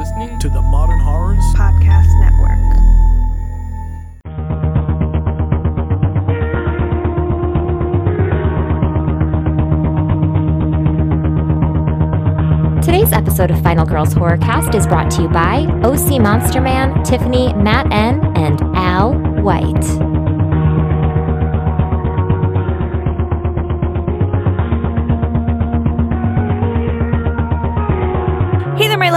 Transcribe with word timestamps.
listening 0.00 0.38
to 0.38 0.48
the 0.48 0.62
Modern 0.62 0.98
Horrors 0.98 1.44
Podcast 1.54 2.08
Network. 2.20 2.58
Today's 12.82 13.12
episode 13.12 13.50
of 13.50 13.62
Final 13.62 13.84
Girls 13.84 14.14
Horrorcast 14.14 14.74
is 14.74 14.86
brought 14.86 15.10
to 15.10 15.22
you 15.24 15.28
by 15.28 15.66
OC 15.84 16.18
Monster 16.18 16.62
Man, 16.62 17.04
Tiffany, 17.04 17.52
Matt 17.52 17.92
N, 17.92 18.24
and 18.38 18.58
Al 18.74 19.12
White. 19.42 20.19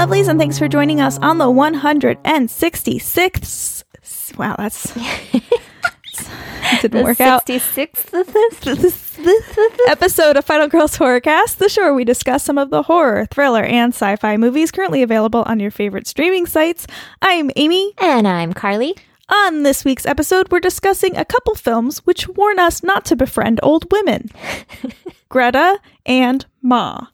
Lovelies, 0.06 0.28
and 0.28 0.38
thanks 0.38 0.60
for 0.60 0.68
joining 0.68 1.00
us 1.00 1.18
on 1.20 1.38
the 1.38 1.46
166th. 1.46 3.86
Wow, 4.38 4.58
that's. 4.58 4.92
that 4.92 6.82
didn't 6.82 7.06
work 7.06 7.22
out. 7.22 7.46
66th 7.46 8.14
Episode 9.88 10.36
of 10.36 10.44
Final 10.44 10.68
Girls 10.68 10.98
Horrorcast, 10.98 11.56
the 11.56 11.70
show 11.70 11.84
where 11.84 11.94
we 11.94 12.04
discuss 12.04 12.44
some 12.44 12.58
of 12.58 12.70
the 12.70 12.84
horror, 12.84 13.26
thriller, 13.28 13.64
and 13.64 13.94
sci 13.94 14.18
fi 14.18 14.36
movies 14.36 14.72
currently 14.72 15.04
available 15.04 15.44
on 15.44 15.62
your 15.62 15.72
favorite 15.72 16.06
streaming 16.06 16.48
sites. 16.48 16.86
I'm 17.22 17.50
Amy. 17.56 17.94
And 18.00 18.28
I'm 18.28 18.52
Carly. 18.52 18.98
On 19.30 19.64
this 19.64 19.86
week's 19.86 20.06
episode, 20.06 20.52
we're 20.52 20.60
discussing 20.60 21.16
a 21.16 21.24
couple 21.24 21.56
films 21.56 22.00
which 22.00 22.28
warn 22.28 22.60
us 22.60 22.84
not 22.84 23.06
to 23.06 23.16
befriend 23.16 23.62
old 23.64 23.90
women 23.90 24.30
Greta 25.30 25.80
and 26.06 26.46
Ma. 26.62 27.08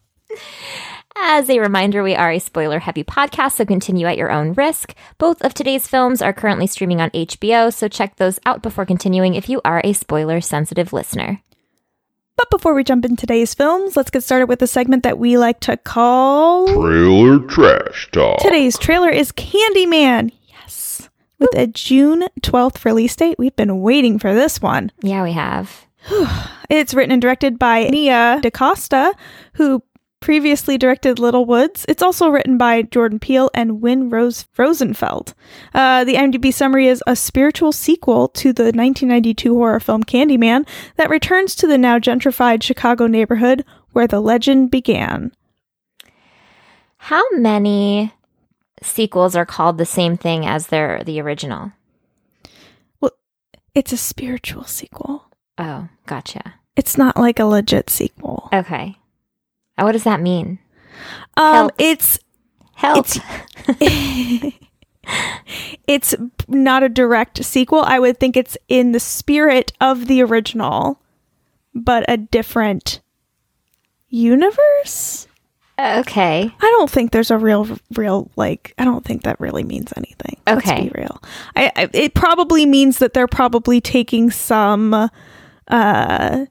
As 1.22 1.50
a 1.50 1.60
reminder, 1.60 2.02
we 2.02 2.16
are 2.16 2.32
a 2.32 2.40
spoiler 2.40 2.80
heavy 2.80 3.04
podcast, 3.04 3.54
so 3.54 3.66
continue 3.66 4.08
at 4.08 4.18
your 4.18 4.32
own 4.32 4.54
risk. 4.54 4.96
Both 5.18 5.42
of 5.42 5.54
today's 5.54 5.88
films 5.88 6.22
are 6.22 6.34
currently 6.34 6.66
streaming 6.66 7.02
on 7.02 7.10
HBO, 7.10 7.74
so 7.74 7.88
check 7.90 8.16
those 8.16 8.40
out 8.46 8.64
before 8.64 8.86
continuing 8.86 9.36
if 9.36 9.50
you 9.50 9.60
are 9.66 9.82
a 9.84 9.94
spoiler 9.94 10.40
sensitive 10.40 10.94
listener. 10.94 11.42
But 12.38 12.50
before 12.50 12.74
we 12.74 12.86
jump 12.86 13.04
into 13.04 13.18
today's 13.18 13.54
films, 13.54 13.98
let's 13.98 14.10
get 14.10 14.24
started 14.24 14.48
with 14.48 14.60
the 14.60 14.68
segment 14.68 15.04
that 15.04 15.20
we 15.20 15.38
like 15.38 15.60
to 15.62 15.76
call. 15.76 16.68
Trailer 16.68 17.40
Trash 17.48 18.10
Talk. 18.12 18.40
Today's 18.40 18.78
trailer 18.78 19.10
is 19.10 19.34
Candyman. 19.34 20.32
Yes. 20.48 21.10
With 21.38 21.50
a 21.54 21.68
June 21.68 22.24
12th 22.42 22.86
release 22.86 23.16
date. 23.18 23.36
We've 23.38 23.56
been 23.58 23.82
waiting 23.82 24.20
for 24.20 24.34
this 24.34 24.62
one. 24.62 24.92
Yeah, 25.02 25.24
we 25.24 25.34
have. 25.34 25.86
It's 26.70 26.94
written 26.94 27.12
and 27.12 27.20
directed 27.20 27.58
by 27.58 27.86
Nia 27.86 28.40
DaCosta, 28.44 29.16
who 29.54 29.82
previously 30.20 30.78
directed 30.78 31.20
Little 31.20 31.46
Woods. 31.46 31.86
It's 31.88 32.04
also 32.04 32.30
written 32.30 32.58
by 32.58 32.82
Jordan 32.84 33.20
Peele 33.20 33.50
and 33.54 33.82
Win 33.82 34.10
Rose 34.10 34.46
Rosenfeld. 34.58 35.34
Uh, 35.74 36.04
the 36.04 36.16
IMDb 36.16 36.54
summary 36.54 36.88
is 36.88 37.04
a 37.08 37.16
spiritual 37.16 37.72
sequel 37.72 38.28
to 38.30 38.54
the 38.54 38.64
1992 38.64 39.54
horror 39.54 39.80
film 39.80 40.04
Candyman 40.04 40.68
that 40.98 41.10
returns 41.10 41.56
to 41.56 41.68
the 41.68 41.78
now 41.78 42.00
gentrified 42.00 42.64
Chicago 42.64 43.08
neighborhood 43.08 43.64
where 43.92 44.08
the 44.08 44.20
legend 44.20 44.72
began. 44.72 45.32
How 46.98 47.24
many 47.32 48.14
sequels 48.82 49.36
are 49.36 49.46
called 49.46 49.78
the 49.78 49.86
same 49.86 50.18
thing 50.18 50.46
as 50.46 50.68
their 50.68 51.04
the 51.04 51.22
original? 51.22 51.72
Well, 53.00 53.14
it's 53.74 53.94
a 53.94 53.98
spiritual 53.98 54.66
sequel. 54.66 55.26
Oh, 55.58 55.88
gotcha. 56.06 56.56
It's 56.76 56.98
not 56.98 57.18
like 57.18 57.40
a 57.40 57.46
legit 57.46 57.90
sequel. 57.90 58.50
Okay. 58.54 58.98
Uh, 59.80 59.84
What 59.84 59.94
does 59.94 60.04
that 60.04 60.22
mean? 60.22 60.60
Um, 61.38 61.54
Help. 61.54 61.72
it's 61.78 62.20
Help. 62.76 63.08
it's 65.88 66.16
not 66.48 66.84
a 66.84 66.90
direct 66.90 67.44
sequel. 67.44 67.82
I 67.82 68.00
would 68.00 68.20
think 68.20 68.38
it's 68.38 68.58
in 68.68 68.92
the 68.92 69.00
spirit 69.00 69.72
of 69.82 70.08
the 70.08 70.22
original, 70.24 71.02
but 71.74 72.06
a 72.08 72.18
different 72.18 73.02
universe. 74.10 75.28
okay. 75.80 76.44
I 76.62 76.66
don't 76.78 76.90
think 76.90 77.12
there's 77.12 77.32
a 77.32 77.38
real, 77.38 77.68
real 77.96 78.30
like. 78.36 78.74
I 78.78 78.86
don't 78.86 79.04
think 79.06 79.24
that 79.24 79.40
really 79.40 79.64
means 79.64 79.92
anything. 79.96 80.38
Okay. 80.48 80.84
Let's 80.84 80.94
be 80.94 81.00
real. 81.02 81.22
I, 81.56 81.72
I 81.76 81.90
it 81.94 82.14
probably 82.14 82.66
means 82.66 83.00
that 83.00 83.14
they're 83.14 83.28
probably 83.28 83.82
taking 83.82 84.32
some. 84.32 85.10
uh 85.68 86.46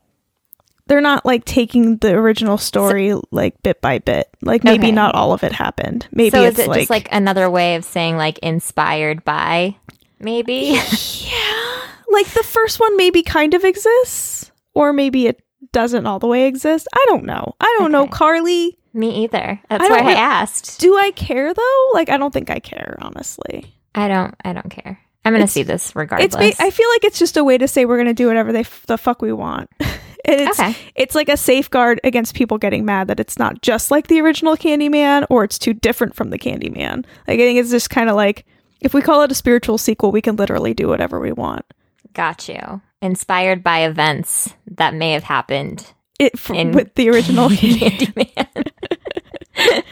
they're 0.88 1.00
not 1.00 1.24
like 1.24 1.44
taking 1.44 1.98
the 1.98 2.12
original 2.14 2.58
story 2.58 3.14
like 3.30 3.62
bit 3.62 3.80
by 3.80 3.98
bit. 3.98 4.28
Like 4.42 4.64
maybe 4.64 4.86
Okay. 4.88 4.92
not 4.92 5.14
all 5.14 5.32
of 5.32 5.44
it 5.44 5.52
happened. 5.52 6.08
Maybe 6.10 6.30
so 6.30 6.42
it's 6.42 6.58
is 6.58 6.66
it 6.66 6.72
just 6.74 6.90
like 6.90 7.08
another 7.12 7.48
way 7.48 7.76
of 7.76 7.84
saying 7.84 8.16
like 8.16 8.38
inspired 8.40 9.24
by 9.24 9.76
maybe? 10.18 10.78
Yeah. 11.28 11.80
Like 12.10 12.26
the 12.28 12.42
first 12.42 12.80
one 12.80 12.96
maybe 12.96 13.22
kind 13.22 13.52
of 13.54 13.64
exists, 13.64 14.50
or 14.74 14.92
maybe 14.94 15.26
it 15.26 15.42
doesn't 15.72 16.06
all 16.06 16.18
the 16.18 16.26
way 16.26 16.46
exist. 16.46 16.88
I 16.92 17.04
don't 17.08 17.24
know. 17.24 17.54
I 17.60 17.76
don't 17.78 17.92
know, 17.92 18.06
Carly. 18.08 18.78
Me 18.94 19.24
either. 19.24 19.60
That's 19.68 19.84
I 19.84 19.88
why 19.88 19.98
I 19.98 20.14
asked. 20.14 20.80
Do 20.80 20.96
I 20.96 21.10
care 21.10 21.52
though? 21.52 21.90
Like 21.92 22.08
I 22.08 22.16
don't 22.16 22.32
think 22.32 22.48
I 22.50 22.58
care, 22.60 22.96
honestly. 23.02 23.74
I 23.94 24.08
don't 24.08 24.34
I 24.42 24.54
don't 24.54 24.70
care. 24.70 24.98
I'm 25.24 25.34
going 25.34 25.44
to 25.44 25.52
see 25.52 25.62
this 25.64 25.94
regardless. 25.94 26.34
It's 26.34 26.60
I 26.60 26.70
feel 26.70 26.88
like 26.88 27.04
it's 27.04 27.18
just 27.18 27.36
a 27.36 27.44
way 27.44 27.58
to 27.58 27.68
say 27.68 27.84
we're 27.84 27.96
going 27.96 28.06
to 28.06 28.14
do 28.14 28.28
whatever 28.28 28.50
they 28.52 28.60
f- 28.60 28.84
the 28.86 28.96
fuck 28.96 29.20
we 29.20 29.32
want. 29.32 29.68
it's 30.24 30.58
Okay. 30.58 30.74
it's 30.94 31.14
like 31.14 31.28
a 31.28 31.36
safeguard 31.36 32.00
against 32.04 32.34
people 32.34 32.58
getting 32.58 32.84
mad 32.84 33.08
that 33.08 33.20
it's 33.20 33.38
not 33.38 33.62
just 33.62 33.90
like 33.90 34.06
the 34.08 34.20
original 34.20 34.56
Candyman 34.56 35.26
or 35.30 35.44
it's 35.44 35.58
too 35.58 35.72
different 35.74 36.14
from 36.14 36.30
the 36.30 36.38
Candyman. 36.38 37.04
Like 37.26 37.34
I 37.34 37.44
think 37.46 37.58
it's 37.58 37.70
just 37.70 37.90
kind 37.90 38.08
of 38.10 38.16
like 38.16 38.44
if 38.80 38.94
we 38.94 39.02
call 39.02 39.22
it 39.22 39.32
a 39.32 39.34
spiritual 39.34 39.78
sequel, 39.78 40.12
we 40.12 40.20
can 40.22 40.36
literally 40.36 40.74
do 40.74 40.88
whatever 40.88 41.18
we 41.20 41.32
want. 41.32 41.64
Got 42.14 42.48
you. 42.48 42.80
Inspired 43.02 43.62
by 43.62 43.80
events 43.80 44.54
that 44.76 44.94
may 44.94 45.12
have 45.12 45.24
happened 45.24 45.86
It 46.18 46.32
In- 46.50 46.72
with 46.72 46.94
the 46.94 47.08
original 47.10 47.48
Candyman. 47.50 48.32
Candyman. 48.34 48.70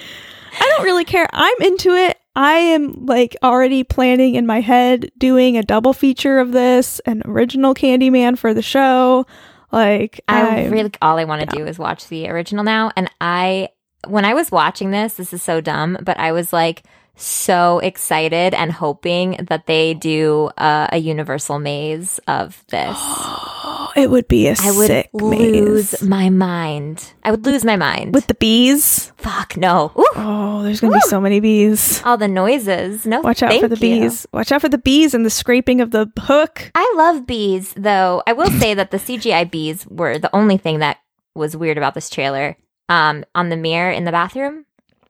I 0.58 0.72
don't 0.76 0.84
really 0.84 1.04
care. 1.04 1.28
I'm 1.32 1.54
into 1.60 1.90
it. 1.90 2.16
I 2.34 2.54
am 2.54 3.06
like 3.06 3.36
already 3.42 3.82
planning 3.84 4.34
in 4.34 4.46
my 4.46 4.60
head 4.60 5.10
doing 5.18 5.56
a 5.56 5.62
double 5.62 5.92
feature 5.92 6.38
of 6.38 6.52
this, 6.52 7.00
an 7.00 7.22
original 7.24 7.74
Candyman 7.74 8.36
for 8.38 8.52
the 8.54 8.62
show. 8.62 9.26
Like 9.72 10.20
I 10.28 10.40
I'm- 10.62 10.70
really 10.70 10.90
all 11.02 11.18
I 11.18 11.24
want 11.24 11.48
to 11.48 11.56
do 11.56 11.66
is 11.66 11.78
watch 11.78 12.08
the 12.08 12.28
original 12.28 12.64
now 12.64 12.90
and 12.96 13.10
I 13.20 13.68
when 14.06 14.24
I 14.24 14.34
was 14.34 14.50
watching 14.52 14.90
this 14.90 15.14
this 15.14 15.32
is 15.32 15.42
so 15.42 15.60
dumb 15.60 15.98
but 16.02 16.18
I 16.18 16.32
was 16.32 16.52
like 16.52 16.84
so 17.16 17.78
excited 17.80 18.54
and 18.54 18.70
hoping 18.72 19.44
that 19.48 19.66
they 19.66 19.94
do 19.94 20.50
uh, 20.58 20.88
a 20.92 20.98
universal 20.98 21.58
maze 21.58 22.18
of 22.28 22.64
this. 22.68 22.96
it 23.96 24.10
would 24.10 24.28
be 24.28 24.48
a 24.48 24.54
I 24.60 24.70
would 24.72 24.86
sick 24.86 25.10
lose 25.14 25.92
maze. 25.92 26.02
my 26.02 26.28
mind. 26.30 27.12
I 27.24 27.30
would 27.30 27.44
lose 27.46 27.64
my 27.64 27.76
mind. 27.76 28.14
with 28.14 28.26
the 28.26 28.34
bees. 28.34 29.12
fuck 29.16 29.56
no. 29.56 29.92
Ooh, 29.98 30.04
Oh, 30.16 30.62
there's 30.62 30.80
gonna 30.80 30.94
be 30.94 31.00
so 31.00 31.20
many 31.20 31.40
bees. 31.40 32.02
all 32.04 32.16
the 32.18 32.28
noises. 32.28 33.06
No, 33.06 33.20
Watch 33.20 33.42
out 33.42 33.58
for 33.60 33.68
the 33.68 33.76
you. 33.76 33.80
bees. 34.02 34.26
Watch 34.32 34.52
out 34.52 34.60
for 34.60 34.68
the 34.68 34.78
bees 34.78 35.14
and 35.14 35.24
the 35.24 35.30
scraping 35.30 35.80
of 35.80 35.90
the 35.90 36.10
hook. 36.18 36.70
I 36.74 36.92
love 36.96 37.26
bees, 37.26 37.72
though. 37.76 38.22
I 38.26 38.32
will 38.34 38.50
say 38.50 38.74
that 38.74 38.90
the 38.90 38.98
CGI 38.98 39.50
bees 39.50 39.86
were 39.86 40.18
the 40.18 40.34
only 40.34 40.58
thing 40.58 40.80
that 40.80 40.98
was 41.34 41.56
weird 41.56 41.78
about 41.78 41.94
this 41.94 42.10
trailer. 42.10 42.56
Um, 42.88 43.24
on 43.34 43.48
the 43.48 43.56
mirror 43.56 43.90
in 43.90 44.04
the 44.04 44.12
bathroom, 44.12 44.64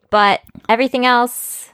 but 0.08 0.40
everything 0.66 1.04
else, 1.04 1.68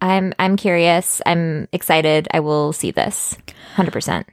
I'm 0.00 0.32
I'm 0.38 0.56
curious. 0.56 1.20
I'm 1.26 1.68
excited. 1.72 2.28
I 2.32 2.40
will 2.40 2.72
see 2.72 2.90
this, 2.90 3.36
hundred 3.74 3.92
percent. 3.92 4.26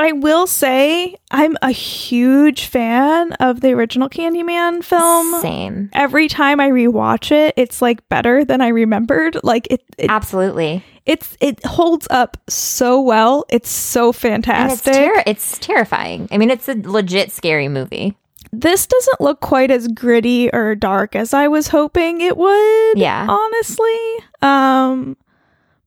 I 0.00 0.12
will 0.12 0.46
say 0.46 1.16
I'm 1.32 1.56
a 1.60 1.72
huge 1.72 2.66
fan 2.66 3.32
of 3.34 3.60
the 3.60 3.72
original 3.72 4.08
Candyman 4.08 4.84
film. 4.84 5.40
Same, 5.42 5.90
Every 5.92 6.28
time 6.28 6.60
I 6.60 6.70
rewatch 6.70 7.32
it, 7.32 7.54
it's 7.56 7.82
like 7.82 8.08
better 8.08 8.44
than 8.44 8.60
I 8.60 8.68
remembered. 8.68 9.38
Like 9.42 9.66
it, 9.72 9.82
it 9.98 10.08
absolutely. 10.08 10.84
it's 11.04 11.36
it 11.40 11.64
holds 11.66 12.06
up 12.10 12.36
so 12.48 13.00
well. 13.00 13.44
It's 13.48 13.68
so 13.70 14.06
And 14.06 14.14
it's 14.14 14.22
fantastic. 14.22 14.92
ter- 14.94 15.22
it's 15.26 15.58
terrifying. 15.58 16.28
I 16.30 16.38
mean, 16.38 16.50
it's 16.50 16.68
a 16.68 16.74
legit 16.74 17.32
scary 17.32 17.66
movie. 17.68 18.16
This 18.52 18.86
doesn't 18.86 19.20
look 19.20 19.40
quite 19.40 19.70
as 19.70 19.88
gritty 19.88 20.50
or 20.52 20.74
dark 20.74 21.14
as 21.14 21.34
I 21.34 21.48
was 21.48 21.68
hoping 21.68 22.20
it 22.20 22.36
would. 22.36 22.98
Yeah. 22.98 23.26
honestly. 23.28 24.16
Um, 24.42 25.16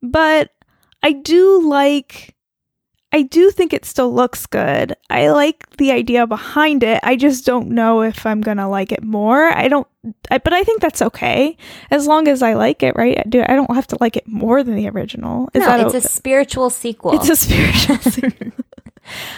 but 0.01 0.51
I 1.03 1.13
do 1.13 1.67
like. 1.67 2.35
I 3.13 3.23
do 3.23 3.51
think 3.51 3.73
it 3.73 3.83
still 3.83 4.13
looks 4.13 4.45
good. 4.45 4.95
I 5.09 5.31
like 5.31 5.69
the 5.75 5.91
idea 5.91 6.25
behind 6.25 6.81
it. 6.81 7.01
I 7.03 7.17
just 7.17 7.45
don't 7.45 7.67
know 7.71 8.01
if 8.03 8.25
I'm 8.25 8.39
gonna 8.39 8.69
like 8.69 8.93
it 8.93 9.03
more. 9.03 9.49
I 9.49 9.67
don't, 9.67 9.85
I, 10.29 10.37
but 10.37 10.53
I 10.53 10.63
think 10.63 10.81
that's 10.81 11.01
okay 11.01 11.57
as 11.89 12.07
long 12.07 12.29
as 12.29 12.41
I 12.41 12.53
like 12.53 12.83
it. 12.83 12.95
Right? 12.95 13.17
I 13.19 13.23
do. 13.27 13.41
I 13.41 13.55
don't 13.55 13.75
have 13.75 13.87
to 13.87 13.97
like 13.99 14.15
it 14.15 14.27
more 14.29 14.63
than 14.63 14.75
the 14.75 14.87
original. 14.87 15.49
Is 15.53 15.61
no, 15.61 15.87
it's 15.87 16.05
a, 16.05 16.07
spiritual 16.07 16.69
sequel. 16.69 17.15
It's 17.15 17.27
a 17.27 17.35
spiritual. 17.35 17.97
sequel. 18.11 18.51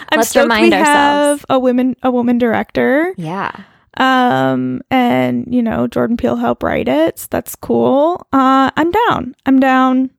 I'm 0.10 0.20
Let's 0.20 0.30
stoked 0.30 0.44
remind 0.46 0.72
we 0.72 0.78
ourselves. 0.78 1.42
have 1.42 1.46
a 1.50 1.60
women 1.60 1.96
a 2.04 2.12
woman 2.12 2.38
director. 2.38 3.14
yeah. 3.18 3.52
Um, 3.96 4.82
and 4.90 5.46
you 5.54 5.62
know, 5.62 5.86
Jordan 5.88 6.18
Peele 6.18 6.36
helped 6.36 6.64
write 6.64 6.88
it. 6.88 7.20
So 7.20 7.28
that's 7.30 7.56
cool. 7.56 8.26
Uh, 8.34 8.72
I'm 8.76 8.92
down. 8.92 9.36
I'm 9.46 9.60
down. 9.60 10.10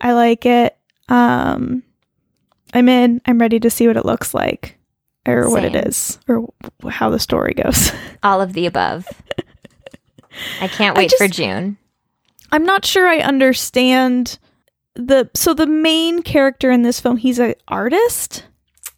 I 0.00 0.12
like 0.12 0.46
it. 0.46 0.76
Um, 1.08 1.82
I'm 2.72 2.88
in. 2.88 3.20
I'm 3.26 3.40
ready 3.40 3.58
to 3.60 3.70
see 3.70 3.88
what 3.88 3.96
it 3.96 4.06
looks 4.06 4.32
like, 4.34 4.78
or 5.26 5.50
what 5.50 5.64
it 5.64 5.74
is 5.74 6.18
or 6.28 6.48
how 6.88 7.10
the 7.10 7.18
story 7.18 7.54
goes. 7.54 7.90
All 8.22 8.40
of 8.40 8.52
the 8.52 8.66
above. 8.66 9.04
I 10.60 10.68
can't 10.68 10.96
I 10.96 11.00
wait 11.00 11.12
for 11.18 11.26
June. 11.26 11.76
I'm 12.52 12.64
not 12.64 12.84
sure 12.84 13.08
I 13.08 13.18
understand 13.18 14.38
the. 14.94 15.30
So 15.34 15.54
the 15.54 15.66
main 15.66 16.22
character 16.22 16.70
in 16.70 16.82
this 16.82 17.00
film, 17.00 17.16
he's 17.16 17.38
an 17.38 17.54
artist. 17.68 18.44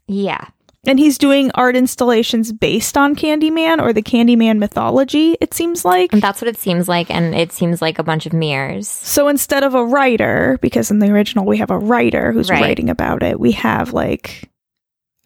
Yeah. 0.08 0.46
and 0.84 0.98
he's 0.98 1.16
doing 1.16 1.50
art 1.54 1.76
installations 1.76 2.50
based 2.52 2.96
on 2.98 3.14
Candyman 3.14 3.80
or 3.80 3.92
the 3.92 4.02
Candyman 4.02 4.58
mythology, 4.58 5.36
it 5.40 5.54
seems 5.54 5.84
like. 5.84 6.12
And 6.12 6.20
that's 6.20 6.40
what 6.42 6.48
it 6.48 6.58
seems 6.58 6.88
like. 6.88 7.08
And 7.08 7.36
it 7.36 7.52
seems 7.52 7.80
like 7.80 8.00
a 8.00 8.02
bunch 8.02 8.26
of 8.26 8.32
mirrors. 8.32 8.88
So 8.88 9.28
instead 9.28 9.62
of 9.62 9.76
a 9.76 9.84
writer, 9.86 10.58
because 10.60 10.90
in 10.90 10.98
the 10.98 11.06
original 11.12 11.46
we 11.46 11.58
have 11.58 11.70
a 11.70 11.78
writer 11.78 12.32
who's 12.32 12.50
Right. 12.50 12.60
writing 12.60 12.90
about 12.90 13.22
it, 13.22 13.38
we 13.38 13.52
have 13.52 13.92
like 13.92 14.50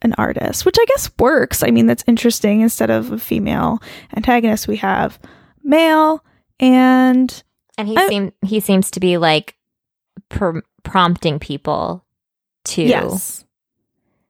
an 0.03 0.13
artist, 0.19 0.63
which 0.63 0.77
I 0.79 0.85
guess 0.89 1.09
works. 1.17 1.63
I 1.63 1.71
mean, 1.71 1.87
that's 1.87 2.03
interesting. 2.05 2.61
Instead 2.61 2.91
of 2.91 3.11
a 3.11 3.17
female 3.17 3.81
antagonist, 4.15 4.67
we 4.67 4.77
have 4.77 5.17
male 5.63 6.23
and 6.59 7.43
And 7.79 7.87
he 7.87 7.97
I- 7.97 8.07
seem 8.07 8.31
he 8.45 8.59
seems 8.59 8.91
to 8.91 8.99
be 8.99 9.17
like 9.17 9.55
pr- 10.29 10.59
prompting 10.83 11.39
people 11.39 12.05
to 12.65 12.83
yes. 12.83 13.45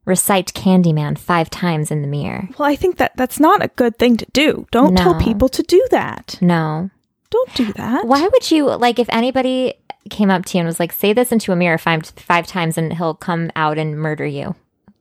recite 0.06 0.54
Candyman 0.54 1.18
five 1.18 1.50
times 1.50 1.92
in 1.92 2.02
the 2.02 2.08
mirror. 2.08 2.50
Well, 2.58 2.70
I 2.70 2.76
think 2.76 2.98
that 2.98 3.16
that's 3.16 3.40
not 3.40 3.64
a 3.64 3.70
good 3.70 3.98
thing 3.98 4.18
to 4.18 4.26
do. 4.34 4.68
Don't 4.72 4.96
tell 4.96 5.20
people 5.20 5.50
to 5.50 5.64
do 5.64 5.86
that. 5.92 6.38
No. 6.42 6.90
Don't 7.30 7.54
do 7.56 7.74
that. 7.74 8.06
Why 8.06 8.28
would 8.28 8.52
you 8.52 8.66
like 8.66 9.00
if 9.00 9.10
anybody 9.10 9.74
came 10.10 10.30
up 10.30 10.46
to 10.46 10.58
you 10.58 10.62
and 10.62 10.68
was 10.68 10.80
like, 10.80 10.94
say 10.94 11.14
this 11.14 11.32
into 11.32 11.52
a 11.52 11.56
mirror 11.56 11.78
five 11.78 12.06
five 12.16 12.48
times 12.48 12.78
and 12.78 12.94
he'll 12.94 13.16
come 13.16 13.52
out 13.56 13.78
and 13.78 14.00
murder 14.00 14.26
you? 14.26 14.56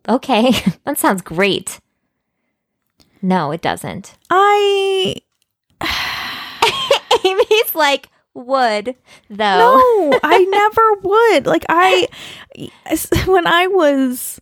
Okay, 0.08 0.52
that 0.84 0.98
sounds 0.98 1.22
great. 1.22 1.80
No, 3.22 3.50
it 3.52 3.60
doesn't. 3.62 4.16
I 4.30 5.16
Amy's 7.24 7.74
like 7.74 8.08
would 8.36 8.94
though. 9.30 9.58
No, 9.58 10.20
I 10.22 10.44
never 10.48 10.92
would. 11.02 11.46
Like 11.46 11.64
I 11.68 12.08
when 13.26 13.46
I 13.46 13.66
was 13.66 14.40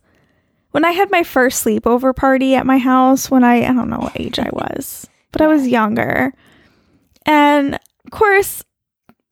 when 0.71 0.85
I 0.85 0.91
had 0.91 1.09
my 1.11 1.23
first 1.23 1.65
sleepover 1.65 2.15
party 2.15 2.55
at 2.55 2.65
my 2.65 2.77
house 2.77 3.31
when 3.31 3.43
I 3.43 3.63
I 3.63 3.73
don't 3.73 3.89
know 3.89 3.99
what 3.99 4.19
age 4.19 4.39
I 4.39 4.49
was, 4.51 5.07
but 5.31 5.41
I 5.41 5.47
was 5.47 5.67
younger. 5.67 6.33
And 7.25 7.75
of 7.75 8.11
course, 8.11 8.63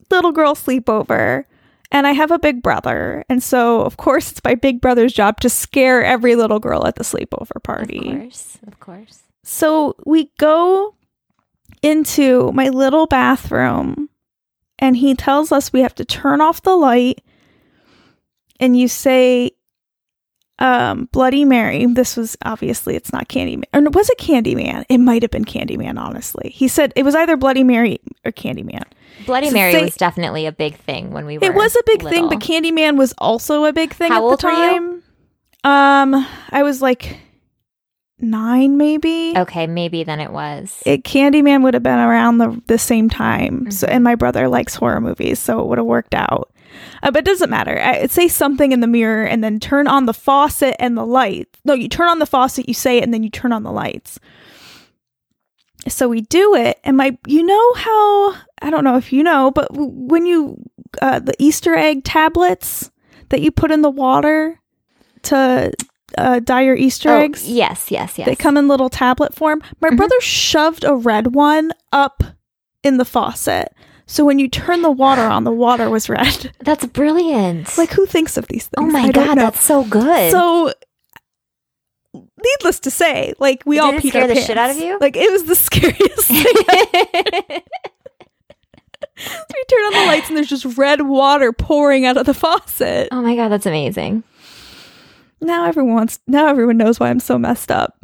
little 0.09 0.31
girl 0.31 0.55
sleepover. 0.55 1.45
And 1.91 2.07
I 2.07 2.13
have 2.13 2.31
a 2.31 2.39
big 2.39 2.63
brother. 2.63 3.23
And 3.29 3.43
so, 3.43 3.81
of 3.81 3.97
course, 3.97 4.31
it's 4.31 4.43
my 4.43 4.55
big 4.55 4.81
brother's 4.81 5.13
job 5.13 5.39
to 5.41 5.49
scare 5.49 6.03
every 6.03 6.35
little 6.35 6.57
girl 6.59 6.87
at 6.87 6.95
the 6.95 7.03
sleepover 7.03 7.61
party. 7.61 8.09
Of 8.09 8.19
course, 8.19 8.57
of 8.65 8.79
course. 8.79 9.19
So 9.43 9.95
we 10.03 10.31
go 10.39 10.95
into 11.83 12.51
my 12.53 12.69
little 12.69 13.05
bathroom, 13.05 14.09
and 14.79 14.97
he 14.97 15.15
tells 15.15 15.51
us 15.51 15.71
we 15.73 15.81
have 15.81 15.95
to 15.95 16.05
turn 16.05 16.41
off 16.41 16.61
the 16.61 16.75
light, 16.75 17.21
and 18.59 18.77
you 18.77 18.87
say, 18.87 19.51
um, 20.59 21.09
Bloody 21.11 21.45
Mary. 21.45 21.85
This 21.87 22.15
was 22.15 22.37
obviously 22.45 22.95
it's 22.95 23.11
not 23.11 23.27
Candyman. 23.27 23.63
Or 23.73 23.81
was 23.89 24.09
it 24.09 24.17
Candyman? 24.19 24.85
It 24.87 24.99
might 24.99 25.21
have 25.23 25.31
been 25.31 25.45
Candyman, 25.45 25.97
honestly. 25.99 26.49
He 26.51 26.67
said 26.67 26.93
it 26.95 27.03
was 27.03 27.15
either 27.15 27.35
Bloody 27.35 27.63
Mary 27.63 27.99
or 28.23 28.31
Candyman. 28.31 28.83
Bloody 29.25 29.47
So 29.47 29.53
Mary 29.53 29.71
say- 29.73 29.81
was 29.83 29.95
definitely 29.95 30.45
a 30.45 30.51
big 30.51 30.75
thing 30.77 31.11
when 31.11 31.25
we 31.25 31.37
were. 31.37 31.45
It 31.45 31.53
was 31.55 31.75
a 31.75 31.81
big 31.85 32.01
thing, 32.03 32.25
little. 32.25 32.29
but 32.29 32.39
Candyman 32.39 32.97
was 32.97 33.13
also 33.17 33.65
a 33.65 33.73
big 33.73 33.93
thing 33.93 34.11
How 34.11 34.17
at 34.17 34.21
old 34.23 34.39
the 34.41 34.47
were 34.47 34.51
you? 34.53 34.57
time. 35.63 36.13
Um, 36.15 36.27
I 36.51 36.61
was 36.63 36.81
like 36.81 37.17
nine, 38.23 38.77
maybe. 38.77 39.33
okay, 39.37 39.67
maybe 39.67 40.03
then 40.03 40.19
it 40.19 40.31
was. 40.31 40.81
it 40.85 41.03
Candyman 41.03 41.61
would 41.63 41.73
have 41.75 41.83
been 41.83 41.99
around 41.99 42.37
the 42.39 42.59
the 42.67 42.77
same 42.79 43.09
time. 43.09 43.69
So 43.71 43.85
Mhm. 43.87 43.91
and 43.91 44.03
my 44.03 44.15
brother 44.15 44.47
likes 44.47 44.75
horror 44.75 45.01
movies, 45.01 45.39
so 45.39 45.59
it 45.59 45.67
would 45.67 45.77
have 45.77 45.85
worked 45.87 46.15
out. 46.15 46.49
Uh, 47.03 47.11
but 47.11 47.19
it 47.19 47.25
doesn't 47.25 47.51
matter. 47.51 47.79
I, 47.79 48.07
say 48.07 48.27
something 48.27 48.71
in 48.71 48.79
the 48.79 48.87
mirror 48.87 49.25
and 49.25 49.43
then 49.43 49.59
turn 49.59 49.87
on 49.87 50.07
the 50.07 50.13
faucet 50.13 50.75
and 50.79 50.97
the 50.97 51.05
light. 51.05 51.47
No, 51.65 51.73
you 51.75 51.87
turn 51.87 52.07
on 52.07 52.17
the 52.17 52.25
faucet, 52.25 52.67
you 52.67 52.73
say 52.73 52.97
it, 52.97 53.03
and 53.03 53.13
then 53.13 53.21
you 53.21 53.29
turn 53.29 53.51
on 53.51 53.61
the 53.61 53.71
lights. 53.71 54.19
So 55.87 56.07
we 56.07 56.21
do 56.21 56.55
it, 56.55 56.79
and 56.85 56.95
my, 56.95 57.17
you 57.27 57.43
know 57.43 57.73
how 57.73 58.31
I 58.61 58.69
don't 58.69 58.85
know 58.85 58.95
if 58.95 59.11
you 59.11 59.21
know, 59.21 59.51
but 59.51 59.67
w- 59.69 59.91
when 59.93 60.25
you 60.25 60.57
uh, 61.01 61.19
the 61.19 61.33
Easter 61.39 61.75
egg 61.75 62.05
tablets 62.05 62.89
that 63.29 63.41
you 63.41 63.51
put 63.51 63.69
in 63.71 63.81
the 63.81 63.89
water 63.89 64.59
to 65.23 65.73
uh, 66.17 66.39
your 66.47 66.75
Easter 66.75 67.09
Oh, 67.09 67.19
eggs, 67.19 67.47
yes, 67.49 67.89
yes, 67.91 68.17
yes. 68.17 68.25
they 68.27 68.35
come 68.35 68.57
in 68.57 68.67
little 68.67 68.89
tablet 68.89 69.33
form. 69.33 69.61
My 69.81 69.89
Mhm. 69.89 69.97
brother 69.97 70.19
shoved 70.21 70.83
a 70.83 70.95
red 70.95 71.33
one 71.35 71.71
up 71.91 72.23
in 72.83 72.97
the 72.97 73.05
faucet. 73.05 73.73
So 74.05 74.25
when 74.25 74.37
you 74.37 74.47
turn 74.49 74.81
the 74.81 74.91
water 74.91 75.21
on, 75.23 75.43
the 75.45 75.51
water 75.51 75.89
was 75.89 76.09
red. 76.09 76.51
That's 76.59 76.85
brilliant. 76.85 77.77
like 77.77 77.91
who 77.93 78.05
thinks 78.05 78.35
of 78.37 78.47
these 78.47 78.67
things? 78.67 78.75
oh 78.77 78.91
my 78.91 79.03
I 79.03 79.11
god, 79.11 79.35
that's 79.37 79.63
so 79.63 79.83
good. 79.85 80.31
so. 80.31 80.71
Needless 82.45 82.79
to 82.81 82.91
say, 82.91 83.33
like 83.39 83.63
we 83.65 83.77
Did 83.77 83.83
all 83.83 83.93
peed 83.93 84.13
our 84.15 84.27
the 84.27 84.33
pants. 84.33 84.45
shit 84.47 84.57
out 84.57 84.69
of 84.69 84.77
you? 84.77 84.99
Like 84.99 85.15
it 85.15 85.31
was 85.31 85.45
the 85.45 85.55
scariest 85.67 86.27
thing. 86.27 86.43
we 89.15 89.63
turn 89.69 89.79
on 89.85 89.93
the 89.93 90.05
lights 90.07 90.27
and 90.27 90.35
there's 90.37 90.49
just 90.49 90.65
red 90.77 91.01
water 91.01 91.51
pouring 91.53 92.05
out 92.05 92.17
of 92.17 92.25
the 92.25 92.33
faucet. 92.33 93.07
oh 93.11 93.21
my 93.21 93.35
god, 93.35 93.49
that's 93.49 93.65
amazing. 93.65 94.23
Now 95.43 95.65
everyone 95.65 95.93
wants, 95.93 96.19
now 96.27 96.47
everyone 96.47 96.77
knows 96.77 96.99
why 96.99 97.09
I'm 97.09 97.19
so 97.19 97.37
messed 97.37 97.71
up. 97.71 97.97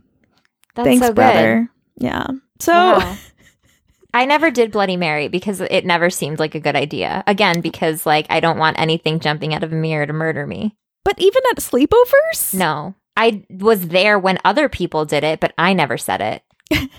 That's 0.76 0.86
Thanks, 0.86 1.02
so 1.06 1.10
good. 1.10 1.16
brother. 1.16 1.70
Yeah. 1.98 2.28
So 2.60 2.74
Wow. 2.74 3.18
I 4.14 4.26
never 4.26 4.50
did 4.50 4.72
Bloody 4.72 4.98
Mary 4.98 5.28
because 5.28 5.62
it 5.62 5.86
never 5.86 6.10
seemed 6.10 6.40
like 6.40 6.56
a 6.56 6.60
good 6.60 6.76
idea. 6.76 7.24
Again, 7.28 7.62
because 7.62 8.06
like 8.06 8.26
I 8.30 8.40
don't 8.40 8.58
want 8.58 8.80
anything 8.80 9.20
jumping 9.20 9.54
out 9.54 9.64
of 9.64 9.72
a 9.72 9.76
mirror 9.76 10.06
to 10.08 10.14
murder 10.14 10.48
me. 10.48 10.76
But 11.06 11.20
even 11.20 11.42
at 11.52 11.58
sleepovers? 11.58 12.54
No. 12.54 12.96
I 13.16 13.44
was 13.50 13.88
there 13.90 14.18
when 14.18 14.40
other 14.44 14.68
people 14.70 15.06
did 15.06 15.24
it, 15.24 15.40
but 15.40 15.54
I 15.58 15.74
never 15.74 15.98
said 15.98 16.22
it. 16.22 16.44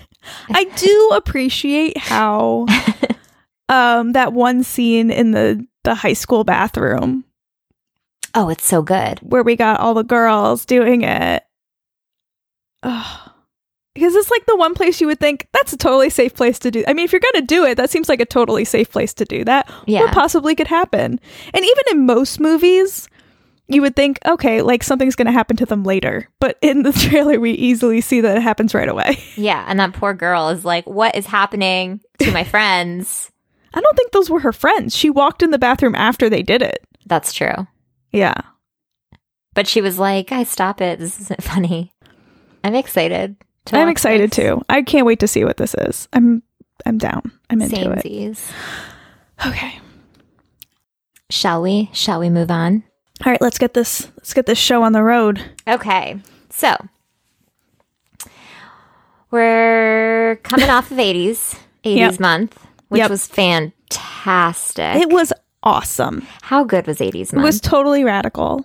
I 0.50 0.64
do 0.64 1.10
appreciate 1.14 1.96
how 1.96 2.66
um 3.68 4.12
that 4.12 4.32
one 4.32 4.62
scene 4.62 5.10
in 5.10 5.32
the 5.32 5.66
the 5.84 5.94
high 5.94 6.12
school 6.12 6.44
bathroom 6.44 7.24
Oh, 8.34 8.48
it's 8.48 8.66
so 8.66 8.82
good. 8.82 9.18
where 9.20 9.42
we 9.42 9.56
got 9.56 9.80
all 9.80 9.94
the 9.94 10.04
girls 10.04 10.64
doing 10.64 11.02
it. 11.02 11.42
Ugh. 12.82 13.30
Because 13.94 14.14
it's 14.14 14.30
like 14.30 14.46
the 14.46 14.56
one 14.56 14.74
place 14.74 15.00
you 15.00 15.08
would 15.08 15.18
think 15.18 15.48
that's 15.52 15.72
a 15.72 15.76
totally 15.76 16.10
safe 16.10 16.32
place 16.34 16.58
to 16.60 16.70
do. 16.70 16.84
I 16.86 16.92
mean, 16.94 17.04
if 17.04 17.12
you're 17.12 17.20
going 17.20 17.42
to 17.42 17.54
do 17.54 17.64
it, 17.64 17.74
that 17.76 17.90
seems 17.90 18.08
like 18.08 18.20
a 18.20 18.24
totally 18.24 18.64
safe 18.64 18.90
place 18.90 19.12
to 19.14 19.24
do 19.24 19.44
that. 19.44 19.68
Yeah. 19.86 20.02
What 20.02 20.12
possibly 20.14 20.54
could 20.54 20.68
happen? 20.68 21.18
And 21.52 21.64
even 21.64 21.84
in 21.90 22.06
most 22.06 22.38
movies, 22.38 23.08
you 23.66 23.82
would 23.82 23.96
think, 23.96 24.20
okay, 24.24 24.62
like 24.62 24.84
something's 24.84 25.16
going 25.16 25.26
to 25.26 25.32
happen 25.32 25.56
to 25.56 25.66
them 25.66 25.82
later. 25.82 26.28
But 26.38 26.56
in 26.62 26.82
the 26.84 26.92
trailer, 27.10 27.40
we 27.40 27.50
easily 27.50 28.00
see 28.00 28.20
that 28.20 28.36
it 28.36 28.42
happens 28.42 28.74
right 28.74 28.88
away. 28.88 29.18
Yeah, 29.36 29.64
and 29.66 29.80
that 29.80 29.92
poor 29.94 30.12
girl 30.14 30.50
is 30.50 30.64
like, 30.64 30.86
"What 30.86 31.14
is 31.16 31.26
happening 31.26 32.00
to 32.20 32.30
my 32.30 32.44
friends?" 32.54 33.30
I 33.74 33.80
don't 33.80 33.96
think 33.96 34.12
those 34.12 34.28
were 34.30 34.40
her 34.40 34.52
friends. 34.52 34.94
She 34.96 35.08
walked 35.10 35.42
in 35.42 35.50
the 35.50 35.58
bathroom 35.58 35.94
after 35.94 36.28
they 36.28 36.42
did 36.42 36.62
it. 36.62 36.84
That's 37.06 37.32
true. 37.32 37.66
Yeah. 38.12 38.34
But 39.54 39.66
she 39.66 39.80
was 39.80 39.98
like, 39.98 40.28
"Guys, 40.28 40.48
stop 40.48 40.80
it. 40.80 40.98
This 40.98 41.20
isn't 41.20 41.42
funny." 41.44 41.92
I'm 42.64 42.74
excited. 42.74 43.36
to 43.66 43.76
I'm 43.78 43.88
excited 43.88 44.30
this. 44.30 44.36
too. 44.36 44.62
I 44.68 44.82
can't 44.82 45.06
wait 45.06 45.20
to 45.20 45.28
see 45.28 45.44
what 45.44 45.56
this 45.56 45.74
is. 45.74 46.08
I'm 46.12 46.42
I'm 46.86 46.98
down. 46.98 47.30
I'm 47.50 47.60
into 47.62 47.90
it. 47.92 48.38
Okay. 49.46 49.78
Shall 51.30 51.62
we? 51.62 51.90
Shall 51.92 52.20
we 52.20 52.28
move 52.30 52.50
on? 52.50 52.82
All 53.24 53.30
right, 53.32 53.40
let's 53.40 53.58
get 53.58 53.74
this 53.74 54.08
let's 54.16 54.34
get 54.34 54.46
this 54.46 54.58
show 54.58 54.82
on 54.82 54.92
the 54.92 55.02
road. 55.02 55.40
Okay. 55.68 56.18
So 56.50 56.76
we're 59.30 60.36
coming 60.42 60.68
off 60.70 60.90
of 60.90 60.96
80s, 60.98 61.58
80s 61.84 61.96
Yep. 61.96 62.20
month, 62.20 62.66
which 62.88 62.98
Yep. 63.00 63.10
was 63.10 63.26
fantastic. 63.26 64.96
It 64.96 65.10
was 65.10 65.32
awesome. 65.62 66.26
How 66.42 66.64
good 66.64 66.86
was 66.86 66.98
80s 66.98 67.32
It 67.32 67.38
was 67.38 67.60
totally 67.60 68.04
radical. 68.04 68.64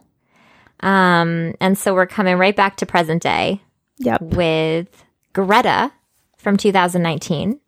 um, 0.82 1.54
and 1.60 1.78
so 1.78 1.94
we're 1.94 2.06
coming 2.08 2.38
right 2.38 2.56
back 2.56 2.78
to 2.78 2.86
present 2.86 3.22
day 3.24 3.62
Yep. 4.00 4.22
with 4.22 5.04
Greta 5.34 5.92
from 6.38 6.58
2019. 6.58 7.60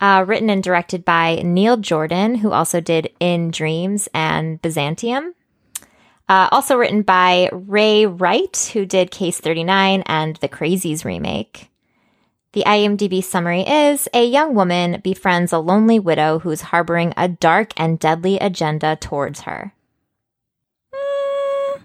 Uh, 0.00 0.24
written 0.26 0.48
and 0.48 0.62
directed 0.62 1.04
by 1.04 1.42
Neil 1.44 1.76
Jordan, 1.76 2.36
who 2.36 2.52
also 2.52 2.80
did 2.80 3.10
In 3.18 3.50
Dreams 3.50 4.08
and 4.14 4.62
Byzantium. 4.62 5.34
Uh, 6.28 6.48
also 6.52 6.76
written 6.76 7.02
by 7.02 7.48
Ray 7.52 8.06
Wright, 8.06 8.70
who 8.72 8.86
did 8.86 9.10
Case 9.10 9.40
39 9.40 10.02
and 10.06 10.36
the 10.36 10.48
Crazies 10.48 11.04
remake. 11.04 11.70
The 12.52 12.64
IMDb 12.66 13.22
summary 13.22 13.60
is 13.68 14.08
A 14.14 14.24
young 14.26 14.54
woman 14.54 15.00
befriends 15.02 15.52
a 15.52 15.58
lonely 15.58 15.98
widow 15.98 16.38
who's 16.38 16.62
harboring 16.62 17.12
a 17.16 17.28
dark 17.28 17.72
and 17.76 17.98
deadly 17.98 18.38
agenda 18.38 18.96
towards 18.96 19.42
her. 19.42 19.74
Mm, 20.94 21.82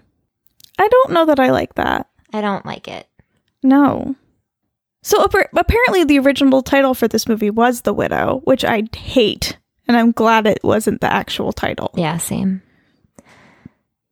I 0.78 0.88
don't 0.88 1.12
know 1.12 1.26
that 1.26 1.38
I 1.40 1.50
like 1.50 1.74
that. 1.74 2.08
I 2.32 2.40
don't 2.40 2.64
like 2.66 2.88
it. 2.88 3.06
No. 3.62 4.16
So 5.02 5.22
appa- 5.22 5.48
apparently, 5.54 6.04
the 6.04 6.18
original 6.18 6.62
title 6.62 6.94
for 6.94 7.08
this 7.08 7.28
movie 7.28 7.50
was 7.50 7.82
The 7.82 7.92
Widow, 7.92 8.40
which 8.44 8.64
I 8.64 8.84
hate, 8.96 9.58
and 9.86 9.96
I'm 9.98 10.12
glad 10.12 10.46
it 10.46 10.60
wasn't 10.64 11.02
the 11.02 11.12
actual 11.12 11.52
title 11.52 11.90
Yeah, 11.94 12.16
same. 12.16 12.62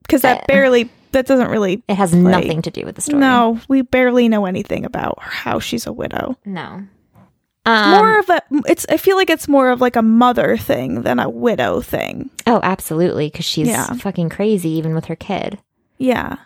because 0.02 0.21
that 0.23 0.42
Uh, 0.42 0.44
barely 0.49 0.90
that 1.12 1.26
doesn't 1.26 1.49
really. 1.49 1.83
It 1.88 1.95
has 1.95 2.12
Like, 2.14 2.45
nothing 2.45 2.62
to 2.62 2.71
do 2.71 2.85
with 2.85 2.97
the 2.97 3.02
story. 3.02 3.21
No, 3.21 3.61
we 3.69 3.83
barely 3.83 4.28
know 4.28 4.45
anything 4.47 4.85
about 4.85 5.19
how 5.21 5.59
she's 5.61 5.87
a 5.87 5.92
widow. 5.92 6.37
No. 6.45 6.87
Um, 7.64 7.90
more 7.92 8.19
of 8.19 8.28
a. 8.28 8.42
It's. 8.66 8.85
I 8.88 8.97
feel 8.97 9.16
like 9.16 9.31
it's 9.31 9.47
more 9.47 9.71
of 9.71 9.81
like 9.81 9.95
a 9.97 10.02
mother 10.02 10.57
thing 10.57 11.02
than 11.02 11.19
a 11.21 11.28
widow 11.31 11.81
thing. 11.81 12.31
oh, 12.47 12.59
absolutely, 12.62 13.28
because 13.28 13.45
she's 13.45 13.69
Yeah. 13.69 13.87
fucking 13.95 14.31
crazy 14.31 14.71
even 14.71 14.95
with 14.95 15.04
her 15.04 15.16
kid. 15.16 15.59
Yeah. 15.99 16.37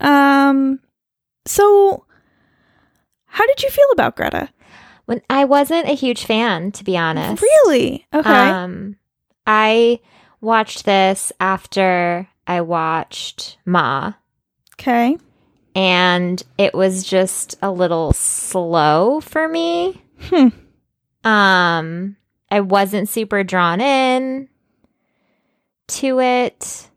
Um. 0.00 0.80
So, 1.44 2.04
how 3.26 3.46
did 3.46 3.62
you 3.62 3.70
feel 3.70 3.86
about 3.92 4.16
Greta? 4.16 4.48
When 5.04 5.22
I 5.30 5.44
wasn't 5.44 5.88
a 5.88 5.94
huge 5.94 6.24
fan, 6.24 6.72
to 6.72 6.82
be 6.84 6.96
honest. 6.96 7.40
Really? 7.42 8.06
Okay. 8.12 8.28
Um, 8.28 8.96
I 9.46 10.00
watched 10.40 10.84
this 10.84 11.30
after 11.38 12.26
I 12.46 12.60
watched 12.60 13.58
Ma, 13.64 14.12
okay. 14.74 15.16
and 15.74 16.42
it 16.58 16.74
was 16.74 17.04
just 17.04 17.56
a 17.62 17.70
little 17.70 18.12
slow 18.12 19.20
for 19.20 19.48
me. 19.48 20.02
Hmm. 20.20 20.48
Um, 21.28 22.16
I 22.50 22.60
wasn't 22.60 23.08
super 23.08 23.42
drawn 23.42 23.80
in 23.80 24.48
to 25.88 26.20
it. 26.20 26.88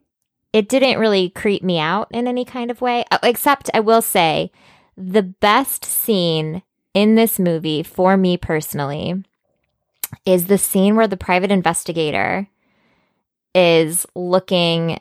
It 0.53 0.69
didn't 0.69 0.99
really 0.99 1.29
creep 1.29 1.63
me 1.63 1.79
out 1.79 2.07
in 2.11 2.27
any 2.27 2.45
kind 2.45 2.69
of 2.71 2.81
way, 2.81 3.05
Uh, 3.11 3.17
except 3.23 3.69
I 3.73 3.79
will 3.79 4.01
say 4.01 4.51
the 4.95 5.23
best 5.23 5.85
scene 5.85 6.61
in 6.93 7.15
this 7.15 7.39
movie 7.39 7.83
for 7.83 8.17
me 8.17 8.37
personally 8.37 9.23
is 10.25 10.45
the 10.47 10.57
scene 10.57 10.95
where 10.95 11.07
the 11.07 11.17
private 11.17 11.51
investigator 11.51 12.47
is 13.53 14.05
looking 14.15 14.99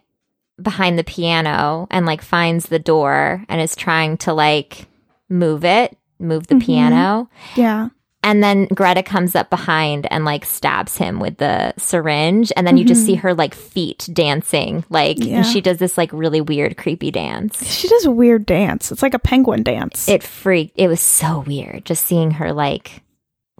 behind 0.62 0.98
the 0.98 1.04
piano 1.04 1.86
and 1.90 2.06
like 2.06 2.22
finds 2.22 2.66
the 2.66 2.78
door 2.78 3.44
and 3.48 3.60
is 3.60 3.76
trying 3.76 4.16
to 4.18 4.32
like 4.32 4.86
move 5.28 5.64
it, 5.64 5.96
move 6.18 6.46
the 6.48 6.54
Mhm. 6.56 6.62
piano. 6.64 7.30
Yeah. 7.56 7.88
And 8.24 8.42
then 8.42 8.66
Greta 8.74 9.02
comes 9.04 9.36
up 9.36 9.48
behind 9.48 10.06
and 10.10 10.24
like 10.24 10.44
stabs 10.44 10.96
him 10.96 11.20
with 11.20 11.38
the 11.38 11.72
syringe. 11.78 12.50
And 12.56 12.66
then 12.66 12.76
you 12.76 12.84
just 12.84 13.02
Mhm. 13.02 13.06
see 13.06 13.14
her 13.14 13.32
like 13.34 13.54
feet 13.54 14.08
dancing. 14.12 14.84
Like 14.90 15.18
Yeah. 15.24 15.36
and 15.38 15.46
she 15.46 15.60
does 15.60 15.78
this 15.78 15.96
like 15.96 16.10
really 16.12 16.40
weird, 16.40 16.76
creepy 16.76 17.12
dance. 17.12 17.64
She 17.64 17.86
does 17.88 18.04
a 18.04 18.10
weird 18.10 18.44
dance. 18.44 18.90
It's 18.90 19.02
like 19.02 19.14
a 19.14 19.18
penguin 19.20 19.62
dance. 19.62 20.08
It 20.08 20.24
freaked, 20.24 20.72
it 20.76 20.88
was 20.88 21.00
so 21.00 21.44
weird 21.46 21.84
just 21.84 22.04
seeing 22.04 22.32
her 22.32 22.52
like 22.52 23.02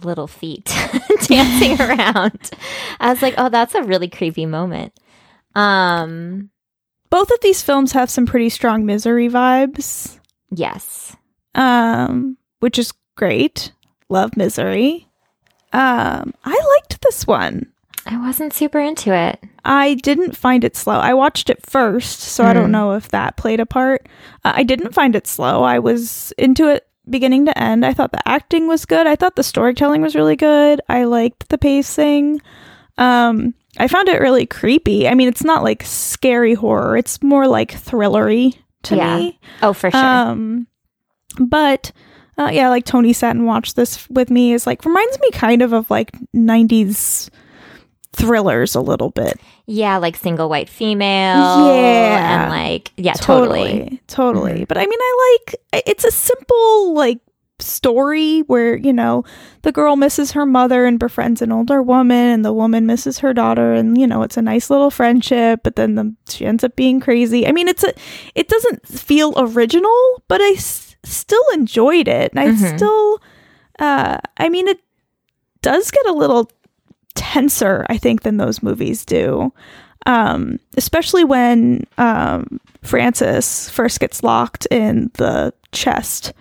little 0.03 0.27
feet 0.27 0.65
dancing 1.27 1.79
around. 1.81 2.51
I 2.99 3.09
was 3.11 3.21
like, 3.21 3.35
oh, 3.37 3.47
that's 3.49 3.75
a 3.75 3.83
really 3.83 4.09
creepy 4.09 4.45
moment. 4.45 4.93
Um, 5.55 6.49
Both 7.09 7.31
of 7.31 7.39
these 7.41 7.61
films 7.63 7.91
have 7.93 8.09
some 8.09 8.25
pretty 8.25 8.49
strong 8.49 8.85
misery 8.85 9.29
vibes, 9.29 10.19
yes. 10.51 11.15
um, 11.55 12.37
which 12.59 12.77
is 12.77 12.93
great. 13.15 13.71
Love 14.09 14.37
misery. 14.37 15.07
Um, 15.73 16.33
I 16.45 16.75
liked 16.77 17.01
this 17.01 17.25
one. 17.27 17.71
I 18.05 18.17
wasn't 18.17 18.53
super 18.53 18.79
into 18.79 19.13
it. 19.13 19.39
I 19.65 19.95
didn't 19.95 20.35
find 20.35 20.63
it 20.63 20.75
slow. 20.75 20.95
I 20.99 21.13
watched 21.13 21.49
it 21.49 21.63
first, 21.65 22.19
so 22.21 22.43
I 22.43 22.53
don't 22.53 22.69
Mm. 22.69 22.71
know 22.71 22.93
if 22.93 23.09
that 23.09 23.37
played 23.37 23.59
a 23.59 23.65
part. 23.65 24.07
Uh, 24.43 24.53
I 24.55 24.63
didn't 24.63 24.93
find 24.93 25.15
it 25.15 25.27
slow. 25.27 25.63
I 25.63 25.79
was 25.79 26.31
into 26.37 26.67
it 26.69 26.87
beginning 27.09 27.45
to 27.45 27.57
end. 27.57 27.85
I 27.85 27.93
thought 27.93 28.11
the 28.11 28.27
acting 28.27 28.67
was 28.67 28.85
good. 28.85 29.05
I 29.05 29.15
thought 29.15 29.35
the 29.35 29.43
storytelling 29.43 30.01
was 30.01 30.15
really 30.15 30.35
good. 30.35 30.79
I 30.89 31.03
liked 31.03 31.49
the 31.49 31.57
pacing. 31.57 32.41
Um, 32.97 33.53
I 33.77 33.87
found 33.87 34.09
it 34.09 34.19
really 34.21 34.45
creepy. 34.45 35.07
I 35.07 35.13
mean, 35.13 35.27
it's 35.27 35.43
not 35.43 35.63
like 35.63 35.83
scary 35.83 36.53
horror. 36.55 36.97
It's 36.97 37.21
more 37.21 37.47
like 37.47 37.71
thrillery 37.71 38.55
to 38.83 38.95
Yeah. 38.95 39.17
me. 39.17 39.39
Oh, 39.61 39.73
for 39.73 39.91
sure. 39.91 40.03
Um, 40.03 40.67
but 41.39 41.91
uh, 42.37 42.49
yeah, 42.51 42.69
like 42.69 42.85
Tony 42.85 43.13
sat 43.13 43.35
and 43.35 43.45
watched 43.45 43.75
this 43.75 44.09
with 44.09 44.29
me 44.29 44.53
is 44.53 44.65
like 44.65 44.83
reminds 44.85 45.19
me 45.19 45.29
kind 45.31 45.61
of 45.61 45.73
of 45.73 45.89
like 45.89 46.11
'90s 46.35 47.29
thrillers 48.13 48.75
a 48.75 48.81
little 48.81 49.11
bit. 49.11 49.39
yeah, 49.67 49.97
like 49.97 50.15
single 50.15 50.49
white 50.49 50.67
female. 50.67 51.67
Yeah. 51.67 52.43
And 52.45 52.51
like, 52.51 52.91
yeah, 52.97 53.13
totally. 53.13 54.01
totally. 54.07 54.61
Mhm. 54.61 54.67
But 54.67 54.77
I 54.77 54.85
mean, 54.85 54.99
I 54.99 55.37
like 55.37 55.83
it's 55.87 56.03
a 56.05 56.11
simple 56.11 56.93
like 56.95 57.19
story 57.61 58.41
where 58.41 58.75
you 58.77 58.93
know 58.93 59.23
the 59.63 59.71
girl 59.71 59.95
misses 59.95 60.31
her 60.31 60.45
mother 60.45 60.85
and 60.85 60.99
befriends 60.99 61.41
an 61.41 61.51
older 61.51 61.81
woman, 61.81 62.17
and 62.33 62.45
the 62.45 62.53
woman 62.53 62.85
misses 62.85 63.19
her 63.19 63.33
daughter, 63.33 63.73
and 63.73 63.97
you 63.97 64.07
know 64.07 64.21
it's 64.23 64.37
a 64.37 64.41
nice 64.41 64.69
little 64.69 64.91
friendship. 64.91 65.61
But 65.63 65.75
then 65.75 65.95
the, 65.95 66.13
she 66.29 66.45
ends 66.45 66.63
up 66.63 66.75
being 66.75 66.99
crazy. 66.99 67.47
I 67.47 67.51
mean, 67.51 67.67
it's 67.67 67.83
a 67.83 67.93
it 68.35 68.47
doesn't 68.47 68.87
feel 68.87 69.33
original, 69.37 70.23
but 70.27 70.41
I 70.41 70.53
s- 70.55 70.95
still 71.03 71.43
enjoyed 71.53 72.07
it, 72.07 72.31
and 72.33 72.39
I 72.39 72.47
Mhm. 72.47 72.75
still, 72.77 73.21
uh, 73.79 74.17
I 74.37 74.49
mean, 74.49 74.67
it 74.67 74.79
does 75.61 75.91
get 75.91 76.05
a 76.07 76.13
little 76.13 76.49
tenser, 77.15 77.85
I 77.89 77.97
think, 77.97 78.21
than 78.21 78.37
those 78.37 78.63
movies 78.63 79.05
do. 79.05 79.51
Um, 80.05 80.59
especially 80.77 81.25
when 81.25 81.85
um, 81.97 82.59
Frances 82.83 83.69
first 83.69 83.99
gets 83.99 84.23
locked 84.23 84.65
in 84.71 85.11
the 85.15 85.53
chest. 85.73 86.31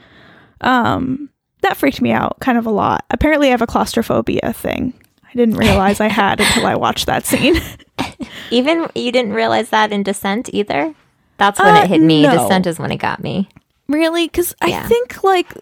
Um, 0.61 1.31
that 1.63 1.77
freaked 1.77 2.01
me 2.01 2.13
out 2.13 2.39
kind 2.41 2.57
of 2.59 2.67
a 2.67 2.71
lot. 2.71 3.05
Apparently, 3.11 3.49
I 3.49 3.51
have 3.51 3.63
a 3.63 3.67
claustrophobia 3.67 4.53
thing. 4.55 4.93
I 5.25 5.33
didn't 5.35 5.57
realize 5.57 6.01
I 6.01 6.09
had 6.09 6.41
until 6.41 6.67
I 6.67 6.75
watched 6.75 7.07
that 7.07 7.27
scene. 7.27 7.57
Even 8.51 8.89
you 8.95 9.13
didn't 9.13 9.33
realize 9.35 9.69
that 9.71 9.93
in 9.93 10.03
Descent 10.03 10.49
either? 10.55 10.95
That's 11.37 11.59
when 11.61 11.77
Uh, 11.77 11.83
it 11.83 11.89
hit 11.89 12.01
me. 12.01 12.23
no. 12.23 12.33
Descent 12.33 12.67
is 12.67 12.79
when 12.79 12.91
it 12.91 12.97
got 12.97 13.21
me. 13.23 13.49
really? 13.89 14.27
Because 14.27 14.55
I 14.63 14.83
think 14.87 15.23
like 15.25 15.53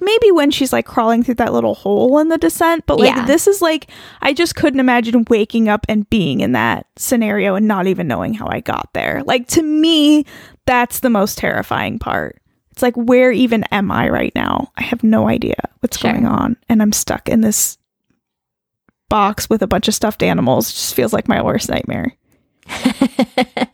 maybe 0.00 0.30
when 0.32 0.50
she's 0.50 0.72
like 0.72 0.86
crawling 0.86 1.22
through 1.22 1.34
that 1.36 1.52
little 1.52 1.74
hole 1.74 2.18
in 2.18 2.28
the 2.28 2.38
descent, 2.38 2.84
but 2.86 2.98
like 2.98 3.14
Yeah. 3.14 3.24
this 3.26 3.46
is 3.46 3.60
like 3.62 3.90
I 4.22 4.32
just 4.32 4.54
couldn't 4.54 4.80
imagine 4.80 5.24
waking 5.28 5.68
up 5.68 5.86
and 5.88 6.08
being 6.10 6.40
in 6.40 6.52
that 6.52 6.86
scenario 6.96 7.54
and 7.54 7.66
not 7.68 7.86
even 7.86 8.06
knowing 8.08 8.34
how 8.34 8.46
I 8.48 8.60
got 8.60 8.88
there. 8.92 9.22
Like 9.26 9.48
to 9.48 9.62
me, 9.62 10.24
that's 10.66 11.00
the 11.00 11.10
most 11.10 11.38
terrifying 11.38 11.98
part. 11.98 12.38
It's 12.76 12.82
like 12.82 12.94
where 12.94 13.32
even 13.32 13.64
am 13.72 13.90
I 13.90 14.10
right 14.10 14.34
now? 14.34 14.70
I 14.76 14.82
have 14.82 15.02
no 15.02 15.28
idea 15.28 15.56
what's 15.80 15.96
Sure. 15.98 16.12
going 16.12 16.26
on 16.26 16.58
and 16.68 16.82
I'm 16.82 16.92
stuck 16.92 17.26
in 17.26 17.40
this 17.40 17.78
box 19.08 19.48
with 19.48 19.62
a 19.62 19.66
bunch 19.66 19.88
of 19.88 19.94
stuffed 19.94 20.22
animals. 20.22 20.68
It 20.68 20.74
just 20.74 20.94
feels 20.94 21.14
like 21.14 21.26
my 21.26 21.40
worst 21.42 21.70
nightmare. 21.70 22.12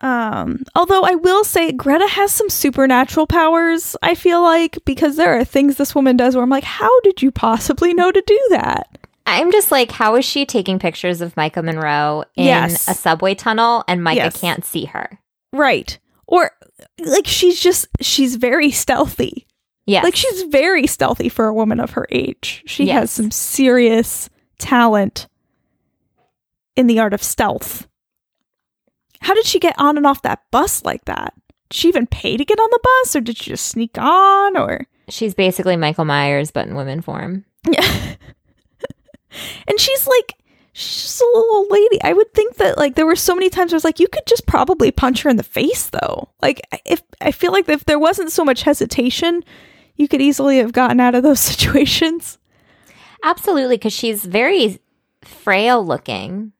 Um, 0.00 0.62
although 0.76 1.02
I 1.02 1.16
will 1.16 1.42
say 1.42 1.72
Greta 1.72 2.06
has 2.06 2.30
some 2.30 2.48
supernatural 2.48 3.26
powers, 3.26 3.96
I 4.00 4.14
feel 4.14 4.40
like, 4.42 4.78
because 4.84 5.16
there 5.16 5.36
are 5.36 5.44
things 5.44 5.74
this 5.76 5.92
woman 5.92 6.16
does 6.16 6.36
where 6.36 6.44
I'm 6.44 6.50
like, 6.50 6.62
how 6.62 7.00
did 7.00 7.20
you 7.20 7.32
possibly 7.32 7.92
know 7.94 8.12
to 8.12 8.22
do 8.24 8.40
that? 8.50 8.96
I'm 9.26 9.50
just 9.50 9.72
like, 9.72 9.90
how 9.90 10.14
is 10.14 10.24
she 10.24 10.46
taking 10.46 10.78
pictures 10.78 11.20
of 11.20 11.34
Maika 11.34 11.64
Monroe 11.64 12.22
in 12.36 12.44
Yes. 12.44 12.86
a 12.88 12.94
subway 12.94 13.34
tunnel 13.34 13.82
and 13.88 14.00
Maika 14.00 14.14
Yes. 14.14 14.40
can't 14.40 14.64
see 14.64 14.84
her? 14.84 15.18
Right. 15.52 15.98
Or 16.28 16.52
like 17.00 17.26
she's 17.26 17.58
just 17.58 17.88
she's 18.00 18.36
very 18.36 18.70
stealthy. 18.70 19.46
Yeah. 19.86 20.02
Like 20.02 20.14
she's 20.14 20.42
very 20.42 20.86
stealthy 20.86 21.30
for 21.30 21.46
a 21.46 21.54
woman 21.54 21.80
of 21.80 21.92
her 21.92 22.06
age. 22.10 22.62
She 22.66 22.88
has 22.88 23.10
some 23.10 23.30
serious 23.30 24.28
talent 24.58 25.26
in 26.76 26.86
the 26.86 27.00
art 27.00 27.14
of 27.14 27.22
stealth. 27.22 27.88
How 29.20 29.32
did 29.34 29.46
she 29.46 29.58
get 29.58 29.74
on 29.78 29.96
and 29.96 30.06
off 30.06 30.22
that 30.22 30.42
bus 30.50 30.84
like 30.84 31.06
that? 31.06 31.32
Did 31.70 31.76
she 31.76 31.88
even 31.88 32.06
pay 32.06 32.36
to 32.36 32.44
get 32.44 32.60
on 32.60 32.68
the 32.70 32.80
bus 32.82 33.16
or 33.16 33.20
did 33.22 33.38
she 33.38 33.50
just 33.50 33.66
sneak 33.66 33.96
on 33.98 34.56
or 34.56 34.86
She's 35.08 35.34
basically 35.34 35.76
Michael 35.76 36.04
Myers, 36.04 36.50
but 36.50 36.68
in 36.68 36.74
women 36.74 37.00
form. 37.00 37.44
Yeah. 37.66 37.80
and 39.66 39.80
she's 39.80 40.06
like, 40.06 40.34
she's 40.78 41.02
just 41.02 41.20
a 41.20 41.24
little 41.34 41.56
old 41.56 41.70
lady. 41.70 42.00
I 42.02 42.12
would 42.12 42.32
think 42.34 42.56
that 42.56 42.78
like 42.78 42.94
there 42.94 43.06
were 43.06 43.16
so 43.16 43.34
many 43.34 43.50
times 43.50 43.72
I 43.72 43.76
was 43.76 43.84
like, 43.84 43.98
you 43.98 44.08
could 44.08 44.26
just 44.26 44.46
probably 44.46 44.90
punch 44.90 45.22
her 45.22 45.30
in 45.30 45.36
the 45.36 45.42
face 45.42 45.90
though. 45.90 46.28
Like 46.40 46.60
if 46.84 47.02
I 47.20 47.32
feel 47.32 47.52
like 47.52 47.68
if 47.68 47.84
there 47.84 47.98
wasn't 47.98 48.30
so 48.30 48.44
much 48.44 48.62
hesitation, 48.62 49.42
you 49.96 50.06
could 50.06 50.22
easily 50.22 50.58
have 50.58 50.72
gotten 50.72 51.00
out 51.00 51.14
of 51.14 51.22
those 51.24 51.40
situations. 51.50 52.38
Absolutely, 53.24 53.76
because 53.76 53.92
she's 53.92 54.24
very 54.24 54.78
frail 55.22 55.84
looking. 55.84 56.52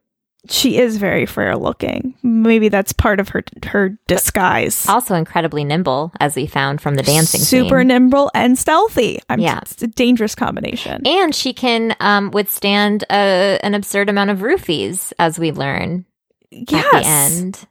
She 0.51 0.79
is 0.79 0.97
very 0.97 1.27
frail 1.27 1.59
looking. 1.59 2.15
Maybe 2.23 2.69
that's 2.69 2.93
part 2.93 3.21
of 3.21 3.31
her 3.31 3.43
her 3.67 3.99
disguise. 4.07 4.89
Also 4.89 5.15
incredibly 5.15 5.65
nimble, 5.65 6.13
as 6.21 6.37
we 6.37 6.47
found 6.47 6.81
from 6.81 6.95
the 6.95 7.03
dancing 7.03 7.41
Super 7.41 7.81
scene. 7.81 7.89
nimble 7.89 8.31
and 8.35 8.59
stealthy. 8.59 9.21
I'm, 9.29 9.41
Yeah. 9.41 9.61
It's 9.63 9.83
a 9.83 9.87
dangerous 9.87 10.35
combination. 10.35 11.07
And 11.07 11.35
she 11.35 11.53
can 11.53 11.95
um, 12.01 12.31
withstand 12.31 13.05
a, 13.11 13.59
an 13.63 13.75
absurd 13.75 14.09
amount 14.09 14.31
of 14.31 14.39
roofies, 14.39 15.13
as 15.19 15.39
we 15.39 15.53
learn 15.53 16.05
yes. 16.51 16.85
at 16.85 16.93
the 16.93 17.07
end. 17.07 17.67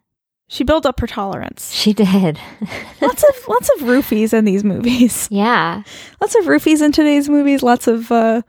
She 0.49 0.63
built 0.63 0.85
up 0.85 0.99
her 1.01 1.07
tolerance. 1.07 1.73
She 1.73 1.91
did. 1.91 2.39
lots 3.01 3.23
of 3.23 3.47
lots 3.49 3.69
of 3.75 3.81
roofies 3.81 4.33
in 4.33 4.45
these 4.45 4.63
movies. 4.63 5.27
yeah. 5.29 5.83
Lots 6.21 6.35
of 6.35 6.45
roofies 6.45 6.81
in 6.81 6.93
today's 6.93 7.27
movies. 7.27 7.63
Lots 7.63 7.87
of 7.87 8.11
uh 8.11 8.41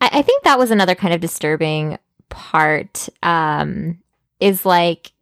I, 0.00 0.10
I 0.12 0.22
think 0.22 0.44
that 0.44 0.58
was 0.58 0.70
another 0.70 0.94
kind 0.94 1.14
of 1.14 1.20
disturbing 1.20 1.98
part. 2.28 3.08
Um, 3.22 3.98
is 4.40 4.64
like, 4.64 5.12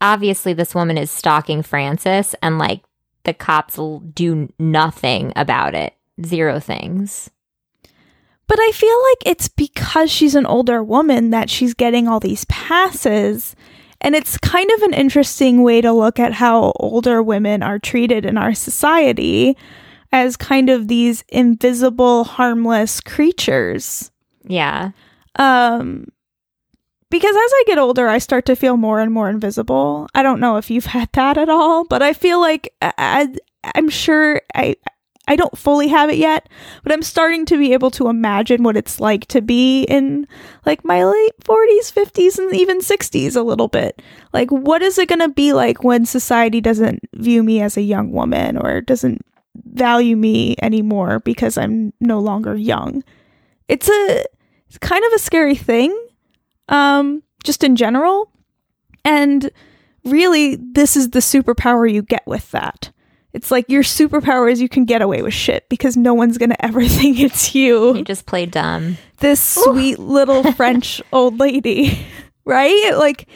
obviously, 0.00 0.52
this 0.52 0.74
woman 0.74 0.96
is 0.98 1.10
stalking 1.10 1.62
Frances, 1.62 2.34
and 2.42 2.58
like 2.58 2.82
the 3.24 3.34
cops 3.34 3.78
do 4.14 4.52
nothing 4.58 5.32
about 5.36 5.74
it. 5.74 5.94
Zero 6.24 6.58
things. 6.58 7.30
But 8.48 8.58
I 8.60 8.70
feel 8.72 9.02
like 9.02 9.34
it's 9.34 9.48
because 9.48 10.10
she's 10.10 10.34
an 10.34 10.46
older 10.46 10.82
woman 10.82 11.30
that 11.30 11.50
she's 11.50 11.74
getting 11.74 12.06
all 12.06 12.20
these 12.20 12.44
passes. 12.44 13.56
And 14.00 14.14
it's 14.14 14.38
kind 14.38 14.70
of 14.76 14.82
an 14.82 14.94
interesting 14.94 15.62
way 15.62 15.80
to 15.80 15.92
look 15.92 16.20
at 16.20 16.34
how 16.34 16.72
older 16.76 17.22
women 17.22 17.62
are 17.62 17.78
treated 17.78 18.24
in 18.24 18.38
our 18.38 18.54
society 18.54 19.56
as 20.12 20.36
kind 20.36 20.70
of 20.70 20.86
these 20.86 21.24
invisible, 21.28 22.24
harmless 22.24 23.00
creatures. 23.00 24.12
Yeah. 24.44 24.92
Um, 25.36 26.06
because 27.10 27.34
as 27.34 27.52
I 27.52 27.64
get 27.66 27.78
older, 27.78 28.08
I 28.08 28.18
start 28.18 28.46
to 28.46 28.56
feel 28.56 28.76
more 28.76 29.00
and 29.00 29.12
more 29.12 29.28
invisible. 29.30 30.08
I 30.14 30.22
don't 30.22 30.40
know 30.40 30.56
if 30.56 30.70
you've 30.70 30.86
had 30.96 31.10
that 31.12 31.38
at 31.38 31.48
all, 31.48 31.84
but 31.84 32.02
I 32.02 32.12
feel 32.12 32.40
like 32.40 32.72
uh, 32.82 32.92
I, 32.98 33.34
I'm 33.74 33.88
sure 33.88 34.40
I 34.54 34.76
I 35.28 35.34
don't 35.36 35.58
fully 35.58 35.88
have 35.88 36.08
it 36.08 36.18
yet, 36.18 36.48
but 36.84 36.92
I'm 36.92 37.02
starting 37.02 37.46
to 37.46 37.58
be 37.58 37.72
able 37.72 37.90
to 37.92 38.08
imagine 38.08 38.62
what 38.62 38.76
it's 38.76 39.00
like 39.00 39.26
to 39.26 39.42
be 39.42 39.82
in 39.82 40.26
like 40.64 40.84
my 40.84 41.04
late 41.04 41.32
40s, 41.42 41.92
50s, 41.92 42.38
and 42.38 42.54
even 42.54 42.80
60s 42.80 43.34
a 43.34 43.42
little 43.42 43.66
bit. 43.66 44.00
Like, 44.32 44.50
what 44.50 44.82
is 44.82 44.98
it 44.98 45.08
going 45.08 45.20
to 45.20 45.28
be 45.28 45.52
like 45.52 45.82
when 45.82 46.06
society 46.06 46.60
doesn't 46.60 47.00
view 47.14 47.42
me 47.42 47.60
as 47.60 47.76
a 47.76 47.82
young 47.82 48.12
woman 48.12 48.56
or 48.56 48.80
doesn't 48.80 49.24
value 49.64 50.16
me 50.16 50.54
anymore 50.62 51.18
because 51.20 51.58
I'm 51.58 51.92
no 52.00 52.20
longer 52.20 52.54
young? 52.54 53.02
It's 53.66 53.88
a 53.88 54.24
it's 54.68 54.78
kind 54.78 55.04
of 55.04 55.12
a 55.12 55.18
scary 55.18 55.56
thing, 55.56 55.92
um, 56.68 57.22
just 57.44 57.62
in 57.64 57.76
general. 57.76 58.30
And 59.04 59.50
really, 60.04 60.56
this 60.56 60.96
is 60.96 61.10
the 61.10 61.20
superpower 61.20 61.90
you 61.90 62.02
get 62.02 62.26
with 62.26 62.50
that. 62.52 62.90
It's 63.32 63.50
like 63.50 63.66
your 63.68 63.82
superpower 63.82 64.50
is 64.50 64.60
you 64.62 64.68
can 64.68 64.86
get 64.86 65.02
away 65.02 65.20
with 65.22 65.34
shit 65.34 65.68
because 65.68 65.96
no 65.96 66.14
one's 66.14 66.38
gonna 66.38 66.56
ever 66.60 66.84
think 66.86 67.20
it's 67.20 67.54
You 67.54 67.96
you. 67.96 68.04
just 68.04 68.24
play 68.26 68.46
dumb. 68.46 68.96
This 69.18 69.40
sweet 69.40 69.98
little 69.98 70.52
French 70.54 71.02
old 71.12 71.38
lady, 71.38 71.98
right? 72.46 72.92
Like, 72.96 73.28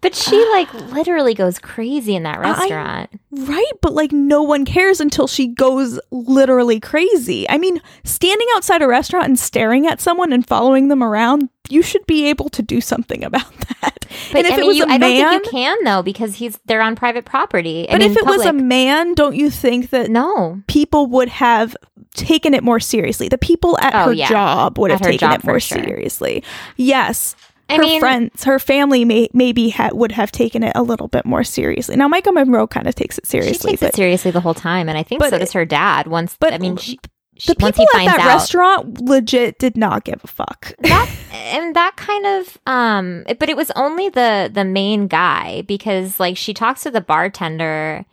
But 0.00 0.14
she 0.14 0.36
like 0.52 0.72
literally 0.92 1.34
goes 1.34 1.58
crazy 1.58 2.14
in 2.14 2.22
that 2.22 2.38
I- 2.38 2.42
restaurant. 2.52 3.10
right? 3.32 3.72
But 3.82 3.94
like, 3.94 4.12
no 4.12 4.42
one 4.44 4.64
cares 4.64 5.00
until 5.00 5.26
she 5.26 5.48
goes 5.48 5.98
literally 6.12 6.78
crazy. 6.78 7.48
I 7.50 7.58
mean, 7.58 7.80
standing 8.04 8.46
outside 8.54 8.80
a 8.80 8.86
restaurant 8.86 9.26
and 9.26 9.38
staring 9.38 9.88
at 9.88 10.00
someone 10.00 10.32
and 10.32 10.46
following 10.46 10.86
them 10.86 11.02
around, 11.02 11.48
you 11.70 11.82
should 11.82 12.06
be 12.06 12.26
able 12.26 12.48
to 12.50 12.62
do 12.62 12.80
something 12.80 13.24
about 13.24 13.50
that. 13.80 14.06
But 14.32 14.38
and 14.38 14.46
if 14.46 14.52
I 14.52 14.56
it 14.56 14.58
mean, 14.58 14.66
was 14.68 14.76
you, 14.78 14.84
a 14.84 14.86
I 14.88 14.98
don't 14.98 15.00
man, 15.00 15.30
think 15.30 15.44
you 15.46 15.50
can 15.50 15.84
though 15.84 16.02
because 16.02 16.36
he's 16.36 16.58
they're 16.66 16.80
on 16.82 16.96
private 16.96 17.24
property. 17.24 17.86
But 17.90 18.00
mean, 18.00 18.10
if 18.10 18.16
it 18.16 18.24
was 18.26 18.44
a 18.46 18.52
man, 18.52 19.14
don't 19.14 19.36
you 19.36 19.50
think 19.50 19.90
that 19.90 20.10
no, 20.10 20.62
people 20.66 21.06
would 21.08 21.28
have 21.28 21.76
taken 22.14 22.54
it 22.54 22.62
more 22.62 22.80
seriously. 22.80 23.28
The 23.28 23.36
people 23.38 23.78
at 23.80 23.94
Oh, 23.94 24.06
her 24.06 24.12
yeah. 24.12 24.28
job 24.28 24.78
would 24.78 24.90
At 24.90 25.00
have 25.00 25.10
taken 25.10 25.32
it 25.32 25.44
more 25.44 25.60
sure. 25.60 25.82
seriously. 25.84 26.42
Yes. 26.76 27.36
I 27.68 27.74
her 27.76 27.82
mean- 27.82 27.98
friends, 28.00 28.44
her 28.44 28.58
family 28.60 29.04
may 29.04 29.28
maybe 29.32 29.70
ha- 29.70 29.90
would 29.92 30.12
have 30.12 30.30
taken 30.30 30.62
it 30.62 30.72
a 30.76 30.82
little 30.84 31.08
bit 31.08 31.26
more 31.26 31.42
seriously. 31.42 31.96
Now, 31.96 32.08
Maika 32.08 32.32
Monroe 32.32 32.68
kind 32.68 32.86
of 32.86 32.94
takes 32.94 33.18
it 33.18 33.26
seriously. 33.26 33.72
she 33.72 33.76
takes 33.76 33.80
but 33.80 33.88
it 33.88 33.96
seriously 33.96 34.30
the 34.30 34.40
whole 34.40 34.54
time, 34.54 34.88
and 34.88 34.96
I 34.96 35.02
think 35.02 35.20
so 35.24 35.36
does 35.36 35.50
her 35.52 35.64
dad. 35.64 36.06
Once, 36.06 36.36
but 36.38 36.52
I 36.52 36.58
mean, 36.58 36.76
she 36.76 37.00
the 37.46 37.54
people 37.54 37.84
at 37.94 38.04
that 38.06 38.20
out 38.20 38.26
restaurant 38.26 39.00
legit 39.00 39.58
did 39.58 39.76
not 39.76 40.04
give 40.04 40.22
a 40.24 40.26
fuck. 40.26 40.72
that 40.80 41.10
and 41.32 41.76
that 41.76 41.96
kind 41.96 42.26
of 42.26 42.58
um, 42.66 43.24
but 43.38 43.48
it 43.48 43.56
was 43.56 43.70
only 43.72 44.08
the 44.08 44.50
the 44.52 44.64
main 44.64 45.06
guy 45.06 45.62
because 45.62 46.18
like 46.20 46.36
she 46.36 46.54
talks 46.54 46.82
to 46.84 46.90
the 46.90 47.00
bartender, 47.00 48.04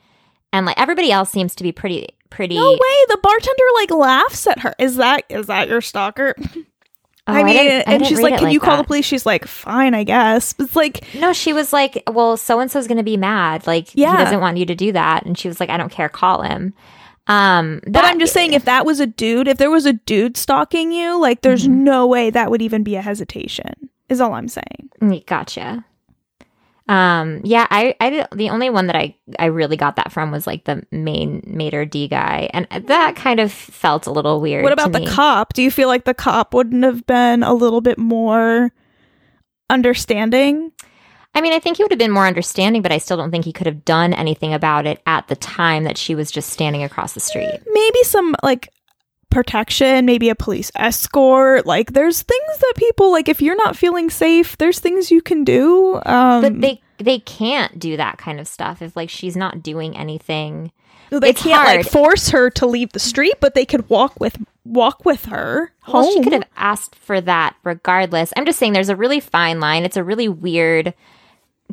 and 0.52 0.66
like 0.66 0.80
everybody 0.80 1.12
else 1.12 1.30
seems 1.30 1.56
to 1.56 1.64
be 1.64 1.72
pretty 1.72 2.10
pretty. 2.30 2.56
no 2.56 2.72
way, 2.72 3.06
the 3.10 3.20
bartender 3.22 3.64
like 3.76 3.92
laughs 3.92 4.48
at 4.48 4.60
her. 4.60 4.74
Is 4.80 4.98
that 4.98 5.24
is 5.30 5.48
that 5.48 5.68
your 5.70 5.82
stalker? 5.82 6.36
Oh, 7.26 7.32
I 7.32 7.44
mean, 7.44 7.56
I 7.56 7.62
and 7.62 7.86
didn't 8.04 8.08
she's 8.08 8.20
like, 8.20 8.38
"Can 8.38 8.50
you 8.52 8.60
call 8.60 8.76
the 8.76 8.84
police?" 8.84 9.06
She's 9.06 9.26
like, 9.26 9.46
"Fine, 9.48 9.94
I 9.94 10.04
guess." 10.04 10.54
It's 10.60 10.76
like, 10.76 11.06
No, 11.16 11.32
she 11.32 11.54
was 11.54 11.72
like, 11.72 12.04
"Well, 12.12 12.36
so 12.36 12.60
and 12.60 12.70
so's 12.70 12.86
going 12.86 12.98
to 12.98 13.04
be 13.04 13.16
mad. 13.16 13.66
Like, 13.66 13.96
Yeah. 13.96 14.12
he 14.18 14.24
doesn't 14.26 14.42
want 14.42 14.58
you 14.58 14.66
to 14.66 14.76
do 14.76 14.92
that." 14.92 15.26
And 15.26 15.38
she 15.38 15.48
was 15.48 15.62
like, 15.62 15.70
"I 15.70 15.78
don't 15.78 15.92
care. 15.92 16.10
Call 16.10 16.42
him." 16.42 16.74
Um, 17.28 17.80
But 17.88 18.04
I'm 18.06 18.20
just 18.20 18.34
saying, 18.34 18.54
if 18.54 18.66
that 18.66 18.86
was 18.86 19.00
a 19.00 19.08
dude, 19.08 19.48
if 19.48 19.58
there 19.58 19.72
was 19.72 19.86
a 19.86 19.94
dude 19.94 20.36
stalking 20.38 20.92
you, 20.92 21.20
like, 21.20 21.42
there's 21.42 21.64
Mm-hmm. 21.64 21.84
no 21.84 22.06
way 22.08 22.30
that 22.30 22.52
would 22.52 22.62
even 22.62 22.84
be 22.84 22.96
a 22.96 23.02
hesitation. 23.02 23.90
Is 24.10 24.20
all 24.20 24.34
I'm 24.34 24.50
saying. 24.50 24.90
Mm, 25.02 25.26
Gotcha. 25.26 25.86
Um, 26.90 27.40
yeah, 27.46 27.66
I, 27.72 27.96
I 28.02 28.10
did, 28.10 28.28
the 28.36 28.50
only 28.50 28.70
one 28.70 28.88
that 28.88 28.96
I, 28.98 29.16
I 29.40 29.46
really 29.46 29.78
got 29.78 29.96
that 29.96 30.12
from 30.12 30.32
was 30.32 30.46
like 30.46 30.66
the 30.66 30.84
main 30.92 31.42
maître 31.44 31.90
d' 31.90 32.10
guy, 32.10 32.50
and 32.54 32.68
that 32.88 33.16
kind 33.16 33.40
of 33.40 33.54
felt 33.54 34.06
a 34.06 34.12
little 34.12 34.42
weird. 34.42 34.64
What 34.66 34.74
about 34.74 34.92
the 34.92 35.06
cop? 35.06 35.54
Do 35.54 35.64
you 35.64 35.72
feel 35.72 35.88
like 35.88 36.04
the 36.04 36.14
cop 36.14 36.54
wouldn't 36.54 36.84
have 36.84 37.06
been 37.08 37.42
a 37.42 37.54
little 37.54 37.80
bit 37.80 37.98
more 37.98 38.74
understanding? 39.70 40.74
I 41.36 41.42
mean, 41.42 41.54
I 41.54 41.60
think 41.60 41.78
he 41.78 41.84
would 41.84 41.92
have 41.92 42.00
been 42.00 42.12
more 42.12 42.28
understanding, 42.28 42.82
but 42.82 42.92
I 42.92 43.00
still 43.00 43.18
don't 43.18 43.32
think 43.32 43.46
he 43.46 43.54
could 43.54 43.66
have 43.66 43.86
done 43.86 44.14
anything 44.14 44.54
about 44.54 44.86
it 44.86 45.02
at 45.08 45.28
the 45.28 45.36
time 45.36 45.84
that 45.86 45.98
she 45.98 46.14
was 46.14 46.30
just 46.32 46.50
standing 46.50 46.84
across 46.84 47.14
the 47.14 47.20
street. 47.20 47.60
Maybe 47.66 48.04
some 48.04 48.36
like 48.44 48.70
protection, 49.32 50.06
maybe 50.06 50.30
a 50.30 50.36
police 50.36 50.72
escort. 50.76 51.66
Like, 51.66 51.94
there's 51.94 52.22
things 52.22 52.58
that 52.60 52.74
people 52.78 53.12
like. 53.12 53.28
If 53.28 53.42
you're 53.42 53.56
not 53.56 53.76
feeling 53.76 54.10
safe, 54.10 54.58
there's 54.58 54.80
things 54.80 55.10
you 55.10 55.22
can 55.22 55.44
do. 55.44 56.00
Um, 56.06 56.42
But 56.42 56.62
they 56.62 56.82
they 57.00 57.20
can't 57.20 57.80
do 57.80 57.98
that 57.98 58.18
kind 58.18 58.40
of 58.40 58.48
stuff 58.48 58.82
if 58.82 58.96
like 58.96 59.10
she's 59.10 59.36
not 59.36 59.64
doing 59.64 59.98
anything. 59.98 60.72
they 61.10 61.30
it's 61.30 61.42
can't 61.42 61.66
like 61.66 61.88
force 61.88 62.30
her 62.30 62.50
to 62.52 62.66
leave 62.68 62.92
the 62.94 63.00
street, 63.00 63.36
but 63.40 63.56
they 63.56 63.66
could 63.66 63.90
walk 63.90 64.20
with 64.20 64.38
walk 64.64 65.04
with 65.04 65.26
her 65.26 65.74
home. 65.82 66.04
Well, 66.04 66.14
she 66.14 66.24
could 66.24 66.34
have 66.34 66.48
asked 66.56 66.96
for 66.96 67.20
that 67.22 67.56
regardless. 67.64 68.34
I'm 68.38 68.46
just 68.46 68.60
saying 68.60 68.74
there's 68.74 68.90
a 68.90 68.96
really 68.96 69.20
fine 69.20 69.60
line. 69.60 69.84
It's 69.84 69.98
a 69.98 70.04
really 70.04 70.30
weird 70.30 70.94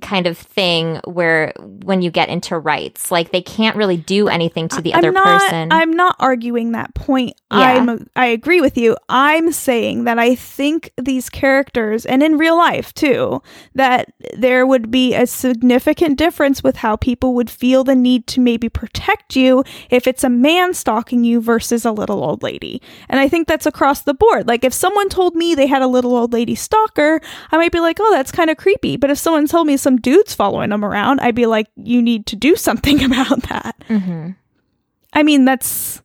kind 0.01 0.27
of 0.27 0.39
thing 0.39 1.01
where 1.05 1.53
when 1.59 2.03
you 2.03 2.11
get 2.11 2.29
into 2.29 2.59
rights, 2.59 3.11
like 3.11 3.33
they 3.33 3.43
can't 3.43 3.77
really 3.77 3.97
do 3.97 4.29
anything 4.29 4.69
to 4.69 4.81
the 4.81 4.95
other 4.95 5.09
I'm 5.09 5.15
not, 5.15 5.41
person. 5.41 5.73
I'm 5.73 5.91
not 5.93 6.17
arguing 6.19 6.73
that 6.73 6.95
point. 6.95 7.35
Yeah. 7.53 7.59
I'm 7.59 8.07
I 8.17 8.27
agree 8.27 8.61
with 8.61 8.79
you. 8.79 8.97
I'm 9.09 9.53
saying 9.53 10.05
that 10.05 10.19
I 10.19 10.35
think 10.35 10.93
these 10.97 11.29
characters 11.29 12.07
and 12.07 12.23
in 12.23 12.39
real 12.39 12.57
life 12.57 12.95
too 12.95 13.43
that 13.75 14.13
there 14.37 14.67
would 14.67 14.91
be 14.91 15.15
a 15.15 15.27
significant 15.27 16.17
difference 16.17 16.63
with 16.63 16.77
how 16.77 16.97
people 16.97 17.35
would 17.35 17.51
feel 17.51 17.85
the 17.85 17.97
need 17.97 18.27
to 18.29 18.41
maybe 18.41 18.69
protect 18.69 19.37
you 19.37 19.65
if 19.91 20.07
it's 20.07 20.25
a 20.25 20.31
man 20.31 20.73
stalking 20.75 21.25
you 21.25 21.41
versus 21.41 21.85
a 21.85 21.93
little 21.93 22.23
old 22.23 22.43
lady. 22.43 22.81
And 23.09 23.19
I 23.19 23.29
think 23.29 23.49
that's 23.49 23.67
across 23.67 24.03
the 24.03 24.15
board. 24.15 24.47
Like 24.47 24.65
if 24.65 24.73
someone 24.73 25.09
told 25.09 25.35
me 25.35 25.55
they 25.55 25.67
had 25.67 25.83
a 25.83 25.89
little 25.89 26.17
old 26.17 26.33
lady 26.33 26.55
stalker, 26.55 27.21
I 27.51 27.57
might 27.57 27.73
be 27.73 27.81
like, 27.81 27.99
"Oh, 28.01 28.11
that's 28.13 28.33
kind 28.33 28.51
of 28.51 28.57
creepy." 28.57 28.97
But 28.97 29.11
if 29.11 29.19
someone 29.19 29.47
told 29.47 29.67
me 29.67 29.77
some 29.81 29.97
dude's 29.97 30.35
following 30.35 30.71
them 30.71 30.85
around, 30.85 31.21
I'd 31.21 31.35
be 31.35 31.47
like, 31.47 31.69
"You 31.77 32.01
need 32.03 32.27
to 32.27 32.37
do 32.37 32.55
something 32.69 33.03
about 33.03 33.43
that." 33.45 33.77
hmm 33.89 34.31
I 35.13 35.23
mean, 35.25 35.45
that's 35.45 36.03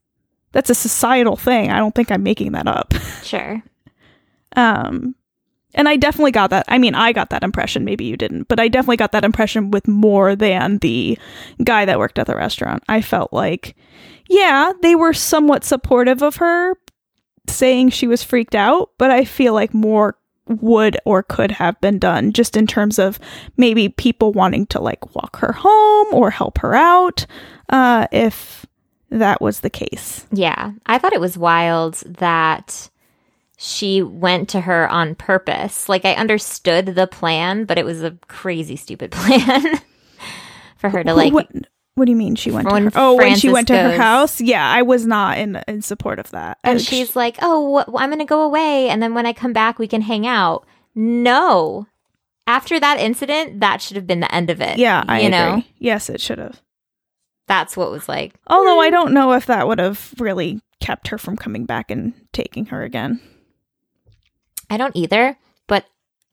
that's 0.51 0.69
a 0.69 0.75
societal 0.75 1.35
thing. 1.35 1.69
I 1.71 1.77
don't 1.77 1.93
think 1.93 2.11
I'm 2.11 2.23
making 2.23 2.53
that 2.53 2.67
up. 2.67 2.93
Sure. 3.23 3.61
Um 4.55 5.15
and 5.73 5.89
I 5.89 5.97
definitely 5.97 6.31
got 6.31 6.51
that. 6.51 6.65
I 6.69 6.77
mean, 6.77 6.95
I 6.95 7.11
got 7.11 7.29
that 7.31 7.43
impression. 7.43 7.83
Maybe 7.83 8.05
you 8.05 8.15
didn't, 8.15 8.47
but 8.47 8.59
I 8.61 8.69
definitely 8.69 8.95
got 8.97 9.11
that 9.11 9.25
impression 9.25 9.71
with 9.71 9.87
more 9.87 10.33
than 10.35 10.77
the 10.77 11.17
guy 11.63 11.83
that 11.85 11.99
worked 11.99 12.17
at 12.17 12.27
the 12.27 12.35
restaurant. 12.35 12.81
I 12.87 13.01
felt 13.01 13.33
like, 13.33 13.75
yeah, 14.29 14.71
they 14.81 14.95
were 14.95 15.11
somewhat 15.11 15.65
supportive 15.65 16.21
of 16.21 16.37
her, 16.37 16.75
saying 17.49 17.89
she 17.89 18.07
was 18.07 18.23
freaked 18.23 18.55
out, 18.55 18.91
but 18.97 19.11
I 19.11 19.25
feel 19.25 19.53
like 19.53 19.73
more 19.73 20.17
would 20.47 20.97
or 21.05 21.23
could 21.23 21.51
have 21.51 21.79
been 21.81 21.99
done 21.99 22.31
just 22.31 22.55
in 22.55 22.67
terms 22.67 22.99
of 22.99 23.19
maybe 23.57 23.89
people 23.89 24.31
wanting 24.31 24.65
to 24.67 24.79
like 24.79 25.15
walk 25.15 25.37
her 25.37 25.53
home 25.53 26.07
or 26.13 26.29
help 26.29 26.59
her 26.59 26.75
out 26.75 27.25
uh, 27.69 28.07
if 28.11 28.65
that 29.09 29.41
was 29.41 29.61
the 29.61 29.69
case. 29.69 30.25
Yeah. 30.31 30.71
I 30.85 30.97
thought 30.97 31.13
it 31.13 31.21
was 31.21 31.37
wild 31.37 31.95
that 32.05 32.89
she 33.57 34.01
went 34.01 34.49
to 34.49 34.61
her 34.61 34.87
on 34.89 35.15
purpose. 35.15 35.87
Like 35.87 36.05
I 36.05 36.13
understood 36.13 36.87
the 36.87 37.07
plan, 37.07 37.65
but 37.65 37.77
it 37.77 37.85
was 37.85 38.03
a 38.03 38.17
crazy 38.27 38.75
stupid 38.75 39.11
plan 39.13 39.79
for 40.77 40.89
her 40.89 41.03
to 41.03 41.13
like 41.13 41.33
what, 41.33 41.49
what 41.95 42.05
do 42.05 42.11
you 42.11 42.15
mean 42.17 42.35
she 42.35 42.51
went 42.51 42.67
to 42.67 42.73
When 42.73 42.83
her? 42.85 42.91
Oh, 42.95 43.15
when 43.15 43.35
she 43.35 43.49
went 43.49 43.67
to 43.69 43.77
her 43.77 43.97
house? 43.97 44.39
Yeah, 44.39 44.67
I 44.69 44.81
was 44.83 45.05
not 45.05 45.37
in 45.37 45.55
in 45.67 45.81
support 45.81 46.19
of 46.19 46.29
that. 46.31 46.59
and 46.63 46.77
Uh, 46.77 46.81
she's 46.81 47.15
like, 47.15 47.37
"Oh, 47.41 47.79
wh- 47.87 47.95
I'm 48.01 48.09
going 48.09 48.19
to 48.19 48.25
go 48.25 48.41
away 48.43 48.89
and 48.89 49.01
then 49.01 49.13
when 49.13 49.25
I 49.25 49.33
come 49.33 49.53
back 49.53 49.79
we 49.79 49.87
can 49.87 50.01
hang 50.01 50.27
out." 50.27 50.65
No. 50.93 51.87
After 52.47 52.79
that 52.79 52.99
incident, 52.99 53.59
that 53.61 53.81
should 53.81 53.95
have 53.97 54.05
been 54.05 54.19
the 54.19 54.33
end 54.33 54.49
of 54.51 54.61
it. 54.61 54.77
yeah, 54.77 55.03
I 55.07 55.21
you 55.21 55.27
agree. 55.27 55.37
know. 55.39 55.63
Yes, 55.79 56.09
it 56.09 56.21
should 56.21 56.37
have. 56.37 56.61
That's 57.47 57.75
what 57.75 57.91
was 57.91 58.07
like. 58.07 58.33
Although 58.47 58.79
I 58.79 58.89
don't 58.89 59.13
know 59.13 59.33
if 59.33 59.45
that 59.47 59.67
would 59.67 59.79
have 59.79 60.13
really 60.19 60.61
kept 60.79 61.07
her 61.07 61.17
from 61.17 61.37
coming 61.37 61.65
back 61.65 61.89
and 61.91 62.13
taking 62.33 62.67
her 62.67 62.83
again. 62.83 63.19
I 64.69 64.77
don't 64.77 64.95
either, 64.95 65.37
but 65.67 65.85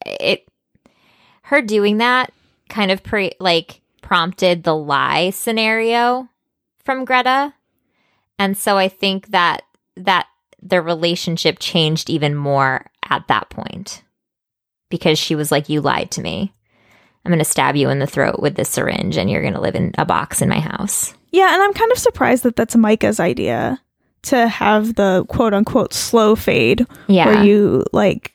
it 0.05 0.47
her 1.43 1.61
doing 1.61 1.97
that 1.97 2.31
kind 2.69 2.91
of 2.91 3.03
pre 3.03 3.31
like 3.39 3.81
prompted 4.03 4.63
the 4.63 4.75
lie 4.75 5.31
scenario 5.31 6.29
from 6.85 7.05
Greta. 7.05 7.53
And 8.37 8.55
so 8.57 8.77
I 8.77 8.87
think 8.89 9.27
that 9.29 9.63
that 9.97 10.27
their 10.61 10.81
relationship 10.81 11.57
changed 11.59 12.09
even 12.09 12.35
more 12.35 12.85
at 13.09 13.27
that 13.27 13.49
point. 13.49 14.03
Because 14.89 15.17
she 15.17 15.33
was 15.35 15.51
like 15.51 15.69
you 15.69 15.81
lied 15.81 16.11
to 16.11 16.21
me. 16.21 16.53
I'm 17.25 17.31
going 17.31 17.39
to 17.39 17.45
stab 17.45 17.75
you 17.75 17.89
in 17.89 17.99
the 17.99 18.07
throat 18.07 18.39
with 18.39 18.55
this 18.55 18.69
syringe 18.69 19.17
and 19.17 19.29
you're 19.29 19.41
going 19.41 19.53
to 19.53 19.61
live 19.61 19.75
in 19.75 19.91
a 19.97 20.05
box 20.05 20.41
in 20.41 20.49
my 20.49 20.59
house. 20.59 21.13
Yeah, 21.31 21.51
and 21.53 21.61
I'm 21.63 21.73
kind 21.73 21.91
of 21.91 21.97
surprised 21.97 22.43
that 22.43 22.55
that's 22.55 22.75
Maika's 22.75 23.19
idea 23.19 23.81
to 24.23 24.47
have 24.47 24.95
the 24.95 25.25
quote 25.29 25.53
unquote 25.53 25.93
slow 25.93 26.35
fade 26.35 26.85
Yeah. 27.07 27.25
where 27.27 27.43
you 27.43 27.85
like 27.91 28.33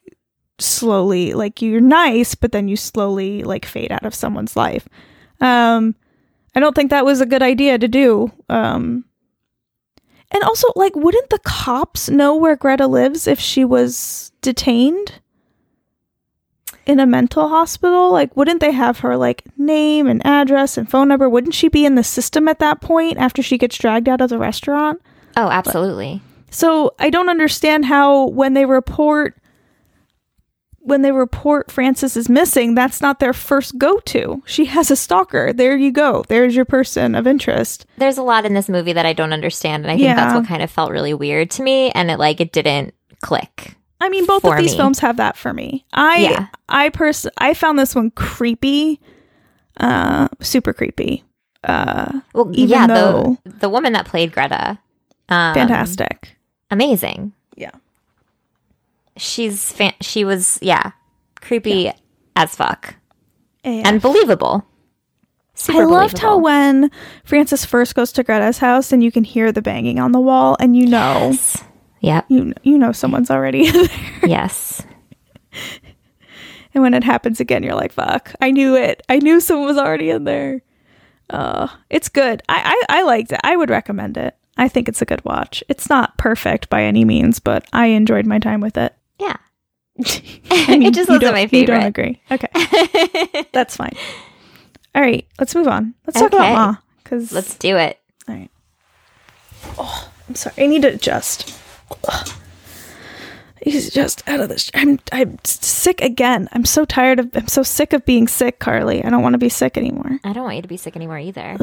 slowly 0.59 1.35
like 1.35 1.63
you're 1.63 1.81
nice 1.81 2.35
but 2.35 2.51
then 2.51 2.67
you 2.67 2.77
slowly 2.77 3.45
like 3.45 3.65
fade 3.65 3.93
out 3.93 4.05
of 4.05 4.15
someone's 4.15 4.57
life. 4.57 4.89
Um 5.41 5.95
I 6.55 6.61
don't 6.61 6.75
think 6.75 6.91
that 6.91 7.05
was 7.05 7.21
a 7.21 7.27
good 7.27 7.43
idea 7.43 7.79
to 7.79 7.89
do. 7.89 8.33
Um 8.49 9.05
and 10.31 10.43
also 10.43 10.69
like 10.77 10.95
wouldn't 10.97 11.31
the 11.31 11.39
cops 11.41 12.09
know 12.09 12.37
where 12.37 12.57
Greta 12.57 12.87
lives 12.87 13.27
if 13.27 13.41
she 13.41 13.65
was 13.65 14.33
detained? 14.43 15.21
In 16.87 17.01
a 17.01 17.07
mental 17.07 17.49
hospital, 17.49 18.11
like 18.11 18.35
wouldn't 18.35 18.61
they 18.61 18.73
have 18.73 19.01
her 19.01 19.17
like 19.17 19.45
name 19.59 20.07
and 20.07 20.25
address 20.27 20.79
and 20.79 20.91
phone 20.91 21.09
number? 21.09 21.29
Wouldn't 21.29 21.55
she 21.55 21.69
be 21.69 21.85
in 21.85 21.97
the 21.97 22.05
system 22.05 22.49
at 22.49 22.61
that 22.61 22.81
point 22.81 23.19
after 23.19 23.43
she 23.43 23.59
gets 23.59 23.77
dragged 23.77 24.09
out 24.09 24.23
of 24.23 24.31
the 24.31 24.39
restaurant? 24.39 25.03
oh, 25.37 25.51
absolutely. 25.51 26.21
So 26.51 26.95
I 26.99 27.11
don't 27.11 27.29
understand 27.29 27.85
how 27.85 28.29
when 28.29 28.55
they 28.55 28.65
report 28.65 29.37
when 30.89 31.03
they 31.03 31.13
report 31.13 31.71
Frances 31.71 32.17
is 32.17 32.29
missing, 32.29 32.75
that's 32.75 33.01
not 33.01 33.21
their 33.21 33.33
first 33.33 33.79
go 33.79 33.99
to. 34.01 34.43
She 34.47 34.65
has 34.67 34.91
a 34.91 34.97
stalker. 34.97 35.53
There 35.53 35.77
you 35.77 35.93
go. 35.93 36.25
There's 36.29 36.57
your 36.57 36.65
person 36.65 37.15
of 37.15 37.27
interest. 37.27 37.87
there's 37.99 38.19
a 38.19 38.23
lot 38.23 38.45
in 38.45 38.55
this 38.55 38.69
movie 38.69 38.93
that 38.95 39.07
I 39.07 39.13
don't 39.13 39.33
understand, 39.33 39.85
and 39.85 39.93
I 39.93 39.97
think 39.97 40.17
that's 40.17 40.35
what 40.35 40.47
kind 40.47 40.63
of 40.63 40.71
felt 40.71 40.91
really 40.91 41.15
weird 41.15 41.51
to 41.53 41.63
me, 41.63 41.91
and 41.93 42.11
it 42.11 42.19
like 42.19 42.41
it 42.41 42.53
didn't 42.53 42.95
click. 43.23 43.77
I 44.01 44.09
mean, 44.09 44.27
both 44.27 44.45
of 44.45 44.57
these 44.59 44.73
me. 44.73 44.77
films 44.79 45.01
have 45.01 45.17
that 45.17 45.37
for 45.37 45.53
me. 45.53 45.85
I 45.93 46.19
Yeah. 46.19 46.47
I 46.69 46.89
pers- 46.91 47.27
I 47.39 47.55
found 47.55 47.79
this 47.79 47.95
one 47.95 48.11
creepy, 48.13 49.01
uh, 49.79 50.29
super 50.41 50.73
creepy, 50.73 51.25
uh, 51.65 52.21
Well, 52.33 52.51
Even 52.55 52.69
yeah, 52.69 52.87
though- 52.87 53.39
the 53.45 53.51
the 53.59 53.69
woman 53.69 53.93
that 53.95 54.07
played 54.07 54.33
Greta, 54.33 54.79
um, 55.29 55.55
fantastic. 55.55 56.37
amazing. 56.71 57.33
Yeah. 59.19 59.23
She's 59.23 59.73
fan- 59.73 59.95
she 60.01 60.25
was 60.25 60.59
yeah, 60.63 60.93
creepy 61.41 61.91
as 62.37 62.55
fuck 62.55 62.95
And 63.65 63.87
and 63.87 64.01
believable. 64.03 64.65
Super 65.55 65.83
I 65.83 65.85
loved 65.87 66.19
how 66.19 66.39
when 66.39 66.89
Frances 67.25 67.65
first 67.65 67.97
goes 67.97 68.13
to 68.13 68.23
Greta's 68.23 68.59
house 68.59 68.93
and 68.93 69.03
you 69.03 69.11
can 69.11 69.25
hear 69.25 69.51
the 69.51 69.61
banging 69.63 69.99
on 69.99 70.13
the 70.13 70.21
wall, 70.21 70.57
and 70.61 70.77
you 70.77 70.87
know, 70.87 71.31
Yes. 71.33 71.65
Yep. 72.01 72.27
you 72.29 72.53
you 72.63 72.79
know 72.79 72.93
someone's 72.93 73.31
already 73.31 73.69
there. 73.73 73.89
yes. 74.23 74.83
And 76.75 76.83
when 76.83 76.95
it 76.95 77.03
happens 77.03 77.41
again, 77.41 77.63
you're 77.63 77.75
like, 77.75 77.93
fuck, 77.93 78.33
I 78.41 78.51
knew 78.51 78.77
it. 78.77 79.03
I 79.09 79.19
knew 79.19 79.41
someone 79.41 79.67
was 79.67 79.79
already 79.79 80.11
in 80.11 80.25
there. 80.25 80.63
Uh, 81.31 81.67
it's 81.91 82.09
good. 82.09 82.43
I, 82.49 82.77
I, 82.89 82.99
I 83.01 83.03
liked 83.03 83.33
it. 83.33 83.41
I 83.43 83.57
would 83.57 83.71
recommend 83.71 84.17
it. 84.17 84.37
I 84.57 84.69
think 84.69 84.89
it's 84.89 85.03
a 85.03 85.07
good 85.07 85.25
watch. 85.25 85.65
It's 85.69 85.89
not 85.89 86.17
perfect 86.19 86.69
by 86.69 86.83
any 86.85 87.05
means, 87.05 87.39
but 87.41 87.67
I 87.73 87.87
enjoyed 87.87 88.27
my 88.27 88.39
time 88.39 88.61
with 88.61 88.77
it. 88.77 88.95
Yeah. 89.19 89.37
I 90.51 90.67
mean, 90.79 90.83
it 90.87 90.95
just 90.95 91.09
wasn't 91.09 91.33
my 91.33 91.49
You 91.51 91.67
don't 91.67 91.83
agree. 91.85 92.21
Okay. 92.31 93.47
That's 93.53 93.77
fine. 93.77 93.95
All 94.95 95.03
right. 95.03 95.27
Let's 95.39 95.55
move 95.55 95.69
on. 95.69 95.95
Let's 96.07 96.19
talk 96.21 96.33
Okay. 96.33 96.37
about 96.37 96.53
Ma. 96.53 96.77
Because 97.03 97.33
Let's 97.33 97.57
do 97.57 97.77
it. 97.77 97.99
All 98.29 98.35
right. 98.35 98.51
Oh, 99.79 100.11
I'm 100.29 100.35
sorry. 100.35 100.55
I 100.59 100.67
need 100.67 100.83
to 100.83 100.89
adjust. 100.95 101.59
Ugh. 102.09 102.29
He's 103.61 103.91
just 103.91 104.27
out 104.29 104.39
of 104.39 104.49
this. 104.49 104.71
I'm 104.73 105.01
I'm 105.11 105.37
sick 105.45 106.01
again. 106.01 106.49
I'm 106.53 106.65
so 106.65 106.85
tired 106.85 107.19
of. 107.19 107.29
I'm 107.35 107.49
so 107.49 107.65
sick 107.65 107.93
of 107.93 108.05
being 108.05 108.29
sick, 108.29 108.61
Carly. 108.61 109.03
I 109.05 109.11
don't 109.11 109.21
want 109.23 109.33
to 109.35 109.39
be 109.39 109.49
sick 109.49 109.77
anymore. 109.77 110.21
I 110.23 110.33
don't 110.33 110.45
want 110.45 110.57
you 110.57 110.63
to 110.63 110.69
be 110.69 110.77
sick 110.77 110.95
anymore 110.95 111.19
either. 111.19 111.57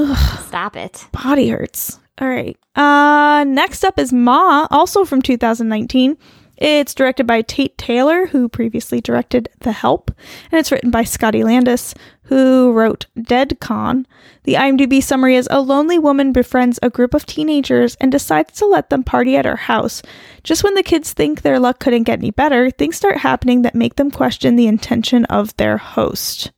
Stop 0.47 0.75
it. 0.75 1.07
Body 1.13 1.47
hurts. 1.49 1.97
All 2.19 2.27
right. 2.27 2.57
Uh, 2.75 3.45
next 3.45 3.85
up 3.85 3.97
is 3.97 4.11
Ma, 4.11 4.67
also 4.71 5.05
from 5.05 5.21
2019. 5.21 6.17
It's 6.57 6.93
directed 6.93 7.27
by 7.27 7.41
Tate 7.41 7.77
Taylor, 7.77 8.27
who 8.27 8.47
previously 8.47 9.01
directed 9.01 9.49
The 9.59 9.73
Help, 9.73 10.11
and 10.51 10.59
it's 10.59 10.71
written 10.71 10.89
by 10.89 11.03
Scotty 11.03 11.43
Landes, 11.43 11.93
who 12.23 12.71
wrote 12.71 13.07
Deadcon. 13.17 14.05
The 14.43 14.53
IMDb 14.53 15.03
summary 15.03 15.35
is 15.35 15.47
a 15.51 15.59
lonely 15.61 15.99
woman 15.99 16.31
befriends 16.31 16.79
a 16.81 16.89
group 16.89 17.13
of 17.13 17.25
teenagers 17.25 17.95
and 17.99 18.11
decides 18.11 18.57
to 18.59 18.65
let 18.65 18.89
them 18.89 19.03
party 19.03 19.35
at 19.35 19.45
her 19.45 19.55
house. 19.57 20.01
Just 20.43 20.63
when 20.63 20.75
the 20.75 20.83
kids 20.83 21.13
think 21.13 21.41
their 21.41 21.59
luck 21.59 21.79
couldn't 21.79 22.03
get 22.03 22.19
any 22.19 22.31
better, 22.31 22.71
things 22.71 22.95
start 22.95 23.17
happening 23.17 23.61
that 23.63 23.75
make 23.75 23.95
them 23.95 24.09
question 24.09 24.55
the 24.55 24.67
intention 24.67 25.25
of 25.25 25.55
their 25.57 25.77
host. 25.77 26.51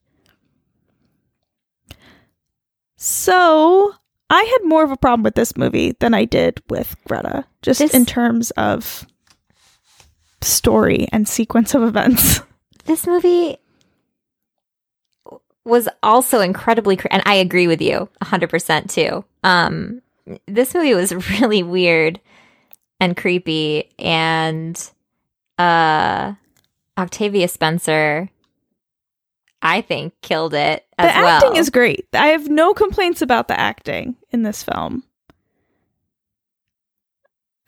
So, 2.98 3.94
I 4.30 4.44
had 4.44 4.68
more 4.68 4.84
of 4.84 4.92
a 4.92 4.98
problem 4.98 5.24
with 5.24 5.36
this 5.36 5.56
movie 5.56 5.96
than 6.00 6.14
I 6.14 6.26
did 6.26 6.62
with 6.70 6.96
Greta, 7.06 7.46
just 7.62 7.80
This- 7.80 7.94
in 7.94 8.06
terms 8.06 8.52
of 8.52 9.06
story 10.42 11.08
and 11.12 11.28
sequence 11.28 11.74
of 11.74 11.84
events. 11.84 12.42
this 12.86 13.06
movie 13.08 13.58
was 15.66 15.90
also 16.02 16.40
incredibly 16.40 16.96
cre- 16.96 17.08
and 17.12 17.24
I 17.26 17.36
agree 17.36 17.68
with 17.68 17.82
you 17.82 18.08
100% 18.24 18.90
too. 18.92 19.26
Um 19.44 20.02
this 20.46 20.74
movie 20.74 20.94
was 20.94 21.14
really 21.40 21.64
weird 21.64 22.20
and 23.00 23.16
creepy 23.18 23.90
and 24.00 24.92
uh 25.58 26.34
Octavia 26.98 27.48
Spencer 27.48 28.30
I 29.62 29.82
think 29.82 30.14
killed 30.22 30.54
it 30.54 30.86
as 30.98 31.14
the 31.14 31.22
well. 31.22 31.28
acting 31.28 31.56
is 31.58 31.70
great. 31.70 32.08
I 32.14 32.28
have 32.28 32.48
no 32.48 32.74
complaints 32.74 33.22
about 33.22 33.48
the 33.48 33.60
acting 33.60 34.16
in 34.32 34.44
this 34.44 34.64
film. 34.64 35.04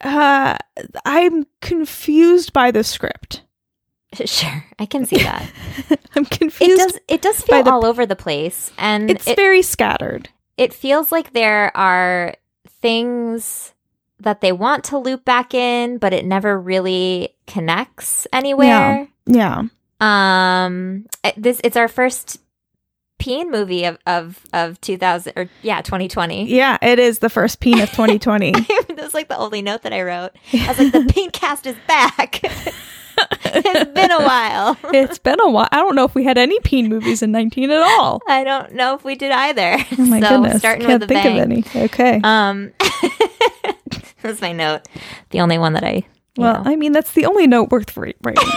Uh, 0.00 0.56
I'm 1.04 1.44
confused 1.60 2.52
by 2.52 2.70
the 2.70 2.82
script. 2.84 3.42
sure. 4.24 4.64
I 4.78 4.86
can 4.86 5.04
see 5.06 5.18
that. 5.18 5.50
I'm 6.16 6.24
confused. 6.24 6.72
it 6.72 6.78
does 6.78 6.98
it 7.08 7.22
does 7.22 7.40
feel 7.42 7.62
the- 7.62 7.70
all 7.70 7.84
over 7.84 8.06
the 8.06 8.16
place 8.16 8.72
and 8.78 9.10
it's 9.10 9.28
it, 9.28 9.36
very 9.36 9.62
scattered. 9.62 10.28
it 10.56 10.72
feels 10.74 11.12
like 11.12 11.32
there 11.32 11.74
are 11.76 12.34
things 12.80 13.74
that 14.18 14.40
they 14.40 14.52
want 14.52 14.84
to 14.84 14.98
loop 14.98 15.24
back 15.24 15.54
in, 15.54 15.98
but 15.98 16.12
it 16.12 16.24
never 16.26 16.58
really 16.60 17.34
connects 17.46 18.26
anywhere. 18.32 19.08
Yeah. 19.26 19.62
Um, 20.00 21.06
it- 21.24 21.34
this 21.36 21.60
it's 21.62 21.76
our 21.76 21.88
first 21.88 22.40
peen 23.20 23.50
movie 23.50 23.84
of 23.84 23.98
of 24.06 24.40
of 24.52 24.80
2000 24.80 25.34
or 25.36 25.48
yeah 25.62 25.80
2020. 25.82 26.48
Yeah, 26.48 26.78
it 26.82 26.98
is 26.98 27.20
the 27.20 27.30
first 27.30 27.60
peen 27.60 27.78
of 27.80 27.90
2020. 27.90 28.52
That's 28.96 29.14
like 29.14 29.28
the 29.28 29.36
only 29.36 29.62
note 29.62 29.82
that 29.82 29.92
I 29.92 30.02
wrote. 30.02 30.32
I 30.52 30.66
was 30.68 30.78
like, 30.78 30.92
the 30.92 31.12
peen 31.12 31.30
cast 31.30 31.66
is 31.66 31.76
back. 31.86 32.40
it's 33.44 33.90
been 33.92 34.10
a 34.10 34.20
while. 34.20 34.76
it's 34.84 35.18
been 35.18 35.40
a 35.40 35.48
while. 35.48 35.68
I 35.70 35.76
don't 35.76 35.94
know 35.94 36.04
if 36.04 36.14
we 36.14 36.24
had 36.24 36.38
any 36.38 36.58
peen 36.60 36.88
movies 36.88 37.22
in 37.22 37.30
19 37.30 37.70
at 37.70 37.82
all. 37.82 38.20
I 38.26 38.42
don't 38.42 38.72
know 38.72 38.94
if 38.94 39.04
we 39.04 39.14
did 39.14 39.30
either. 39.30 39.76
Oh 39.98 40.06
my 40.06 40.20
so 40.20 40.28
goodness. 40.40 40.58
starting 40.58 40.86
Can't 40.86 41.00
with 41.02 41.10
a 41.10 41.14
think 41.14 41.24
bang. 41.24 41.38
of 41.38 41.42
any. 41.42 41.84
Okay. 41.86 42.20
Um, 42.24 42.72
that's 44.22 44.40
my 44.40 44.52
note. 44.52 44.82
The 45.30 45.40
only 45.40 45.58
one 45.58 45.74
that 45.74 45.84
I. 45.84 46.06
Well, 46.36 46.64
know. 46.64 46.70
I 46.70 46.76
mean, 46.76 46.92
that's 46.92 47.12
the 47.12 47.26
only 47.26 47.46
note 47.46 47.70
worth 47.70 47.96
writing. 47.96 48.48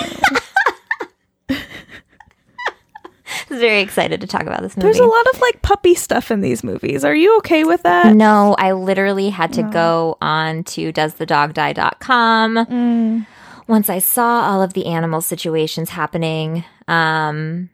was 3.49 3.59
very 3.59 3.81
excited 3.81 4.21
to 4.21 4.27
talk 4.27 4.43
about 4.43 4.61
this 4.61 4.75
movie. 4.77 4.85
There's 4.87 4.99
a 4.99 5.05
lot 5.05 5.25
of 5.33 5.41
like 5.41 5.61
puppy 5.61 5.95
stuff 5.95 6.31
in 6.31 6.41
these 6.41 6.63
movies. 6.63 7.03
Are 7.03 7.15
you 7.15 7.37
okay 7.37 7.63
with 7.63 7.83
that? 7.83 8.15
No, 8.15 8.55
I 8.57 8.71
literally 8.73 9.29
had 9.29 9.53
to 9.53 9.63
No. 9.63 9.69
go 9.69 10.17
on 10.21 10.63
to 10.65 10.91
doesthedogdie.com, 10.93 12.55
Mm. 12.65 13.25
once 13.67 13.89
I 13.89 13.99
saw 13.99 14.49
all 14.49 14.61
of 14.61 14.73
the 14.73 14.85
animal 14.87 15.21
situations 15.21 15.89
happening, 15.91 16.63
um, 16.87 17.69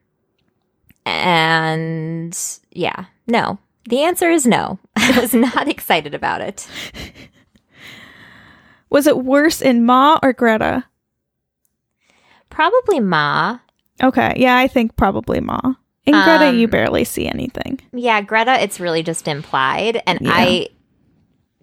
and 1.05 2.38
yeah, 2.71 3.05
no. 3.27 3.58
The 3.89 4.03
answer 4.03 4.29
is 4.29 4.45
no. 4.45 4.77
I 4.95 5.19
was 5.19 5.34
not 5.34 5.67
excited 5.67 6.13
about 6.13 6.41
it. 6.41 6.67
Was 8.91 9.05
it 9.05 9.19
worse 9.23 9.62
in 9.62 9.86
Ma 9.86 10.17
or 10.23 10.34
Greta? 10.34 10.84
Probably 12.49 12.99
Ma. 12.99 13.60
Okay, 14.01 14.33
yeah, 14.38 14.57
I 14.57 14.67
think 14.67 14.95
probably 14.95 15.39
Ma. 15.41 15.59
In 16.05 16.13
Greta, 16.13 16.53
you 16.55 16.65
Um, 16.65 16.71
barely 16.71 17.03
see 17.03 17.27
anything. 17.27 17.79
Yeah, 17.93 18.21
Greta, 18.21 18.62
it's 18.63 18.79
really 18.79 19.03
just 19.03 19.27
implied. 19.27 20.01
And 20.07 20.19
Yeah. 20.21 20.31
I 20.33 20.67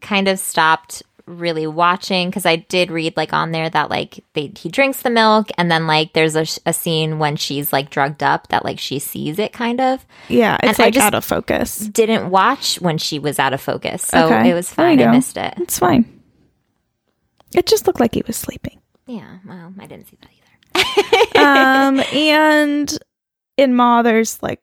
kind 0.00 0.28
of 0.28 0.38
stopped 0.38 1.02
really 1.26 1.66
watching 1.66 2.28
because 2.30 2.46
I 2.46 2.54
did 2.54 2.92
read 2.92 3.16
like 3.16 3.32
on 3.32 3.50
there 3.50 3.68
that 3.68 3.90
like 3.90 4.22
they, 4.34 4.52
he 4.56 4.68
drinks 4.68 5.02
the 5.02 5.10
milk 5.10 5.48
and 5.58 5.68
then 5.68 5.88
like 5.88 6.12
there's 6.12 6.36
a, 6.36 6.44
sh- 6.44 6.60
a 6.64 6.72
scene 6.72 7.18
when 7.18 7.34
she's 7.34 7.72
like 7.72 7.90
drugged 7.90 8.22
up 8.22 8.46
that 8.48 8.64
like 8.64 8.78
she 8.78 9.00
sees 9.00 9.40
it 9.40 9.52
kind 9.52 9.80
of. 9.80 10.06
Yeah, 10.28 10.56
it's 10.62 10.78
and 10.78 10.80
I 10.80 10.84
like 10.84 10.94
just- 10.94 11.04
out 11.06 11.14
of 11.14 11.24
focus. 11.24 11.78
Didn't 11.78 12.30
watch 12.30 12.80
when 12.80 12.98
she 12.98 13.18
was 13.18 13.40
out 13.40 13.52
of 13.54 13.60
focus. 13.60 14.02
So 14.02 14.26
Okay, 14.26 14.50
it 14.50 14.54
was 14.54 14.70
fine. 14.72 15.02
I 15.02 15.10
missed 15.10 15.36
it. 15.36 15.54
It's 15.56 15.80
fine. 15.80 16.04
It 17.56 17.66
just 17.66 17.86
looked 17.88 17.98
like 18.00 18.14
he 18.14 18.22
was 18.26 18.36
sleeping. 18.36 18.80
Yeah, 19.06 19.38
well, 19.46 19.72
I 19.80 19.86
didn't 19.86 20.06
see 20.08 20.18
that. 20.20 20.30
Um, 21.36 22.00
and 22.12 22.98
in 23.56 23.74
Ma, 23.74 24.02
there's 24.02 24.42
like 24.42 24.60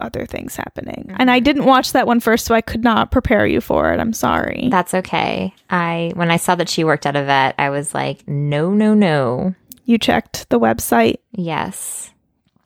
other 0.00 0.26
things 0.26 0.54
happening. 0.54 1.10
And 1.18 1.30
I 1.30 1.40
Mhm. 1.40 1.44
didn't 1.44 1.64
watch 1.64 1.92
that 1.92 2.06
one 2.06 2.20
first, 2.20 2.44
so 2.46 2.54
I 2.54 2.60
could 2.60 2.84
not 2.84 3.10
prepare 3.10 3.46
you 3.46 3.60
for 3.60 3.92
it. 3.92 3.98
I'm 4.00 4.12
sorry. 4.12 4.68
That's 4.70 4.94
okay. 4.94 5.52
I 5.70 6.12
when 6.14 6.30
I 6.30 6.36
saw 6.36 6.54
that 6.54 6.68
she 6.68 6.84
worked 6.84 7.04
at 7.06 7.16
a 7.16 7.24
vet, 7.24 7.54
I 7.58 7.70
was 7.70 7.94
like, 7.94 8.26
no, 8.28 8.70
no, 8.70 8.94
no. 8.94 9.54
you 9.84 9.96
checked 9.98 10.48
the 10.50 10.60
website. 10.60 11.16
Yes. 11.32 12.10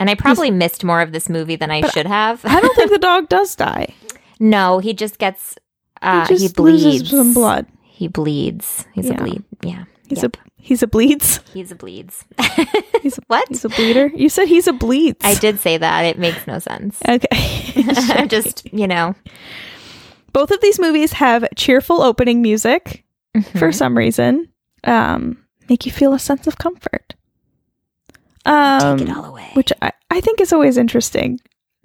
And 0.00 0.10
I 0.10 0.16
probably 0.16 0.50
missed 0.50 0.82
more 0.82 1.00
of 1.00 1.12
this 1.12 1.28
movie 1.28 1.54
than 1.54 1.70
I 1.70 1.82
should 1.90 2.06
have. 2.06 2.44
I 2.44 2.60
don't 2.60 2.74
think 2.74 2.90
the 2.90 2.98
dog 2.98 3.28
does 3.28 3.54
die. 3.54 3.94
no, 4.40 4.78
he 4.80 4.92
just 4.92 5.18
gets 5.18 5.56
uh 6.02 6.26
he 6.26 6.36
he, 6.36 6.48
bleeds. 6.48 6.84
loses 6.84 7.10
some 7.10 7.32
blood. 7.32 7.66
He 7.82 8.08
bleeds. 8.08 8.84
He's 8.92 9.06
Yeah. 9.06 9.12
a 9.14 9.16
bleed. 9.18 9.44
Yeah. 9.62 9.84
He's 10.08 10.22
Yep. 10.22 10.36
a 10.36 10.38
he's 10.62 10.82
a 10.82 10.86
bleeds. 10.86 11.40
He's 11.52 11.70
a 11.70 11.74
bleeds. 11.74 12.24
He's 13.02 13.18
a, 13.18 13.22
what? 13.26 13.46
he's 13.48 13.64
a 13.64 13.68
bleeder. 13.68 14.10
You 14.14 14.28
said 14.28 14.46
he's 14.48 14.66
a 14.68 14.72
bleeds. 14.72 15.18
I 15.22 15.34
did 15.34 15.58
say 15.58 15.76
that. 15.76 16.02
It 16.06 16.18
makes 16.18 16.46
no 16.46 16.58
sense. 16.58 17.00
Okay. 17.08 18.26
Just, 18.28 18.72
you 18.72 18.86
know, 18.86 19.14
Both 20.32 20.50
of 20.50 20.60
these 20.60 20.78
movies 20.78 21.12
have 21.12 21.46
cheerful 21.56 22.00
opening 22.00 22.40
music 22.42 23.04
for 23.54 23.68
mhm. 23.68 23.74
some 23.74 23.96
reason. 23.98 24.48
Um, 24.84 25.38
make 25.68 25.84
you 25.84 25.92
feel 25.92 26.14
a 26.14 26.18
sense 26.18 26.46
of 26.46 26.58
comfort. 26.58 27.14
Um, 28.44 28.98
take 28.98 29.08
it 29.08 29.16
all 29.16 29.24
away. 29.24 29.50
which 29.54 29.72
I, 29.82 29.92
I 30.10 30.20
think 30.20 30.40
is 30.40 30.52
always 30.52 30.76
interesting 30.76 31.40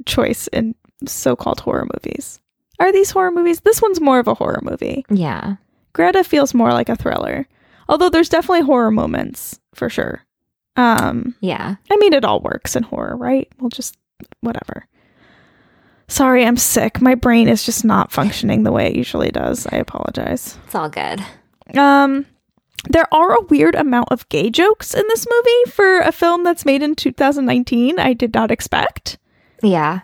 choice 0.05 0.47
in 0.47 0.75
so-called 1.05 1.59
horror 1.61 1.87
movies. 1.93 2.39
Are 2.79 2.91
these 2.91 3.11
horror 3.11 3.31
movies? 3.31 3.59
This 3.61 3.81
one's 3.81 4.01
more 4.01 4.19
of 4.19 4.27
a 4.27 4.33
horror 4.33 4.59
movie. 4.63 5.05
yeah. 5.09 5.55
Greta 5.93 6.23
feels 6.23 6.53
more 6.53 6.71
like 6.71 6.89
a 6.89 6.95
thriller. 6.95 7.47
Although 7.89 8.09
there's 8.09 8.29
definitely 8.29 8.65
horror 8.65 8.91
moments 8.91 9.59
for 9.73 9.89
sure. 9.89 10.23
Um, 10.75 11.35
Yeah. 11.41 11.75
I 11.89 11.97
mean 11.97 12.13
it 12.13 12.25
all 12.25 12.39
works 12.41 12.75
in 12.75 12.83
horror, 12.83 13.15
right? 13.17 13.47
We'll 13.59 13.69
just 13.69 13.97
whatever. 14.41 14.85
Sorry, 16.07 16.45
I'm 16.45 16.57
sick. 16.57 17.01
My 17.01 17.15
brain 17.15 17.47
is 17.49 17.65
just 17.65 17.83
not 17.83 18.11
functioning 18.11 18.63
the 18.63 18.71
way 18.71 18.87
it 18.87 18.95
usually 18.95 19.29
does. 19.29 19.67
I 19.71 19.77
apologize. 19.77 20.57
It's 20.65 20.75
all 20.75 20.89
good. 20.89 21.23
Um 21.75 22.25
there 22.89 23.11
are 23.13 23.33
a 23.35 23.41
weird 23.45 23.75
amount 23.75 24.09
of 24.11 24.29
gay 24.29 24.49
jokes 24.49 24.93
in 24.93 25.03
this 25.09 25.25
movie 25.29 25.71
for 25.71 25.99
a 25.99 26.11
film 26.11 26.43
that's 26.43 26.63
made 26.63 26.83
in 26.83 26.95
2019. 26.95 27.99
I 27.99 28.13
did 28.13 28.33
not 28.33 28.51
expect. 28.51 29.17
Yeah. 29.63 30.01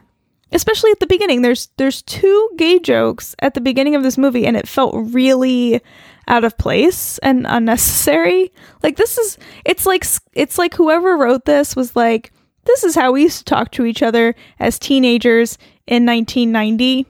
especially 0.52 0.91
at 0.91 1.00
the 1.00 1.08
beginning 1.08 1.41
there's 1.43 1.69
there's 1.78 2.02
two 2.02 2.50
gay 2.58 2.80
jokes 2.80 3.36
at 3.39 3.54
the 3.54 3.62
beginning 3.62 3.96
of 3.96 4.04
this 4.04 4.17
movie 4.17 4.46
and 4.46 4.58
it 4.58 4.67
felt 4.67 4.93
really 5.13 5.82
out 6.28 6.44
of 6.44 6.58
place 6.58 7.18
and 7.20 7.46
unnecessary 7.48 8.52
like 8.82 8.96
this 8.98 9.18
is 9.18 9.38
it's 9.66 9.86
like 9.86 10.06
it's 10.34 10.58
like 10.58 10.74
whoever 10.74 11.18
wrote 11.18 11.46
this 11.46 11.76
was 11.76 11.96
like 11.96 12.32
this 12.66 12.84
is 12.84 12.96
how 12.96 13.12
we 13.12 13.24
used 13.24 13.40
to 13.40 13.44
talk 13.44 13.72
to 13.72 13.86
each 13.86 14.02
other 14.02 14.34
as 14.60 14.80
teenagers 14.80 15.58
in 15.86 16.06
1990 16.06 17.06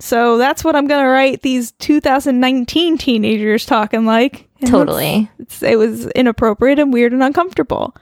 so 0.00 0.38
that's 0.38 0.62
what 0.62 0.76
i'm 0.76 0.86
gonna 0.86 1.08
write 1.08 1.42
these 1.42 1.72
2019 1.72 2.96
teenagers 2.98 3.66
talking 3.66 4.04
like 4.04 4.48
And 4.60 4.70
Totally. 4.70 5.30
it's, 5.38 5.62
it 5.62 5.78
was 5.78 6.06
inappropriate 6.08 6.78
and 6.80 6.92
weird 6.92 7.12
and 7.12 7.22
uncomfortable. 7.22 7.94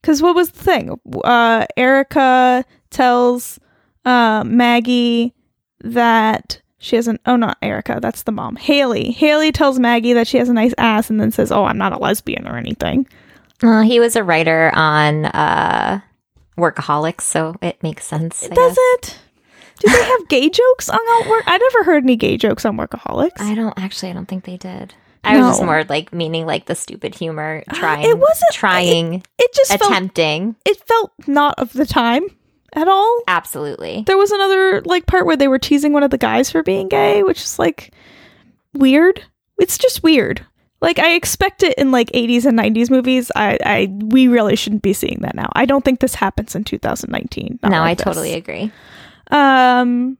Because 0.00 0.22
what 0.22 0.34
was 0.34 0.50
the 0.50 0.62
thing? 0.62 0.98
Uh, 1.24 1.66
Erica 1.76 2.64
tells 2.90 3.58
uh, 4.04 4.42
Maggie 4.46 5.34
that 5.80 6.62
she 6.86 6.96
has 6.96 7.08
an. 7.08 7.18
Oh, 7.26 7.36
not 7.36 7.58
Erica. 7.62 7.98
That's 8.00 8.22
the 8.22 8.32
mom. 8.32 8.54
Haley. 8.56 9.10
Haley 9.10 9.50
tells 9.52 9.78
Maggie 9.78 10.12
that 10.12 10.26
she 10.28 10.38
has 10.38 10.48
a 10.48 10.52
nice 10.54 10.72
ass 10.78 11.10
and 11.10 11.20
then 11.20 11.32
says, 11.32 11.50
"Oh, 11.50 11.64
I'm 11.64 11.78
not 11.78 11.92
a 11.92 11.98
lesbian 11.98 12.46
or 12.46 12.56
anything." 12.56 13.06
Well, 13.62 13.82
he 13.82 13.98
was 14.00 14.16
a 14.16 14.22
writer 14.22 14.70
on 14.74 15.24
uh 15.26 16.00
Workaholics, 16.56 17.22
so 17.22 17.54
it 17.60 17.82
makes 17.82 18.04
sense. 18.06 18.44
I 18.44 18.54
Does 18.54 18.74
guess. 18.76 18.78
it? 18.78 19.18
Do 19.80 19.90
they 19.92 20.04
have 20.04 20.28
gay 20.28 20.48
jokes 20.48 20.88
on 20.88 20.98
work? 21.28 21.42
I 21.46 21.58
never 21.58 21.84
heard 21.84 22.02
any 22.04 22.16
gay 22.16 22.36
jokes 22.38 22.64
on 22.64 22.76
Workaholics. 22.78 23.40
I 23.40 23.54
don't 23.54 23.78
actually. 23.78 24.10
I 24.10 24.14
don't 24.14 24.26
think 24.26 24.44
they 24.44 24.56
did. 24.56 24.94
I 25.24 25.38
was 25.38 25.46
just 25.56 25.64
more 25.64 25.82
like 25.88 26.12
meaning 26.12 26.46
like 26.46 26.66
the 26.66 26.76
stupid 26.76 27.14
humor, 27.16 27.64
Uh, 27.68 27.74
trying. 27.74 28.04
it 28.08 28.16
wasn't- 28.16 28.52
trying, 28.52 29.22
it 29.38 29.52
just 29.54 29.70
felt. 29.76 29.90
attempting. 29.90 30.54
It 30.64 30.76
felt 30.86 31.10
not 31.26 31.58
of 31.58 31.72
the 31.72 31.84
time 31.84 32.22
at 32.72 32.88
all. 32.88 33.22
Absolutely. 33.28 34.02
There 34.06 34.16
was 34.18 34.30
another 34.32 34.82
like 34.84 35.06
part 35.06 35.26
where 35.26 35.36
they 35.36 35.48
were 35.48 35.58
teasing 35.58 35.92
one 35.92 36.02
of 36.02 36.10
the 36.10 36.18
guys 36.18 36.50
for 36.50 36.62
being 36.62 36.88
gay, 36.88 37.22
which 37.22 37.42
is 37.42 37.58
like 37.58 37.92
weird. 38.74 39.22
It's 39.58 39.78
just 39.78 40.02
weird. 40.02 40.44
Like 40.82 40.98
I 40.98 41.12
expect 41.14 41.62
it 41.62 41.76
in 41.78 41.90
like 41.90 42.10
80s 42.12 42.44
and 42.44 42.58
90s 42.58 42.90
movies. 42.90 43.32
I, 43.34 43.58
I 43.64 43.88
we 43.90 44.28
really 44.28 44.56
shouldn't 44.56 44.82
be 44.82 44.92
seeing 44.92 45.20
that 45.22 45.34
now. 45.34 45.48
I 45.54 45.64
don't 45.64 45.84
think 45.84 46.00
this 46.00 46.14
happens 46.14 46.54
in 46.54 46.64
2019. 46.64 47.60
No, 47.62 47.68
like 47.70 47.80
I 47.80 47.94
this. 47.94 48.04
totally 48.04 48.34
agree. 48.34 48.70
Um 49.30 50.18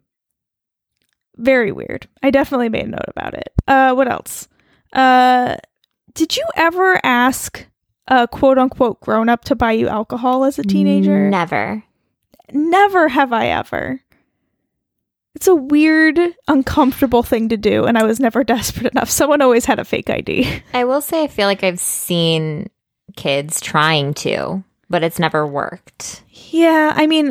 very 1.36 1.70
weird. 1.72 2.08
I 2.22 2.30
definitely 2.30 2.70
made 2.70 2.86
a 2.86 2.88
note 2.88 3.04
about 3.08 3.34
it. 3.34 3.52
Uh 3.68 3.92
what 3.94 4.08
else? 4.08 4.48
Uh 4.92 5.56
did 6.14 6.34
you 6.36 6.44
ever 6.56 6.98
ask 7.04 7.66
a 8.08 8.26
quote 8.26 8.56
unquote 8.56 9.00
grown 9.02 9.28
up 9.28 9.44
to 9.44 9.54
buy 9.54 9.72
you 9.72 9.88
alcohol 9.88 10.44
as 10.44 10.58
a 10.58 10.62
teenager? 10.62 11.28
Never. 11.28 11.82
Never 12.52 13.08
have 13.08 13.32
I 13.32 13.48
ever. 13.48 14.00
It's 15.34 15.46
a 15.48 15.54
weird, 15.54 16.18
uncomfortable 16.48 17.22
thing 17.22 17.50
to 17.50 17.56
do, 17.58 17.84
and 17.84 17.98
I 17.98 18.04
was 18.04 18.18
never 18.20 18.42
desperate 18.44 18.92
enough. 18.92 19.10
Someone 19.10 19.42
always 19.42 19.64
had 19.66 19.78
a 19.78 19.84
fake 19.84 20.08
ID. 20.08 20.62
I 20.72 20.84
will 20.84 21.00
say 21.02 21.24
I 21.24 21.28
feel 21.28 21.46
like 21.46 21.62
I've 21.62 21.80
seen 21.80 22.70
kids 23.16 23.60
trying 23.60 24.14
to, 24.14 24.64
but 24.88 25.02
it's 25.02 25.18
never 25.18 25.46
worked. 25.46 26.22
Yeah, 26.30 26.92
I 26.96 27.06
mean, 27.06 27.30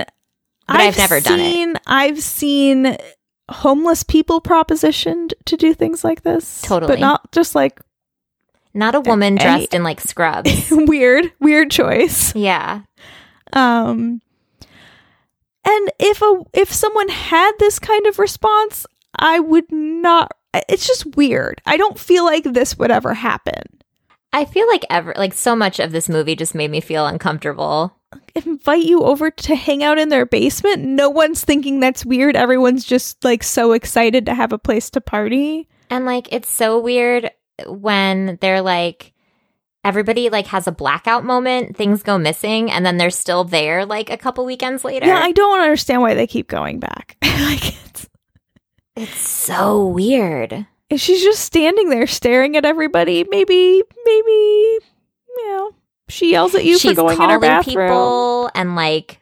But 0.68 0.76
I've 0.78 0.98
never 0.98 1.20
done 1.20 1.40
it. 1.40 1.78
I've 1.88 2.22
seen 2.22 2.96
homeless 3.50 4.04
people 4.04 4.42
propositioned 4.42 5.34
to 5.46 5.58
do 5.58 5.74
things 5.74 6.04
like 6.04 6.22
this. 6.24 6.62
Totally. 6.62 6.92
But 6.94 7.00
not 7.00 7.32
just 7.32 7.56
like 7.56 7.80
Not 8.74 8.94
a 8.96 9.02
woman 9.02 9.38
Any- 9.40 9.44
dressed 9.60 9.74
in 9.74 9.84
like 9.84 10.00
scrubs. 10.02 10.68
weird, 10.72 11.32
weird 11.40 11.72
choice. 11.72 12.36
yeah. 12.36 12.82
Um 13.54 14.22
and 15.66 15.92
if 16.00 16.22
a 16.22 16.44
if 16.54 16.72
someone 16.72 17.10
had 17.10 17.52
this 17.60 17.80
kind 17.80 18.06
of 18.08 18.20
response, 18.20 18.86
I 19.18 19.40
would 19.40 19.72
not 19.72 20.32
it's 20.70 20.88
just 20.88 21.16
weird. 21.16 21.62
I 21.66 21.78
don't 21.78 22.00
feel 22.00 22.24
like 22.24 22.44
this 22.44 22.78
would 22.78 22.92
ever 22.92 23.14
happen. 23.14 23.64
I 24.32 24.46
feel 24.46 24.68
like 24.68 24.86
ever 24.90 25.14
like 25.18 25.34
so 25.34 25.56
much 25.56 25.80
of 25.80 25.92
this 25.92 26.10
movie 26.10 26.36
just 26.36 26.56
made 26.56 26.72
me 26.72 26.82
feel 26.82 27.08
uncomfortable. 27.08 27.96
Invite 28.36 28.84
you 28.84 29.04
over 29.04 29.32
to 29.32 29.56
hang 29.56 29.84
out 29.84 29.98
in 29.98 30.10
their 30.10 30.26
basement. 30.26 30.84
No 30.84 31.10
one's 31.10 31.44
thinking 31.44 31.80
that's 31.80 32.06
weird. 32.06 32.36
Everyone's 32.36 32.86
just 32.86 33.24
like 33.24 33.44
so 33.44 33.72
excited 33.72 34.26
to 34.26 34.36
have 34.36 34.54
a 34.54 34.58
place 34.58 34.90
to 34.92 35.02
party. 35.02 35.68
And 35.90 36.06
like 36.06 36.28
it's 36.32 36.52
so 36.52 36.80
weird 36.80 37.32
when 37.68 38.38
they're 38.42 38.62
like 38.62 39.14
everybody 39.86 40.30
like 40.30 40.48
has 40.48 40.68
a 40.68 40.72
blackout 40.74 41.24
moment, 41.24 41.78
things 41.78 42.04
go 42.04 42.18
missing, 42.18 42.70
and 42.72 42.86
then 42.86 42.98
they're 42.98 43.10
still 43.10 43.44
there 43.46 43.86
like 43.86 44.10
a 44.10 44.18
couple 44.18 44.44
weekends 44.46 44.84
later. 44.84 45.06
Yeah, 45.06 45.20
I 45.20 45.32
don't 45.32 45.62
understand 45.62 46.02
why 46.02 46.14
they 46.16 46.28
keep 46.28 46.48
going 46.50 46.80
back. 46.80 47.16
like 47.24 47.68
it's 47.86 48.10
it's 48.98 49.20
so 49.30 49.86
weird. 49.88 50.66
if 50.90 51.00
she's 51.00 51.22
just 51.24 51.40
standing 51.42 51.90
there 51.90 52.08
staring 52.08 52.58
at 52.58 52.66
everybody. 52.66 53.24
Maybe, 53.30 53.84
maybe, 54.06 54.32
you 54.32 55.48
know, 55.48 55.72
she 56.10 56.32
yells 56.32 56.54
at 56.56 56.66
you 56.66 56.78
She's 56.78 56.92
for 56.92 56.96
going 56.96 57.16
in 57.16 57.22
her 57.22 57.40
calling 57.40 57.42
bathroom. 57.42 57.88
people 57.88 58.52
and 58.56 58.76
like 58.76 59.20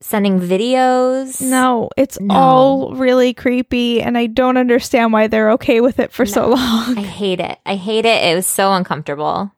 sending 0.00 0.38
videos. 0.40 1.40
No, 1.42 1.88
it's 1.96 2.20
No. 2.20 2.34
all 2.34 2.94
really 2.94 3.32
creepy, 3.34 4.00
and 4.02 4.16
I 4.18 4.26
don't 4.26 4.56
understand 4.56 5.12
why 5.12 5.26
they're 5.28 5.50
okay 5.52 5.80
with 5.80 5.98
it 5.98 6.12
for 6.12 6.24
so 6.26 6.48
long. 6.48 6.98
I 6.98 7.02
hate 7.02 7.40
it. 7.40 7.58
I 7.66 7.76
hate 7.76 8.04
it. 8.04 8.22
It 8.24 8.34
was 8.34 8.46
so 8.46 8.72
uncomfortable. 8.72 9.50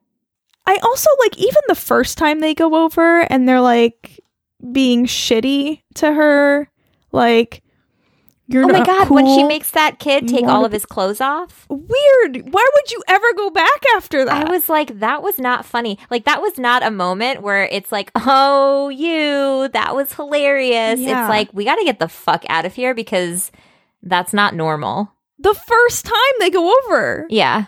I 0.66 0.78
also 0.82 1.08
like 1.20 1.38
even 1.38 1.62
the 1.68 1.74
first 1.74 2.18
time 2.18 2.40
they 2.40 2.54
go 2.54 2.84
over 2.84 3.20
and 3.30 3.48
they're 3.48 3.60
like 3.60 4.20
being 4.72 5.06
shitty 5.06 5.82
to 5.94 6.12
her, 6.12 6.68
like 7.12 7.62
you're 8.48 8.64
oh 8.64 8.68
my 8.68 8.84
god, 8.84 9.10
when 9.10 9.26
she 9.26 9.42
makes 9.42 9.72
that 9.72 9.98
kid 9.98 10.28
take 10.28 10.44
all 10.44 10.64
of 10.64 10.70
his 10.70 10.86
clothes 10.86 11.20
off. 11.20 11.66
weird. 11.68 12.52
Why 12.52 12.66
would 12.74 12.92
you 12.92 13.02
ever 13.08 13.26
go 13.36 13.50
back 13.50 13.80
after 13.96 14.24
that? 14.24 14.46
I 14.46 14.50
was 14.50 14.68
like, 14.68 15.00
that 15.00 15.20
was 15.20 15.38
not 15.40 15.64
funny. 15.64 15.98
Like, 16.10 16.26
that 16.26 16.40
was 16.40 16.56
not 16.56 16.84
a 16.84 16.92
moment 16.92 17.42
where 17.42 17.64
it's 17.64 17.90
like, 17.90 18.12
oh, 18.14 18.88
you, 18.88 19.68
that 19.72 19.96
was 19.96 20.12
hilarious. 20.12 21.00
Yeah. 21.00 21.22
It's 21.24 21.28
like, 21.28 21.52
we 21.54 21.64
got 21.64 21.74
to 21.74 21.84
get 21.84 21.98
the 21.98 22.06
fuck 22.08 22.44
out 22.48 22.64
of 22.64 22.74
here 22.74 22.94
because 22.94 23.50
that's 24.02 24.32
not 24.32 24.54
normal. 24.54 25.12
the 25.38 25.54
first 25.54 26.04
time 26.06 26.14
they 26.38 26.50
go 26.50 26.72
over. 26.84 27.26
Yeah. 27.28 27.66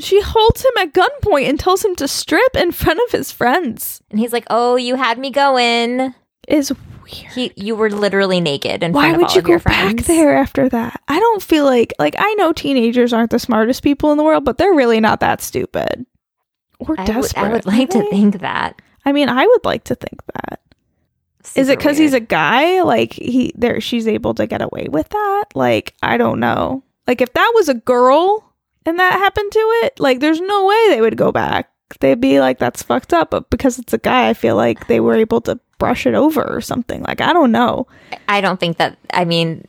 She 0.00 0.20
holds 0.20 0.64
him 0.64 0.72
at 0.78 0.92
gunpoint 0.92 1.48
and 1.48 1.58
tells 1.58 1.84
him 1.84 1.96
to 1.96 2.08
strip 2.08 2.56
in 2.56 2.72
front 2.72 3.00
of 3.06 3.12
his 3.12 3.30
friends. 3.32 4.02
And 4.10 4.18
he's 4.18 4.32
like, 4.32 4.46
oh, 4.50 4.76
you 4.76 4.96
had 4.96 5.18
me 5.18 5.30
going. 5.30 6.14
Is 6.48 6.72
weird. 7.02 7.32
He, 7.32 7.52
you 7.56 7.74
were 7.76 7.90
literally 7.90 8.40
naked 8.40 8.82
in 8.82 8.92
Why 8.92 9.10
front 9.10 9.14
of 9.14 9.20
would 9.20 9.28
all 9.30 9.34
you 9.34 9.40
of 9.40 9.48
your 9.48 9.58
go 9.58 9.64
back 9.64 9.96
there 10.04 10.36
after 10.36 10.68
that? 10.68 11.00
I 11.08 11.18
don't 11.18 11.42
feel 11.42 11.64
like 11.64 11.92
like 11.98 12.14
I 12.18 12.34
know 12.34 12.52
teenagers 12.52 13.12
aren't 13.12 13.30
the 13.30 13.38
smartest 13.38 13.82
people 13.82 14.12
in 14.12 14.18
the 14.18 14.24
world, 14.24 14.44
but 14.44 14.58
they're 14.58 14.74
really 14.74 15.00
not 15.00 15.20
that 15.20 15.40
stupid 15.40 16.06
or 16.78 16.94
I 16.98 17.02
would, 17.02 17.06
desperate. 17.06 17.44
I 17.44 17.52
would 17.52 17.66
like 17.66 17.90
to 17.90 18.08
think 18.10 18.40
that. 18.40 18.80
I 19.04 19.12
mean, 19.12 19.28
I 19.28 19.46
would 19.46 19.64
like 19.64 19.84
to 19.84 19.94
think 19.94 20.20
that. 20.34 20.60
Is 21.54 21.68
it 21.68 21.78
because 21.78 21.96
he's 21.96 22.12
a 22.12 22.20
guy? 22.20 22.82
Like 22.82 23.12
he 23.12 23.52
there, 23.56 23.80
she's 23.80 24.06
able 24.06 24.34
to 24.34 24.46
get 24.46 24.62
away 24.62 24.86
with 24.90 25.08
that. 25.08 25.44
Like 25.54 25.94
I 26.02 26.16
don't 26.16 26.38
know. 26.38 26.84
Like 27.06 27.20
if 27.20 27.32
that 27.32 27.52
was 27.54 27.68
a 27.68 27.74
girl 27.74 28.49
and 28.86 28.98
that 28.98 29.12
happened 29.12 29.52
to 29.52 29.58
it, 29.84 30.00
like 30.00 30.20
there's 30.20 30.40
no 30.40 30.66
way 30.66 30.86
they 30.88 31.00
would 31.00 31.16
go 31.16 31.32
back. 31.32 31.70
They'd 32.00 32.20
be 32.20 32.40
like, 32.40 32.58
"That's 32.58 32.82
fucked 32.82 33.12
up." 33.12 33.30
But 33.30 33.50
because 33.50 33.78
it's 33.78 33.92
a 33.92 33.98
guy, 33.98 34.28
I 34.28 34.34
feel 34.34 34.56
like 34.56 34.86
they 34.86 35.00
were 35.00 35.16
able 35.16 35.40
to 35.42 35.58
brush 35.78 36.06
it 36.06 36.14
over 36.14 36.42
or 36.42 36.60
something. 36.60 37.02
Like 37.02 37.20
I 37.20 37.32
don't 37.32 37.52
know. 37.52 37.86
I 38.28 38.40
don't 38.40 38.60
think 38.60 38.76
that. 38.76 38.96
I 39.12 39.24
mean, 39.24 39.66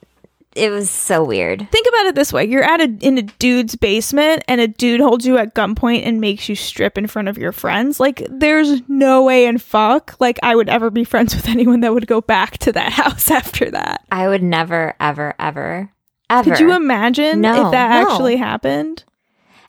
it 0.56 0.70
was 0.70 0.90
so 0.90 1.24
weird. 1.24 1.68
Think 1.72 1.88
about 1.88 2.08
it 2.08 2.16
this 2.16 2.34
way: 2.34 2.46
you're 2.46 2.64
at 2.64 2.82
a 2.82 2.96
in 3.00 3.18
a 3.18 3.24
dude's 3.24 3.76
basement, 3.76 4.44
and 4.48 4.60
a 4.62 4.68
dude 4.68 5.00
holds 5.00 5.26
you 5.26 5.38
at 5.38 5.56
gunpoint 5.56 6.06
and 6.06 6.22
makes 6.22 6.50
you 6.50 6.56
strip 6.56 6.98
in 6.98 7.08
front 7.08 7.28
of 7.28 7.38
your 7.38 7.52
friends. 7.52 8.00
Like, 8.00 8.26
there's 8.30 8.88
no 8.88 9.24
way 9.24 9.46
in 9.46 9.58
fuck 9.58 10.16
like 10.20 10.40
I 10.44 10.56
would 10.56 10.70
ever 10.70 10.90
be 10.90 11.04
friends 11.04 11.36
with 11.36 11.48
anyone 11.48 11.80
that 11.82 11.94
would 11.94 12.08
go 12.08 12.22
back 12.22 12.58
to 12.60 12.72
that 12.74 12.92
house 12.94 13.32
after 13.32 13.72
that. 13.72 14.06
I 14.12 14.28
would 14.28 14.44
never, 14.44 14.96
ever, 15.00 15.34
ever, 15.40 15.92
ever. 16.32 16.50
Could 16.52 16.60
you 16.60 16.72
imagine 16.74 17.42
No, 17.42 17.66
if 17.68 17.72
that 17.72 17.90
no. 18.04 18.10
actually 18.12 18.38
happened? 18.38 19.04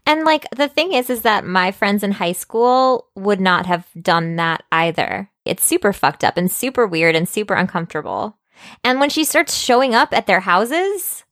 And 0.07 0.25
like 0.25 0.47
the 0.57 0.69
thing 0.69 0.93
is, 0.93 1.11
is 1.11 1.23
that 1.23 1.45
my 1.45 1.71
friends 1.71 2.03
in 2.03 2.13
high 2.13 2.33
school 2.33 3.09
would 3.15 3.41
not 3.41 3.67
have 3.67 3.87
done 4.01 4.37
that 4.37 4.63
either. 4.73 5.31
It's 5.45 5.65
super 5.65 5.93
fucked 5.93 6.25
up 6.25 6.37
and 6.37 6.51
super 6.51 6.87
weird 6.87 7.15
and 7.15 7.29
super 7.29 7.55
uncomfortable. 7.55 8.37
And 8.85 9.01
when 9.01 9.11
she 9.11 9.25
starts 9.25 9.55
showing 9.57 9.95
up 9.95 10.13
at 10.13 10.27
their 10.27 10.41
houses, 10.41 11.25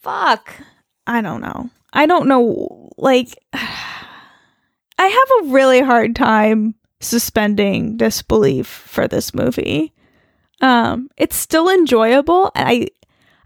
fuck. 0.00 0.54
I 1.06 1.20
don't 1.20 1.40
know. 1.40 1.70
I 1.92 2.06
don't 2.06 2.28
know. 2.28 2.90
Like, 2.96 3.28
I 3.52 5.06
have 5.06 5.48
a 5.48 5.52
really 5.52 5.80
hard 5.80 6.14
time 6.14 6.74
suspending 7.00 7.96
disbelief 7.96 8.66
for 8.66 9.08
this 9.08 9.32
movie. 9.34 9.92
Um, 10.60 11.08
it's 11.16 11.36
still 11.36 11.68
enjoyable. 11.70 12.52
I 12.54 12.88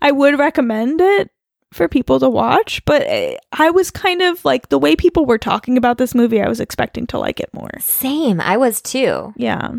I 0.05 0.11
would 0.11 0.39
recommend 0.39 1.01
it 1.01 1.31
for 1.73 1.89
people 1.89 2.21
to 2.21 2.29
watch, 2.29 2.85
but 2.85 3.03
eh, 3.07 3.37
I 3.53 3.71
was 3.71 3.91
kind 3.91 4.21
of 4.21 4.45
like 4.45 4.69
the 4.69 4.79
way 4.79 4.95
people 4.95 5.25
were 5.25 5.39
talking 5.39 5.79
about 5.79 5.97
this 5.97 6.15
movie. 6.15 6.43
I 6.43 6.49
was 6.49 6.61
expecting 6.61 7.07
to 7.09 7.19
like 7.19 7.41
it 7.41 7.49
more. 7.55 7.71
Same. 7.81 8.39
I 8.39 8.59
was 8.59 8.83
too. 8.83 9.33
Yeah. 9.37 9.73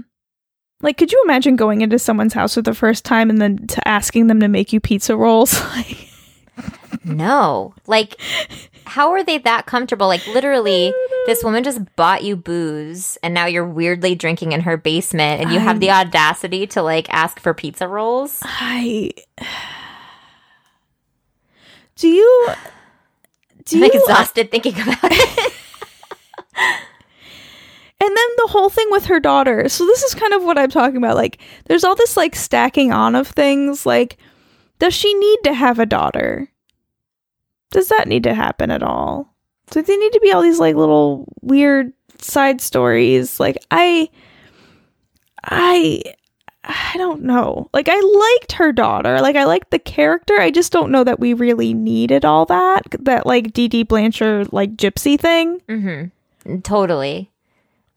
Like, 0.81 0.97
could 0.97 1.11
you 1.11 1.21
imagine 1.25 1.55
going 1.55 1.81
into 1.81 1.99
someone's 1.99 2.33
house 2.33 2.55
for 2.55 2.63
the 2.63 2.73
first 2.73 3.05
time 3.05 3.29
and 3.29 3.39
then 3.39 3.67
to 3.67 3.87
asking 3.87 4.25
them 4.27 4.39
to 4.39 4.47
make 4.47 4.73
you 4.73 4.79
pizza 4.79 5.15
rolls? 5.15 5.61
Like, 5.75 6.09
No. 7.03 7.75
Like, 7.85 8.19
how 8.85 9.11
are 9.11 9.23
they 9.23 9.37
that 9.39 9.67
comfortable? 9.67 10.07
Like, 10.07 10.25
literally, 10.27 10.91
this 11.27 11.43
woman 11.43 11.63
just 11.63 11.81
bought 11.95 12.23
you 12.23 12.35
booze 12.35 13.17
and 13.21 13.33
now 13.33 13.45
you're 13.45 13.67
weirdly 13.67 14.15
drinking 14.15 14.53
in 14.53 14.61
her 14.61 14.75
basement 14.75 15.41
and 15.41 15.51
you 15.51 15.59
have 15.59 15.79
the 15.79 15.91
audacity 15.91 16.65
to 16.67 16.81
like 16.81 17.07
ask 17.13 17.39
for 17.39 17.53
pizza 17.53 17.87
rolls. 17.87 18.41
I 18.43 19.11
do 21.95 22.07
you 22.07 22.47
do 23.65 23.77
I'm 23.77 23.83
you 23.83 23.89
exhausted 24.01 24.51
thinking 24.51 24.73
about 24.79 24.97
it. 25.03 25.53
and 26.55 26.77
then 27.99 28.15
the 28.37 28.47
whole 28.49 28.69
thing 28.69 28.87
with 28.91 29.05
her 29.05 29.19
daughter. 29.19 29.67
So 29.69 29.85
this 29.85 30.03
is 30.03 30.13
kind 30.13 30.33
of 30.33 30.43
what 30.43 30.57
I'm 30.57 30.69
talking 30.69 30.97
about. 30.97 31.15
Like 31.15 31.39
there's 31.65 31.83
all 31.83 31.95
this 31.95 32.15
like 32.15 32.35
stacking 32.35 32.91
on 32.91 33.15
of 33.15 33.27
things. 33.27 33.85
Like 33.85 34.17
does 34.79 34.93
she 34.93 35.13
need 35.13 35.39
to 35.45 35.53
have 35.53 35.79
a 35.79 35.85
daughter? 35.85 36.49
Does 37.71 37.89
that 37.89 38.07
need 38.07 38.23
to 38.23 38.33
happen 38.33 38.71
at 38.71 38.83
all? 38.83 39.33
Do 39.71 39.81
they 39.81 39.97
need 39.97 40.13
to 40.13 40.19
be 40.19 40.31
all 40.31 40.41
these 40.41 40.59
like 40.59 40.75
little 40.75 41.25
weird 41.41 41.91
side 42.19 42.61
stories? 42.61 43.39
Like 43.39 43.57
I 43.71 44.09
I 45.43 46.03
I 46.67 46.97
don't 46.97 47.23
know. 47.23 47.69
Like 47.73 47.87
I 47.89 47.99
liked 47.99 48.53
her 48.53 48.71
daughter. 48.71 49.19
Like 49.21 49.35
I 49.35 49.43
liked 49.45 49.71
the 49.71 49.79
character. 49.79 50.39
I 50.39 50.51
just 50.51 50.71
don't 50.71 50.91
know 50.91 51.03
that 51.03 51.19
we 51.19 51.33
really 51.33 51.73
needed 51.73 52.25
all 52.25 52.45
that. 52.47 52.83
That 53.01 53.25
like 53.25 53.53
Dee 53.53 53.67
Dee 53.67 53.83
Blanchard 53.83 54.51
like 54.51 54.75
gypsy 54.75 55.19
thing. 55.19 55.61
Mm-hmm. 55.69 56.59
Totally. 56.61 57.31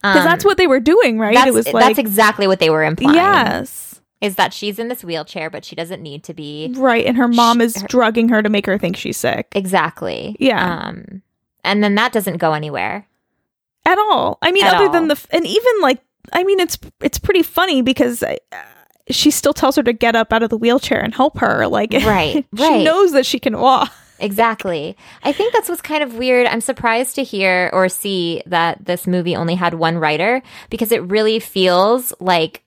Because 0.01 0.23
that's 0.23 0.45
what 0.45 0.57
they 0.57 0.67
were 0.67 0.79
doing, 0.79 1.19
right? 1.19 1.29
Um, 1.29 1.33
that's, 1.35 1.47
it 1.49 1.53
was 1.53 1.73
like 1.73 1.85
that's 1.85 1.99
exactly 1.99 2.47
what 2.47 2.59
they 2.59 2.69
were 2.69 2.83
implying. 2.83 3.15
Yes. 3.15 4.01
Is 4.21 4.35
that 4.35 4.53
she's 4.53 4.79
in 4.79 4.87
this 4.87 5.03
wheelchair, 5.03 5.49
but 5.49 5.65
she 5.65 5.75
doesn't 5.75 6.01
need 6.01 6.23
to 6.25 6.33
be. 6.33 6.73
Right. 6.77 7.05
And 7.05 7.17
her 7.17 7.27
mom 7.27 7.59
Sh- 7.59 7.63
is 7.63 7.81
her- 7.81 7.87
drugging 7.87 8.29
her 8.29 8.41
to 8.41 8.49
make 8.49 8.65
her 8.65 8.77
think 8.77 8.95
she's 8.95 9.17
sick. 9.17 9.47
Exactly. 9.53 10.35
Yeah. 10.39 10.87
Um, 10.87 11.21
and 11.63 11.83
then 11.83 11.95
that 11.95 12.11
doesn't 12.13 12.37
go 12.37 12.53
anywhere. 12.53 13.07
At 13.85 13.97
all. 13.97 14.37
I 14.41 14.51
mean, 14.51 14.65
At 14.65 14.75
other 14.75 14.85
all. 14.85 14.91
than 14.91 15.07
the 15.07 15.19
and 15.31 15.45
even 15.47 15.73
like 15.81 16.01
I 16.33 16.43
mean, 16.43 16.59
it's 16.59 16.77
it's 17.01 17.19
pretty 17.19 17.43
funny 17.43 17.81
because 17.81 18.21
uh, 18.23 18.35
she 19.09 19.31
still 19.31 19.53
tells 19.53 19.75
her 19.75 19.83
to 19.83 19.93
get 19.93 20.15
up 20.15 20.31
out 20.33 20.43
of 20.43 20.49
the 20.49 20.57
wheelchair 20.57 20.99
and 20.99 21.13
help 21.13 21.37
her. 21.39 21.67
Like, 21.67 21.93
Right, 22.05 22.45
she 22.55 22.63
right. 22.63 22.83
knows 22.83 23.11
that 23.13 23.25
she 23.25 23.39
can 23.39 23.59
walk. 23.59 23.91
Exactly. 24.19 24.97
I 25.23 25.31
think 25.31 25.53
that's 25.53 25.69
what's 25.69 25.81
kind 25.81 26.03
of 26.03 26.15
weird. 26.15 26.45
I'm 26.45 26.59
surprised 26.61 27.15
to 27.15 27.23
hear 27.23 27.69
or 27.71 27.87
see 27.87 28.43
that 28.47 28.83
this 28.85 29.07
movie 29.07 29.35
only 29.35 29.55
had 29.55 29.75
one 29.75 29.97
writer 29.97 30.41
because 30.69 30.91
it 30.91 31.01
really 31.03 31.39
feels 31.39 32.13
like 32.19 32.63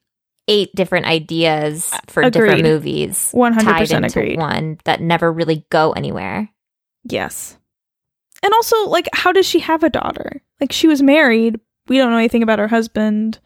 eight 0.48 0.74
different 0.74 1.04
ideas 1.06 1.92
for 2.08 2.22
different 2.30 2.60
Agreed. 2.60 2.70
movies 2.70 3.30
100% 3.34 3.60
tied 3.60 3.90
into 3.92 4.18
agreed. 4.20 4.38
one 4.38 4.78
that 4.84 5.00
never 5.02 5.30
really 5.30 5.66
go 5.70 5.92
anywhere. 5.92 6.48
Yes. 7.04 7.58
And 8.42 8.52
also, 8.54 8.88
like, 8.88 9.08
how 9.12 9.30
does 9.30 9.46
she 9.46 9.60
have 9.60 9.82
a 9.84 9.90
daughter? 9.90 10.40
Like, 10.60 10.72
she 10.72 10.88
was 10.88 11.02
married. 11.02 11.60
We 11.86 11.98
don't 11.98 12.10
know 12.10 12.16
anything 12.16 12.42
about 12.42 12.58
her 12.60 12.68
husband. 12.68 13.38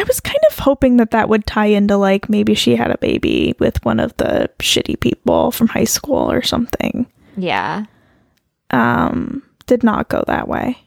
I 0.00 0.04
was 0.04 0.20
kind 0.20 0.40
of 0.50 0.58
hoping 0.58 0.96
that 0.98 1.10
that 1.10 1.28
would 1.28 1.46
tie 1.46 1.66
into, 1.66 1.96
like, 1.96 2.28
maybe 2.28 2.54
she 2.54 2.76
had 2.76 2.90
a 2.90 2.98
baby 2.98 3.54
with 3.58 3.84
one 3.84 4.00
of 4.00 4.16
the 4.16 4.50
shitty 4.58 5.00
people 5.00 5.50
from 5.50 5.68
high 5.68 5.84
school 5.84 6.30
or 6.30 6.42
something. 6.42 7.06
Yeah. 7.36 7.84
Um, 8.70 9.42
did 9.66 9.82
not 9.82 10.08
go 10.08 10.24
that 10.26 10.48
way. 10.48 10.78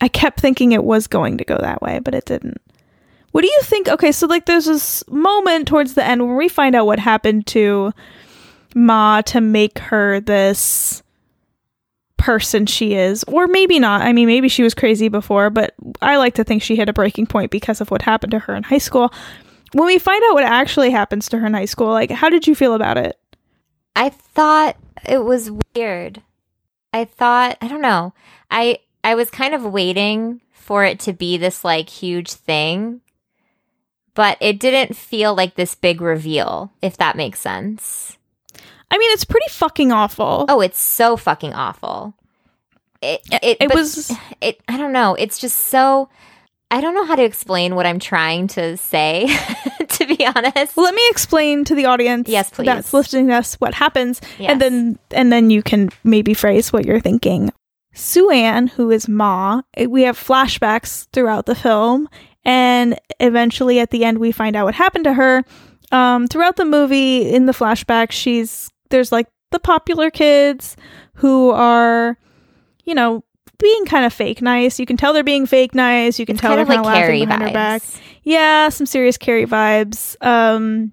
I 0.00 0.08
kept 0.08 0.40
thinking 0.40 0.72
it 0.72 0.84
was 0.84 1.06
going 1.06 1.38
to 1.38 1.44
go 1.44 1.58
that 1.58 1.82
way, 1.82 1.98
but 1.98 2.14
it 2.14 2.24
didn't. 2.24 2.60
What 3.32 3.42
do 3.42 3.46
you 3.46 3.60
think? 3.62 3.88
Okay, 3.88 4.12
so, 4.12 4.26
like, 4.26 4.46
there's 4.46 4.64
this 4.64 5.06
moment 5.08 5.68
towards 5.68 5.94
the 5.94 6.04
end 6.04 6.26
when 6.26 6.36
we 6.36 6.48
find 6.48 6.74
out 6.74 6.86
what 6.86 6.98
happened 6.98 7.46
to 7.48 7.92
Ma 8.74 9.20
to 9.22 9.40
make 9.40 9.78
her 9.78 10.20
this 10.20 11.02
person 12.20 12.66
she 12.66 12.94
is 12.94 13.24
or 13.24 13.46
maybe 13.46 13.78
not 13.78 14.02
i 14.02 14.12
mean 14.12 14.26
maybe 14.26 14.48
she 14.48 14.62
was 14.62 14.74
crazy 14.74 15.08
before 15.08 15.48
but 15.50 15.74
i 16.02 16.16
like 16.16 16.34
to 16.34 16.44
think 16.44 16.62
she 16.62 16.76
hit 16.76 16.88
a 16.88 16.92
breaking 16.92 17.26
point 17.26 17.50
because 17.50 17.80
of 17.80 17.90
what 17.90 18.02
happened 18.02 18.30
to 18.30 18.38
her 18.38 18.54
in 18.54 18.62
high 18.62 18.78
school 18.78 19.12
when 19.72 19.86
we 19.86 19.98
find 19.98 20.22
out 20.28 20.34
what 20.34 20.44
actually 20.44 20.90
happens 20.90 21.28
to 21.28 21.38
her 21.38 21.46
in 21.46 21.54
high 21.54 21.64
school 21.64 21.88
like 21.88 22.10
how 22.10 22.28
did 22.28 22.46
you 22.46 22.54
feel 22.54 22.74
about 22.74 22.98
it 22.98 23.18
I 23.94 24.10
thought 24.10 24.76
it 25.06 25.24
was 25.24 25.50
weird. 25.74 26.22
I 26.92 27.04
thought, 27.04 27.58
I 27.60 27.68
don't 27.68 27.82
know. 27.82 28.12
I 28.50 28.78
I 29.02 29.14
was 29.14 29.30
kind 29.30 29.54
of 29.54 29.64
waiting 29.64 30.40
for 30.52 30.84
it 30.84 30.98
to 31.00 31.12
be 31.12 31.36
this 31.36 31.64
like 31.64 31.88
huge 31.88 32.32
thing, 32.32 33.00
but 34.14 34.36
it 34.40 34.58
didn't 34.58 34.96
feel 34.96 35.34
like 35.34 35.54
this 35.54 35.74
big 35.74 36.00
reveal, 36.00 36.72
if 36.82 36.96
that 36.96 37.16
makes 37.16 37.40
sense. 37.40 38.16
I 38.90 38.98
mean 38.98 39.10
it's 39.12 39.24
pretty 39.24 39.48
fucking 39.50 39.92
awful 39.92 40.46
Oh, 40.48 40.60
it's 40.60 40.78
so 40.80 41.16
fucking 41.16 41.52
awful. 41.54 42.14
It 43.02 43.20
it, 43.42 43.56
it 43.60 43.74
was 43.74 44.12
it 44.40 44.60
I 44.68 44.76
don't 44.76 44.92
know. 44.92 45.14
It's 45.14 45.38
just 45.38 45.58
so 45.58 46.08
I 46.70 46.80
don't 46.80 46.94
know 46.94 47.04
how 47.04 47.16
to 47.16 47.24
explain 47.24 47.74
what 47.74 47.84
I'm 47.84 47.98
trying 47.98 48.46
to 48.48 48.76
say, 48.76 49.26
to 49.88 50.06
be 50.06 50.24
honest. 50.26 50.76
let 50.76 50.94
me 50.94 51.02
explain 51.10 51.64
to 51.64 51.74
the 51.74 51.86
audience 51.86 52.28
Yes, 52.28 52.50
please. 52.50 52.66
that's 52.66 52.92
listening 52.92 53.28
to 53.28 53.34
us 53.34 53.54
what 53.54 53.74
happens 53.74 54.20
Yes. 54.38 54.52
and 54.52 54.60
then 54.60 54.98
and 55.12 55.32
then 55.32 55.50
you 55.50 55.62
can 55.62 55.88
maybe 56.04 56.34
phrase 56.34 56.72
what 56.72 56.84
you're 56.84 57.00
thinking 57.00 57.50
Sue 57.92 58.30
Ann, 58.30 58.68
who 58.68 58.90
is 58.92 59.08
Ma, 59.08 59.62
eh, 59.76 59.86
we 59.86 60.02
have 60.02 60.16
flashbacks 60.16 61.08
throughout 61.12 61.46
the 61.46 61.56
film, 61.56 62.08
and 62.44 62.96
eventually 63.18 63.80
at 63.80 63.90
the 63.90 64.04
end 64.04 64.18
we 64.18 64.30
find 64.30 64.54
out 64.54 64.64
what 64.66 64.74
happened 64.76 65.04
to 65.04 65.14
her. 65.14 65.44
Um, 65.90 66.28
throughout 66.28 66.54
the 66.54 66.64
movie, 66.64 67.28
in 67.28 67.46
the 67.46 67.52
flashback, 67.52 68.12
she's 68.12 68.70
there's 68.90 69.10
like 69.12 69.28
the 69.50 69.58
popular 69.58 70.10
kids 70.10 70.76
who 71.14 71.50
are, 71.50 72.16
you 72.84 72.94
know, 72.94 73.24
being 73.58 73.84
kind 73.86 74.04
of 74.04 74.12
fake 74.12 74.40
nice. 74.40 74.78
You 74.78 74.86
can 74.86 74.96
tell 74.96 75.12
they're 75.12 75.22
being 75.24 75.46
fake 75.46 75.74
nice. 75.74 76.18
You 76.18 76.26
can 76.26 76.34
It's 76.34 76.40
tell 76.40 76.50
kind 76.56 76.58
they're 76.58 76.76
of 76.76 76.84
kind 76.84 76.86
like 76.86 76.98
of 76.98 77.00
laughing 77.02 77.24
behind 77.28 77.42
her 77.42 77.52
back. 77.52 77.82
Yeah, 78.22 78.68
some 78.68 78.86
serious 78.86 79.16
Carrie 79.18 79.46
vibes. 79.46 80.16
Um 80.24 80.92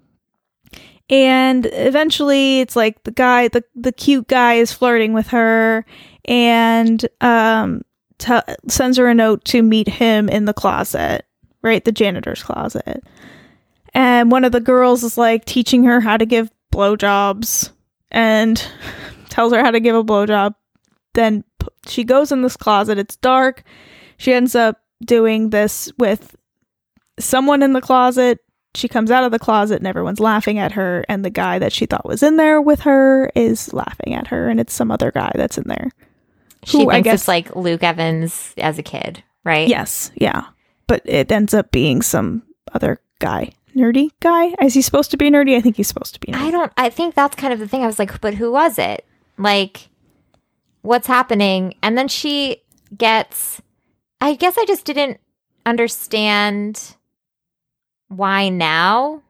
and 1.10 1.66
eventually 1.72 2.60
it's 2.60 2.76
like 2.76 3.02
the 3.04 3.10
guy 3.10 3.48
the 3.48 3.64
the 3.74 3.92
cute 3.92 4.28
guy 4.28 4.54
is 4.54 4.72
flirting 4.72 5.14
with 5.14 5.28
her 5.28 5.86
and 6.26 7.06
um 7.22 7.82
t- 8.18 8.34
sends 8.68 8.98
her 8.98 9.08
a 9.08 9.14
note 9.14 9.44
to 9.46 9.62
meet 9.62 9.88
him 9.88 10.28
in 10.28 10.44
the 10.44 10.52
closet, 10.52 11.24
right? 11.62 11.84
The 11.84 11.92
janitor's 11.92 12.42
closet. 12.42 13.02
And 13.94 14.30
one 14.30 14.44
of 14.44 14.52
the 14.52 14.60
girls 14.60 15.02
is 15.02 15.16
like 15.16 15.46
teaching 15.46 15.84
her 15.84 16.00
how 16.00 16.18
to 16.18 16.26
give 16.26 16.50
blowjobs 16.72 17.70
and 18.10 18.62
tells 19.28 19.52
her 19.52 19.62
how 19.62 19.70
to 19.70 19.80
give 19.80 19.94
a 19.96 20.04
blowjob. 20.04 20.54
Then 21.14 21.44
p- 21.60 21.68
she 21.86 22.04
goes 22.04 22.32
in 22.32 22.42
this 22.42 22.56
closet. 22.56 22.98
It's 22.98 23.16
dark. 23.16 23.62
She 24.16 24.32
ends 24.32 24.54
up 24.54 24.80
doing 25.04 25.50
this 25.50 25.92
with 25.98 26.36
someone 27.18 27.62
in 27.62 27.72
the 27.72 27.80
closet. 27.80 28.38
She 28.74 28.88
comes 28.88 29.10
out 29.10 29.24
of 29.24 29.32
the 29.32 29.38
closet 29.38 29.78
and 29.78 29.86
everyone's 29.86 30.20
laughing 30.20 30.58
at 30.58 30.72
her. 30.72 31.04
And 31.08 31.24
the 31.24 31.30
guy 31.30 31.58
that 31.58 31.72
she 31.72 31.86
thought 31.86 32.06
was 32.06 32.22
in 32.22 32.36
there 32.36 32.60
with 32.60 32.80
her 32.80 33.30
is 33.34 33.72
laughing 33.72 34.14
at 34.14 34.28
her. 34.28 34.48
And 34.48 34.60
it's 34.60 34.74
some 34.74 34.90
other 34.90 35.10
guy 35.10 35.32
that's 35.34 35.58
in 35.58 35.64
there. 35.66 35.90
She 36.64 36.82
Who 36.82 36.90
I 36.90 37.00
guess- 37.00 37.20
it's 37.22 37.28
like 37.28 37.54
Luke 37.56 37.82
Evans 37.82 38.52
as 38.58 38.78
a 38.78 38.82
kid, 38.82 39.22
right? 39.44 39.68
Yes, 39.68 40.10
yeah. 40.16 40.44
But 40.86 41.02
it 41.04 41.30
ends 41.32 41.54
up 41.54 41.70
being 41.70 42.02
some 42.02 42.42
other 42.72 43.00
guy. 43.20 43.52
Nerdy 43.78 44.10
guy? 44.20 44.54
Is 44.62 44.74
he 44.74 44.82
supposed 44.82 45.10
to 45.12 45.16
be 45.16 45.30
nerdy? 45.30 45.56
I 45.56 45.60
think 45.60 45.76
he's 45.76 45.88
supposed 45.88 46.14
to 46.14 46.20
be 46.20 46.32
nerdy. 46.32 46.40
I 46.40 46.50
don't. 46.50 46.72
I 46.76 46.90
think 46.90 47.14
that's 47.14 47.36
kind 47.36 47.52
of 47.52 47.58
the 47.60 47.68
thing. 47.68 47.82
I 47.82 47.86
was 47.86 47.98
like, 47.98 48.20
but 48.20 48.34
who 48.34 48.50
was 48.52 48.78
it? 48.78 49.06
Like, 49.38 49.88
what's 50.82 51.06
happening? 51.06 51.74
And 51.82 51.96
then 51.96 52.08
she 52.08 52.62
gets. 52.96 53.62
I 54.20 54.34
guess 54.34 54.58
I 54.58 54.64
just 54.64 54.84
didn't 54.84 55.20
understand 55.64 56.96
why 58.08 58.48
now, 58.48 59.22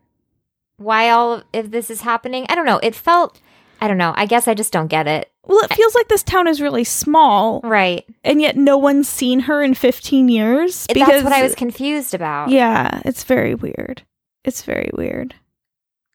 why 0.78 1.10
all 1.10 1.42
if 1.52 1.70
this 1.70 1.90
is 1.90 2.00
happening. 2.00 2.46
I 2.48 2.54
don't 2.54 2.66
know. 2.66 2.80
It 2.82 2.94
felt. 2.94 3.40
I 3.80 3.86
don't 3.86 3.98
know. 3.98 4.12
I 4.16 4.26
guess 4.26 4.48
I 4.48 4.54
just 4.54 4.72
don't 4.72 4.88
get 4.88 5.06
it. 5.06 5.30
Well, 5.44 5.60
it 5.64 5.72
feels 5.72 5.94
like 5.94 6.08
this 6.08 6.22
town 6.24 6.46
is 6.48 6.60
really 6.60 6.84
small, 6.84 7.60
Right. 7.62 8.04
and 8.24 8.40
yet 8.40 8.56
no 8.56 8.76
one's 8.76 9.08
seen 9.08 9.40
her 9.40 9.62
in 9.62 9.72
15 9.74 10.28
years. 10.28 10.86
that's 10.92 11.24
what 11.24 11.32
I 11.32 11.42
was 11.42 11.54
confused 11.54 12.12
about. 12.12 12.50
Yeah, 12.50 13.00
it's 13.06 13.24
very 13.24 13.54
weird. 13.54 14.02
It's 14.44 14.62
very 14.62 14.90
weird. 14.94 15.34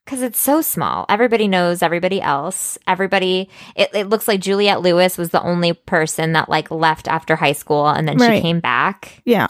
because 0.05 0.21
it's 0.21 0.39
so 0.39 0.61
small. 0.61 1.05
Everybody 1.07 1.47
knows 1.47 1.81
everybody 1.81 2.21
else. 2.21 2.77
Everybody. 2.87 3.49
It, 3.75 3.89
it 3.93 4.09
looks 4.09 4.27
like 4.27 4.41
Juliette 4.41 4.81
Lewis 4.81 5.17
was 5.17 5.29
the 5.29 5.41
only 5.41 5.71
person 5.73 6.33
that 6.33 6.49
like 6.49 6.69
left 6.71 7.07
after 7.07 7.35
high 7.37 7.53
school, 7.53 7.87
and 7.87 8.07
then 8.07 8.17
Right. 8.17 8.35
she 8.37 8.41
came 8.41 8.59
back. 8.59 9.21
Yeah. 9.25 9.47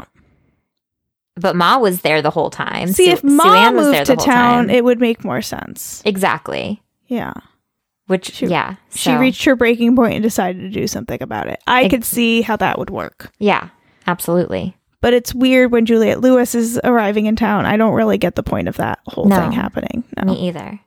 But 1.35 1.55
Ma 1.55 1.79
was 1.79 2.01
there 2.01 2.21
the 2.21 2.29
whole 2.29 2.51
time. 2.51 2.89
See, 2.89 3.05
Sue- 3.05 3.11
if 3.13 3.23
was 3.23 3.37
there 3.37 3.71
moved 3.71 3.99
the 4.01 4.03
to 4.05 4.15
town, 4.15 4.67
time. 4.67 4.69
it 4.69 4.83
would 4.83 4.99
make 4.99 5.23
more 5.25 5.41
sense. 5.41 6.03
exactly. 6.05 6.83
Yeah. 7.07 7.33
Which 8.07 8.31
She- 8.33 8.45
yeah, 8.47 8.75
She 8.93 9.13
reached 9.15 9.45
her 9.45 9.55
breaking 9.55 9.95
point 9.95 10.13
and 10.15 10.21
decided 10.23 10.59
to 10.61 10.69
do 10.69 10.85
something 10.87 11.21
about 11.23 11.47
it. 11.47 11.59
I 11.65 11.85
Ex- 11.85 11.91
could 11.91 12.05
see 12.05 12.41
how 12.43 12.57
that 12.57 12.77
would 12.77 12.89
work. 12.91 13.31
Yeah, 13.39 13.69
absolutely. 14.05 14.75
But 15.03 15.13
it's 15.13 15.35
weird 15.35 15.73
when 15.73 15.85
Juliette 15.85 16.21
Lewis 16.21 16.55
is 16.55 16.79
arriving 16.81 17.25
in 17.25 17.35
town. 17.35 17.65
I 17.65 17.75
don't 17.75 17.93
really 17.93 18.17
get 18.17 18.35
the 18.35 18.41
point 18.41 18.69
of 18.69 18.77
that 18.77 18.99
whole 19.05 19.25
No. 19.25 19.35
thing 19.35 19.51
happening. 19.51 20.05
No. 20.15 20.31
Me 20.31 20.47
either. 20.47 20.79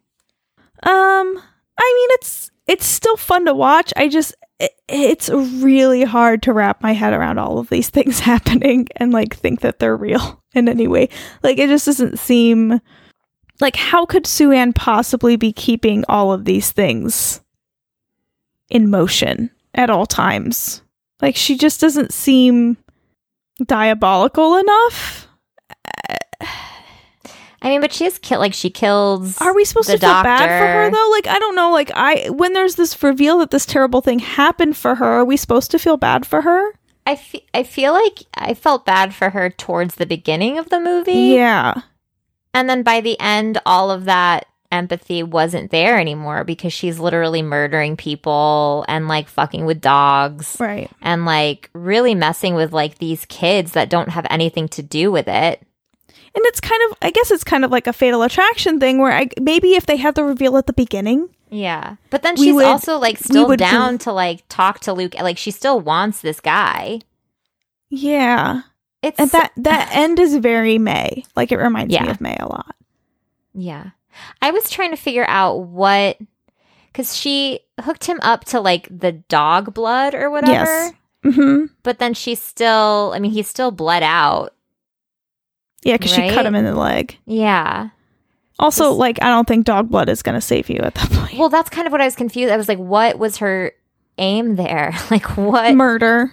Um, 0.83 1.39
I 1.79 1.93
mean, 1.95 2.09
it's 2.13 2.51
it's 2.67 2.87
still 2.87 3.19
fun 3.19 3.45
to 3.45 3.53
watch. 3.53 3.93
I 3.95 4.09
just 4.09 4.35
it, 4.59 4.73
it's 4.89 5.29
really 5.29 6.03
hard 6.03 6.43
to 6.45 6.55
wrap 6.55 6.83
my 6.83 6.93
head 6.93 7.13
around 7.13 7.37
all 7.39 7.59
of 7.59 7.69
these 7.69 7.91
things 7.97 8.21
happening 8.21 8.87
and 8.97 9.13
like 9.13 9.37
think 9.37 9.61
that 9.61 9.81
they're 9.81 9.95
real 9.99 10.43
in 10.55 10.67
any 10.67 10.89
way. 10.89 11.11
Like 11.43 11.59
it 11.59 11.69
just 11.69 11.85
doesn't 11.85 12.19
seem 12.19 12.81
like 13.61 13.77
how 13.77 14.07
could 14.07 14.27
Sue 14.27 14.51
Ann 14.51 14.73
possibly 14.73 15.37
be 15.37 15.53
keeping 15.53 16.05
all 16.09 16.33
of 16.33 16.47
these 16.47 16.73
things 16.73 17.43
in 18.71 18.89
motion 18.89 19.51
at 19.75 19.91
all 19.91 20.07
times? 20.07 20.81
Like 21.21 21.37
she 21.37 21.59
just 21.59 21.83
doesn't 21.83 22.15
seem 22.15 22.79
diabolical 23.65 24.57
enough. 24.57 25.29
I 27.63 27.71
mean, 27.71 27.81
but 27.81 27.93
she 27.93 28.05
is 28.05 28.19
kill 28.19 28.39
like 28.39 28.55
she 28.55 28.71
kills. 28.71 29.41
Are 29.41 29.55
we 29.55 29.65
supposed 29.65 29.91
to 29.91 29.99
feel 29.99 30.23
bad 30.23 30.47
for 30.47 30.67
her 30.67 30.91
though? 30.91 31.11
Like 31.11 31.27
I 31.27 31.39
don't 31.39 31.57
know. 31.57 31.73
Like 31.73 31.91
I 31.95 32.31
when 32.31 32.53
there's 32.53 32.77
this 32.77 33.03
reveal 33.03 33.39
that 33.39 33.51
this 33.51 33.67
terrible 33.67 34.01
thing 34.01 34.19
happened 34.21 34.77
for 34.77 34.95
her, 34.95 35.07
are 35.07 35.25
we 35.25 35.37
supposed 35.37 35.71
to 35.73 35.79
feel 35.79 35.97
bad 35.97 36.27
for 36.27 36.43
her? 36.43 36.73
I 37.07 37.17
fe- 37.17 37.47
I 37.55 37.63
feel 37.63 37.93
like 37.93 38.25
I 38.35 38.55
felt 38.55 38.85
bad 38.85 39.15
for 39.15 39.31
her 39.31 39.49
towards 39.49 39.95
the 39.95 40.07
beginning 40.07 40.59
of 40.59 40.69
the 40.69 40.81
movie. 40.81 41.35
Yeah. 41.35 41.75
And 42.53 42.69
then 42.69 42.83
by 42.83 43.01
the 43.01 43.19
end, 43.21 43.59
all 43.67 43.91
of 43.91 44.05
that 44.05 44.47
empathy 44.73 45.23
wasn't 45.23 45.71
there 45.71 45.99
anymore 45.99 46.45
because 46.45 46.73
she's 46.73 46.99
literally 46.99 47.43
murdering 47.43 47.97
people 47.97 48.85
and 48.89 49.09
like 49.09 49.29
fucking 49.29 49.65
with 49.67 49.81
dogs 49.81 50.57
Right. 50.61 50.91
and 51.03 51.25
like 51.25 51.71
really 51.73 52.15
messing 52.15 52.55
with 52.55 52.73
like 52.73 52.99
these 52.99 53.25
kids 53.27 53.73
that 53.73 53.91
don't 53.91 54.11
have 54.11 54.27
anything 54.31 54.69
to 54.69 54.83
do 54.83 55.11
with 55.13 55.29
it. 55.29 55.63
And 56.35 56.45
it's 56.47 56.61
kind 56.61 56.81
of 56.91 56.99
I 57.01 57.11
guess 57.11 57.31
it's 57.31 57.45
kind 57.45 57.65
of 57.65 57.71
like 57.71 57.87
a 57.87 57.93
fatal 57.93 58.23
attraction 58.23 58.79
thing 58.79 58.99
where 58.99 59.13
I 59.13 59.29
maybe 59.41 59.75
if 59.75 59.87
they 59.87 59.97
had 59.97 60.15
the 60.15 60.25
reveal 60.25 60.57
at 60.59 60.67
the 60.67 60.73
beginning. 60.75 61.29
Yeah. 61.49 61.97
But 62.11 62.23
then 62.23 62.37
she's 62.37 62.53
would- 62.55 62.65
also 62.67 62.99
like 62.99 63.19
still 63.19 63.55
down 63.57 63.93
do- 63.95 63.99
to 64.05 64.13
like 64.13 64.43
talk 64.49 64.81
to 64.81 64.93
Luke. 64.93 65.15
Like 65.21 65.39
she 65.39 65.51
still 65.51 65.81
wants 65.81 66.21
this 66.21 66.41
guy. 66.41 67.01
Yeah. 67.89 68.63
It's 69.03 69.19
And 69.19 69.31
that 69.31 69.53
that 69.59 69.91
end 69.95 70.19
is 70.19 70.37
very 70.37 70.79
May. 70.79 71.25
Like 71.37 71.53
it 71.53 71.57
reminds 71.59 71.93
me 71.99 72.09
of 72.09 72.21
May 72.21 72.37
a 72.39 72.47
lot. 72.49 72.75
Yeah. 73.55 73.91
I 74.43 74.51
was 74.51 74.69
trying 74.71 74.91
to 74.91 74.97
figure 74.97 75.27
out 75.29 75.57
what 75.59 76.19
cuz 76.95 77.17
she 77.17 77.61
hooked 77.81 78.05
him 78.05 78.19
up 78.23 78.45
to 78.47 78.61
like 78.61 78.89
the 78.91 79.13
dog 79.13 79.75
blood 79.75 80.15
or 80.15 80.31
whatever. 80.31 80.53
Yes. 80.53 80.93
Mhm. 81.25 81.71
But 81.83 81.99
then 81.99 82.15
she 82.15 82.35
still, 82.35 83.13
I 83.15 83.19
mean, 83.19 83.33
he 83.33 83.43
still 83.43 83.71
bled 83.71 84.03
out. 84.03 84.55
Yeah, 85.83 85.97
cuz 85.99 86.13
she 86.13 86.29
cut 86.31 86.47
him 86.47 86.55
in 86.55 86.65
the 86.65 86.75
leg. 86.75 87.19
Yeah. 87.27 87.91
Also, 88.59 88.93
like 88.93 89.21
I 89.23 89.27
don't 89.29 89.47
think 89.47 89.67
dog 89.67 89.91
blood 89.91 90.09
is 90.09 90.23
going 90.23 90.35
to 90.35 90.41
save 90.41 90.71
you 90.71 90.79
at 90.79 90.95
that 90.95 91.11
point. 91.11 91.39
Well, 91.39 91.49
that's 91.49 91.69
kind 91.69 91.87
of 91.87 91.93
what 91.93 92.01
I 92.01 92.07
was 92.07 92.17
confused. 92.17 92.53
I 92.53 92.57
was 92.57 92.69
like, 92.69 92.79
what 92.79 93.19
was 93.19 93.37
her 93.39 93.73
aim 94.19 94.57
there? 94.57 94.95
like, 95.11 95.37
what? 95.37 95.75
murder. 95.75 96.33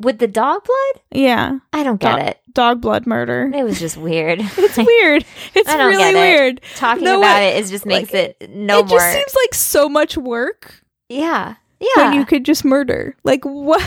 With 0.00 0.18
the 0.18 0.26
dog 0.26 0.64
blood? 0.64 1.02
Yeah. 1.12 1.58
I 1.72 1.82
don't 1.82 2.00
get 2.00 2.16
Dog- 2.16 2.26
it. 2.28 2.38
Dog 2.52 2.80
blood 2.80 3.06
murder. 3.06 3.50
It 3.54 3.62
was 3.64 3.78
just 3.78 3.96
weird. 3.96 4.40
It's 4.56 4.76
weird. 4.76 5.24
It's 5.54 5.68
really 5.72 5.96
get 5.96 6.14
it. 6.14 6.18
weird. 6.18 6.60
Talking 6.76 7.04
No, 7.04 7.18
about 7.18 7.42
it- 7.42 7.56
it 7.56 7.60
is 7.64 7.70
just 7.70 7.86
makes 7.86 8.12
like, 8.12 8.36
it 8.40 8.50
no 8.50 8.80
it 8.80 8.86
more. 8.88 8.98
just 8.98 9.12
seems 9.12 9.34
like 9.44 9.54
so 9.54 9.88
much 9.88 10.16
work 10.16 10.82
yeah. 11.08 11.54
Yeah. 11.78 11.88
when 12.10 12.14
you 12.14 12.24
could 12.26 12.44
just 12.44 12.64
murder. 12.64 13.14
Like 13.24 13.44
what? 13.44 13.82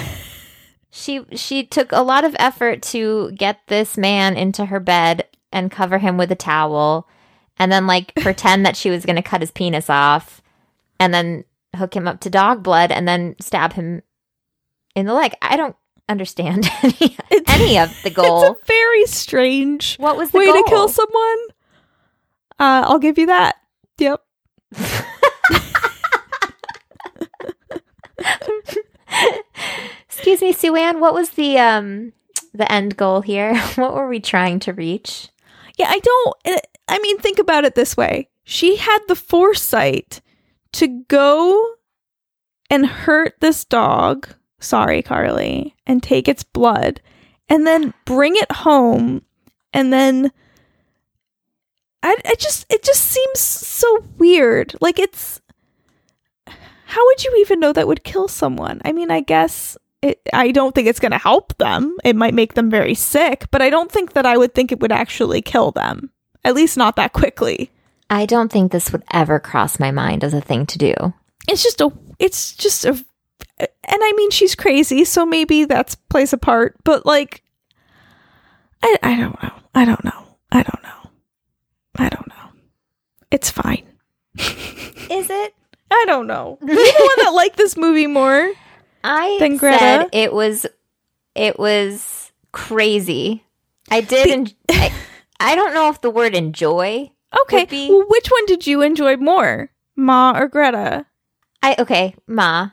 she 0.91 1.21
she 1.35 1.63
took 1.65 1.91
a 1.91 2.01
lot 2.03 2.23
of 2.23 2.35
effort 2.39 2.81
to 2.83 3.31
get 3.31 3.59
this 3.67 3.97
man 3.97 4.35
into 4.37 4.65
her 4.65 4.79
bed 4.79 5.27
and 5.51 5.71
cover 5.71 5.97
him 5.97 6.17
with 6.17 6.31
a 6.31 6.35
towel 6.35 7.07
and 7.57 7.71
then 7.71 7.87
like 7.87 8.13
pretend 8.21 8.65
that 8.65 8.75
she 8.77 8.89
was 8.89 9.05
going 9.05 9.15
to 9.15 9.21
cut 9.21 9.41
his 9.41 9.51
penis 9.51 9.89
off 9.89 10.41
and 10.99 11.13
then 11.13 11.43
hook 11.75 11.95
him 11.95 12.07
up 12.07 12.19
to 12.21 12.29
dog 12.29 12.61
blood 12.63 12.91
and 12.91 13.07
then 13.07 13.35
stab 13.39 13.73
him 13.73 14.01
in 14.95 15.05
the 15.07 15.13
leg. 15.13 15.33
I 15.41 15.55
don't 15.55 15.75
understand 16.13 16.69
any, 16.83 17.17
any 17.47 17.77
of 17.79 17.89
the 18.03 18.09
goal. 18.09 18.43
It's 18.51 18.61
a 18.61 18.65
very 18.65 19.05
strange 19.05 19.97
what 19.97 20.15
was 20.15 20.31
the 20.31 20.37
way 20.37 20.45
goal? 20.45 20.63
to 20.63 20.69
kill 20.69 20.87
someone. 20.87 21.39
Uh, 22.59 22.83
I'll 22.87 22.99
give 22.99 23.17
you 23.17 23.25
that. 23.25 23.55
Yep. 23.97 24.21
Excuse 30.07 30.41
me, 30.41 30.53
Sue 30.53 30.75
Ann, 30.75 30.99
what 30.99 31.13
was 31.13 31.31
the 31.31 31.57
um 31.57 32.13
the 32.53 32.71
end 32.71 32.95
goal 32.97 33.21
here? 33.21 33.57
What 33.75 33.93
were 33.93 34.07
we 34.07 34.19
trying 34.19 34.59
to 34.61 34.73
reach? 34.73 35.29
Yeah, 35.77 35.87
I 35.89 35.99
don't. 35.99 36.35
uh, 36.45 36.59
I 36.87 36.99
mean, 36.99 37.17
think 37.17 37.39
about 37.39 37.65
it 37.65 37.75
this 37.75 37.97
way: 37.97 38.29
she 38.43 38.77
had 38.77 38.99
the 39.07 39.15
foresight 39.15 40.21
to 40.73 40.87
go 41.07 41.73
and 42.69 42.85
hurt 42.85 43.35
this 43.39 43.65
dog. 43.65 44.29
Sorry, 44.63 45.01
Carly, 45.01 45.75
and 45.85 46.01
take 46.01 46.27
its 46.27 46.43
blood, 46.43 47.01
and 47.49 47.67
then 47.67 47.93
bring 48.05 48.35
it 48.35 48.51
home, 48.51 49.21
and 49.73 49.93
then. 49.93 50.31
I, 52.05 52.17
I 52.25 52.35
just 52.35 52.65
it 52.69 52.83
just 52.83 53.01
seems 53.01 53.39
so 53.39 54.03
weird. 54.17 54.75
Like 54.81 54.99
it's 54.99 55.39
how 56.85 57.05
would 57.05 57.23
you 57.23 57.33
even 57.39 57.61
know 57.61 57.71
that 57.71 57.87
would 57.87 58.03
kill 58.03 58.27
someone? 58.27 58.81
I 58.83 58.91
mean, 58.91 59.09
I 59.09 59.21
guess 59.21 59.77
It, 60.01 60.19
I 60.33 60.51
don't 60.51 60.75
think 60.75 60.89
it's 60.89 60.99
going 60.99 61.13
to 61.13 61.17
help 61.17 61.57
them. 61.57 61.95
It 62.03 62.17
might 62.17 62.33
make 62.33 62.55
them 62.55 62.69
very 62.69 62.93
sick, 62.93 63.47
but 63.51 63.61
I 63.61 63.69
don't 63.69 63.89
think 63.89 64.13
that 64.13 64.25
I 64.25 64.37
would 64.37 64.53
think 64.53 64.71
it 64.71 64.81
would 64.81 64.91
actually 64.91 65.41
kill 65.41 65.71
them. 65.71 66.11
At 66.43 66.55
least 66.55 66.75
not 66.75 66.97
that 66.97 67.13
quickly. 67.13 67.71
I 68.09 68.25
don't 68.25 68.51
think 68.51 68.71
this 68.73 68.91
would 68.91 69.03
ever 69.11 69.39
cross 69.39 69.79
my 69.79 69.91
mind 69.91 70.25
as 70.25 70.33
a 70.33 70.41
thing 70.41 70.65
to 70.67 70.77
do. 70.77 70.93
It's 71.47 71.63
just 71.63 71.79
a 71.79 71.89
it's 72.19 72.53
just 72.53 72.83
a 72.83 73.03
and 73.83 74.01
I 74.03 74.13
mean 74.15 74.31
she's 74.31 74.55
crazy, 74.55 75.03
so 75.05 75.25
maybe 75.25 75.65
that's 75.65 75.95
plays 75.95 76.33
a 76.33 76.37
part, 76.37 76.75
but 76.83 77.05
like 77.05 77.43
I 78.81 78.97
I 79.03 79.15
don't 79.17 79.41
know. 79.41 79.53
I 79.75 79.85
don't 79.85 80.03
know. 80.03 80.37
I 80.51 80.63
don't 80.63 80.83
know. 80.83 81.09
I 81.97 82.09
don't 82.09 82.27
know. 82.27 82.33
It's 83.31 83.49
fine. 83.49 83.83
Is 84.37 85.29
it? 85.29 85.53
I 85.91 86.03
don't 86.07 86.27
know. 86.27 86.57
You're 86.61 86.75
the 86.75 87.15
one 87.15 87.25
that 87.25 87.33
liked 87.35 87.57
this 87.57 87.77
movie 87.77 88.07
more. 88.07 88.51
I 89.03 89.37
Then 89.39 89.57
Greta? 89.57 89.77
said 89.79 90.09
it 90.13 90.33
was 90.33 90.65
it 91.35 91.59
was 91.59 92.31
crazy. 92.51 93.43
I 93.91 94.01
did. 94.01 94.27
The- 94.27 94.31
en- 94.33 94.47
I, 94.69 94.93
I 95.39 95.55
don't 95.55 95.73
know 95.73 95.89
if 95.89 96.01
the 96.01 96.09
word 96.09 96.35
enjoy. 96.35 97.11
Okay. 97.41 97.89
Well, 97.89 98.05
which 98.07 98.27
one 98.29 98.45
did 98.45 98.65
you 98.67 98.81
enjoy 98.81 99.17
more? 99.17 99.69
Ma 99.95 100.33
or 100.37 100.47
Greta? 100.47 101.05
I 101.61 101.75
okay, 101.79 102.15
Ma. 102.27 102.69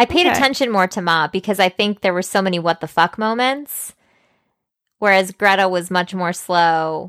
I 0.00 0.04
paid 0.06 0.26
Okay. 0.26 0.30
attention 0.36 0.70
more 0.70 0.86
to 0.88 1.00
Ma 1.02 1.28
because 1.28 1.60
I 1.60 1.68
think 1.68 2.00
there 2.00 2.14
were 2.14 2.22
so 2.22 2.40
many 2.42 2.58
what 2.58 2.80
the 2.80 2.88
fuck 2.88 3.18
moments, 3.18 3.94
whereas 4.98 5.30
Greta 5.32 5.68
was 5.68 5.90
much 5.90 6.14
more 6.14 6.32
slow. 6.32 7.08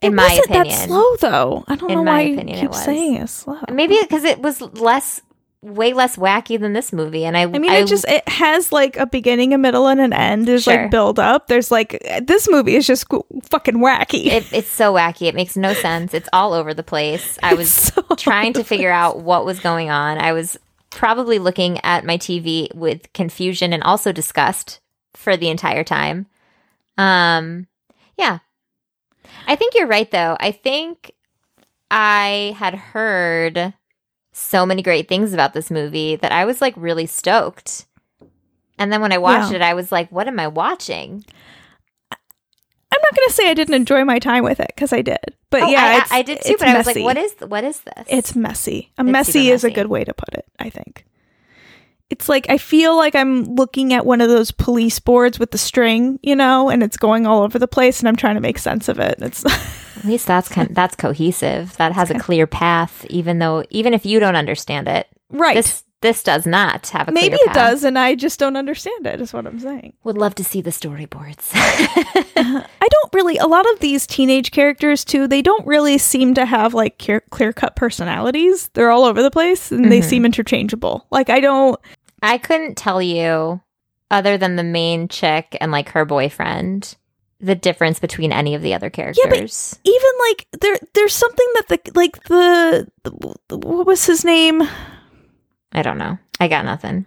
In 0.00 0.12
it 0.12 0.16
my 0.16 0.22
wasn't 0.24 0.44
opinion, 0.46 0.68
that 0.78 0.88
slow 0.88 1.16
though. 1.16 1.64
I 1.68 1.76
don't 1.76 1.90
In 1.90 1.98
know 1.98 2.04
my 2.04 2.10
why 2.12 2.20
opinion, 2.22 2.48
you 2.48 2.54
it 2.54 2.60
keep 2.62 2.70
was. 2.70 2.82
saying 2.84 3.16
it's 3.16 3.32
slow. 3.32 3.58
maybe 3.70 3.96
because 4.00 4.24
it 4.24 4.40
was 4.40 4.60
less, 4.60 5.20
way 5.62 5.92
less 5.92 6.16
wacky 6.16 6.58
than 6.58 6.72
this 6.72 6.92
movie, 6.92 7.24
and 7.24 7.36
I. 7.36 7.42
I 7.42 7.46
mean, 7.46 7.70
it 7.70 7.86
just 7.86 8.04
it 8.08 8.28
has 8.28 8.72
like 8.72 8.96
a 8.96 9.06
beginning, 9.06 9.54
a 9.54 9.58
middle, 9.58 9.86
and 9.86 10.00
an 10.00 10.12
end. 10.12 10.46
There's 10.46 10.64
Sure. 10.64 10.74
like 10.82 10.90
build 10.90 11.20
up. 11.20 11.46
There's 11.46 11.70
like 11.70 12.02
this 12.22 12.48
movie 12.50 12.74
is 12.74 12.84
just 12.84 13.06
fucking 13.44 13.76
wacky. 13.76 14.26
it, 14.26 14.52
it's 14.52 14.70
so 14.72 14.92
wacky. 14.94 15.28
It 15.28 15.36
makes 15.36 15.56
no 15.56 15.72
sense. 15.72 16.14
It's 16.14 16.28
all 16.32 16.52
over 16.52 16.74
the 16.74 16.82
place. 16.82 17.38
I 17.40 17.54
was 17.60 17.72
so 17.72 18.02
trying 18.16 18.54
to 18.54 18.64
figure 18.64 18.90
out 18.90 19.20
what 19.20 19.44
was 19.44 19.60
going 19.60 19.88
on. 19.88 20.18
I 20.18 20.32
was 20.32 20.58
probably 20.92 21.38
looking 21.38 21.78
at 21.84 22.04
my 22.04 22.16
TV 22.18 22.72
with 22.74 23.12
confusion 23.12 23.72
and 23.72 23.82
also 23.82 24.12
disgust 24.12 24.80
for 25.14 25.36
the 25.36 25.48
entire 25.48 25.84
time. 25.84 26.26
Um, 26.96 27.66
yeah. 28.16 28.38
I 29.46 29.56
think 29.56 29.74
you're 29.74 29.86
right 29.86 30.10
though. 30.10 30.36
I 30.38 30.52
think 30.52 31.12
I 31.90 32.54
had 32.58 32.74
heard 32.74 33.74
so 34.32 34.64
many 34.64 34.82
great 34.82 35.08
things 35.08 35.32
about 35.32 35.52
this 35.52 35.70
movie 35.70 36.16
that 36.16 36.32
I 36.32 36.44
was 36.44 36.60
like 36.60 36.74
really 36.76 37.06
stoked. 37.06 37.86
And 38.78 38.92
then 38.92 39.00
when 39.02 39.12
I 39.12 39.18
watched 39.18 39.50
Yeah. 39.50 39.56
it, 39.56 39.62
I 39.62 39.74
was 39.74 39.92
like, 39.92 40.10
what 40.10 40.26
am 40.28 40.40
I 40.40 40.48
watching? 40.48 41.24
I'm 42.92 43.00
not 43.02 43.16
gonna 43.16 43.30
say 43.30 43.48
I 43.50 43.54
didn't 43.54 43.74
enjoy 43.74 44.04
my 44.04 44.18
time 44.18 44.44
with 44.44 44.60
it 44.60 44.70
because 44.74 44.92
I 44.92 45.02
did, 45.02 45.34
but 45.50 45.62
Oh, 45.62 45.68
yeah, 45.68 45.84
I, 45.84 45.98
it's, 45.98 46.12
I, 46.12 46.16
I 46.18 46.22
did 46.22 46.40
too, 46.42 46.56
but 46.58 46.68
I 46.68 46.76
was 46.76 46.86
like, 46.86 46.96
messy. 46.96 47.04
what 47.04 47.16
is 47.16 47.34
what 47.40 47.64
is 47.64 47.80
this? 47.80 48.06
It's 48.08 48.36
messy. 48.36 48.92
A 48.98 49.02
It's 49.02 49.10
messy 49.10 49.48
is 49.50 49.64
a 49.64 49.70
good 49.70 49.86
way 49.86 50.04
to 50.04 50.12
put 50.12 50.34
it. 50.34 50.44
I 50.58 50.68
think. 50.70 51.06
It's 52.10 52.28
like 52.28 52.46
I 52.50 52.58
feel 52.58 52.94
like 52.94 53.14
I'm 53.14 53.44
looking 53.54 53.94
at 53.94 54.04
one 54.04 54.20
of 54.20 54.28
those 54.28 54.50
police 54.50 54.98
boards 54.98 55.38
with 55.38 55.50
the 55.50 55.58
string, 55.58 56.18
you 56.22 56.36
know, 56.36 56.68
and 56.68 56.82
it's 56.82 56.98
going 56.98 57.26
all 57.26 57.42
over 57.42 57.58
the 57.58 57.66
place, 57.68 58.00
and 58.00 58.08
I'm 58.08 58.16
trying 58.16 58.34
to 58.34 58.40
make 58.42 58.58
sense 58.58 58.88
of 58.88 58.98
it. 58.98 59.14
It's 59.20 59.44
At 59.96 60.04
least 60.04 60.26
that's 60.26 60.48
kind 60.48 60.74
that's 60.74 60.94
cohesive. 60.96 61.76
That 61.78 61.92
has 61.92 62.10
a 62.10 62.18
clear 62.18 62.46
path, 62.46 63.06
even 63.08 63.38
though 63.38 63.64
even 63.70 63.94
if 63.94 64.04
you 64.04 64.20
don't 64.20 64.36
understand 64.36 64.88
it, 64.88 65.06
right. 65.30 65.54
this 65.54 65.84
this 66.02 66.22
does 66.22 66.46
not 66.46 66.88
have 66.88 67.08
a 67.08 67.12
Maybe 67.12 67.36
it 67.36 67.52
does, 67.54 67.82
and 67.84 67.98
I 67.98 68.14
just 68.14 68.38
don't 68.38 68.56
understand 68.56 69.06
it. 69.06 69.20
Is 69.20 69.32
what 69.32 69.46
I'm 69.46 69.58
saying. 69.58 69.94
Would 70.04 70.18
love 70.18 70.34
to 70.36 70.44
see 70.44 70.60
the 70.60 70.70
storyboards. 70.70 71.50
I 71.54 72.88
don't 72.90 73.14
really. 73.14 73.38
A 73.38 73.46
lot 73.46 73.70
of 73.72 73.80
these 73.80 74.06
teenage 74.06 74.50
characters 74.50 75.04
too. 75.04 75.26
They 75.26 75.42
don't 75.42 75.66
really 75.66 75.96
seem 75.98 76.34
to 76.34 76.44
have 76.44 76.74
like 76.74 76.98
clear 77.30 77.52
cut 77.52 77.76
personalities. 77.76 78.68
They're 78.74 78.90
all 78.90 79.04
over 79.04 79.22
the 79.22 79.30
place, 79.30 79.72
and 79.72 79.90
they 79.90 80.00
Mhm. 80.00 80.04
seem 80.04 80.24
interchangeable. 80.26 81.06
Like 81.10 81.30
I 81.30 81.40
don't. 81.40 81.80
I 82.22 82.38
couldn't 82.38 82.76
tell 82.76 83.00
you, 83.02 83.60
other 84.10 84.36
than 84.38 84.56
the 84.56 84.62
main 84.64 85.08
chick 85.08 85.56
and 85.60 85.72
like 85.72 85.88
her 85.90 86.04
boyfriend, 86.04 86.96
the 87.40 87.54
difference 87.56 87.98
between 87.98 88.32
any 88.32 88.54
of 88.54 88.62
the 88.62 88.74
other 88.74 88.90
characters. 88.90 89.78
Yeah, 89.84 89.90
even 89.92 90.10
like 90.28 90.46
there 90.60 90.78
there's 90.94 91.14
something 91.14 91.46
that 91.54 91.68
the 91.68 91.80
like 91.94 92.22
the, 92.24 92.88
the 93.02 93.56
what 93.58 93.86
was 93.86 94.06
his 94.06 94.24
name 94.24 94.62
I 95.72 95.82
don't 95.82 95.98
know. 95.98 96.18
I 96.40 96.48
got 96.48 96.64
nothing. 96.64 97.06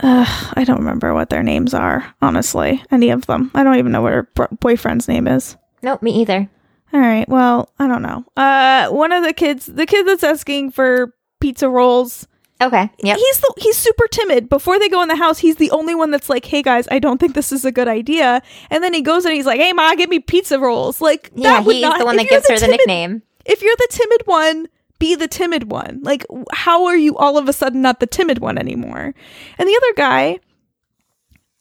uh, 0.00 0.50
i 0.56 0.64
don't 0.64 0.78
remember 0.80 1.14
what 1.14 1.30
their 1.30 1.42
names 1.42 1.72
are 1.72 2.12
honestly 2.20 2.82
any 2.90 3.10
of 3.10 3.26
them 3.26 3.50
i 3.54 3.62
don't 3.62 3.76
even 3.76 3.92
know 3.92 4.02
what 4.02 4.12
her 4.12 4.28
boyfriend's 4.60 5.06
name 5.06 5.28
is 5.28 5.56
Nope, 5.82 6.02
me 6.02 6.20
either. 6.20 6.48
all 6.92 6.98
right 7.00 7.28
well 7.28 7.70
i 7.78 7.86
don't 7.86 8.02
know 8.02 8.24
uh 8.36 8.88
one 8.88 9.12
of 9.12 9.22
the 9.22 9.32
kids 9.32 9.66
the 9.66 9.86
kid 9.86 10.04
that's 10.06 10.24
asking 10.24 10.72
for 10.72 11.14
pizza 11.40 11.68
rolls 11.68 12.26
Okay. 12.60 12.88
Yeah. 13.00 13.14
he's 13.16 13.40
the 13.40 13.54
he's 13.58 13.76
super 13.76 14.06
timid 14.08 14.48
before 14.48 14.78
they 14.78 14.88
go 14.88 15.02
in 15.02 15.08
the 15.08 15.16
house 15.16 15.38
he's 15.38 15.56
the 15.56 15.70
only 15.72 15.94
one 15.94 16.10
that's 16.10 16.28
like 16.30 16.44
hey 16.46 16.62
guys 16.62 16.88
i 16.90 16.98
don't 16.98 17.18
think 17.18 17.34
this 17.34 17.52
is 17.52 17.64
a 17.64 17.70
good 17.72 17.88
idea 17.88 18.42
and 18.70 18.82
then 18.82 18.94
he 18.94 19.00
goes 19.02 19.24
and 19.24 19.34
he's 19.34 19.44
like 19.46 19.60
hey 19.60 19.72
ma 19.72 19.94
give 19.94 20.08
me 20.10 20.18
pizza 20.18 20.58
rolls 20.58 21.00
like 21.00 21.30
Yeah, 21.34 21.52
that 21.54 21.66
would 21.66 21.74
he's 21.76 21.82
not, 21.82 21.98
the 21.98 22.04
one 22.04 22.16
that 22.16 22.28
gives 22.28 22.48
her 22.48 22.58
the 22.58 22.68
nickname. 22.68 23.22
if 23.44 23.60
you're 23.62 23.76
the 23.76 23.88
timid 23.90 24.22
one, 24.26 24.68
be 24.98 25.14
the 25.14 25.28
timid 25.28 25.70
one. 25.70 26.00
Like, 26.02 26.24
how 26.52 26.86
are 26.86 26.96
you 26.96 27.16
all 27.16 27.36
of 27.36 27.48
a 27.48 27.52
sudden 27.52 27.82
not 27.82 28.00
the 28.00 28.06
timid 28.06 28.38
one 28.38 28.58
anymore? 28.58 29.14
And 29.58 29.68
the 29.68 29.76
other 29.76 29.94
guy, 29.96 30.38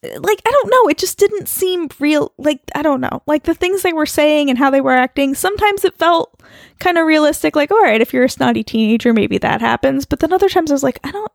uh, 0.04 0.20
like, 0.20 0.42
I 0.46 0.52
don't 0.52 0.70
know. 0.70 0.90
It 0.90 0.98
just 0.98 1.18
didn't 1.18 1.48
seem 1.48 1.90
real. 2.00 2.32
Like, 2.38 2.62
I 2.76 2.82
don't 2.82 3.02
know. 3.02 3.22
Like, 3.26 3.44
the 3.44 3.54
things 3.54 3.82
they 3.82 3.94
were 3.94 4.06
saying 4.06 4.50
and 4.50 4.58
how 4.58 4.70
they 4.70 4.82
were 4.82 4.92
acting, 4.92 5.36
sometimes 5.36 5.84
it 5.84 5.98
felt 5.98 6.42
kind 6.80 6.98
of 6.98 7.06
realistic. 7.06 7.56
Like, 7.56 7.72
all 7.72 7.82
right, 7.82 8.02
if 8.02 8.14
you're 8.14 8.26
a 8.26 8.30
snotty 8.30 8.64
teenager, 8.64 9.14
maybe 9.14 9.38
that 9.40 9.62
happens. 9.62 10.06
But 10.06 10.20
then 10.20 10.34
other 10.34 10.50
times 10.50 10.72
I 10.72 10.76
was 10.76 10.84
like, 10.84 11.00
I 11.04 11.12
don't. 11.12 11.32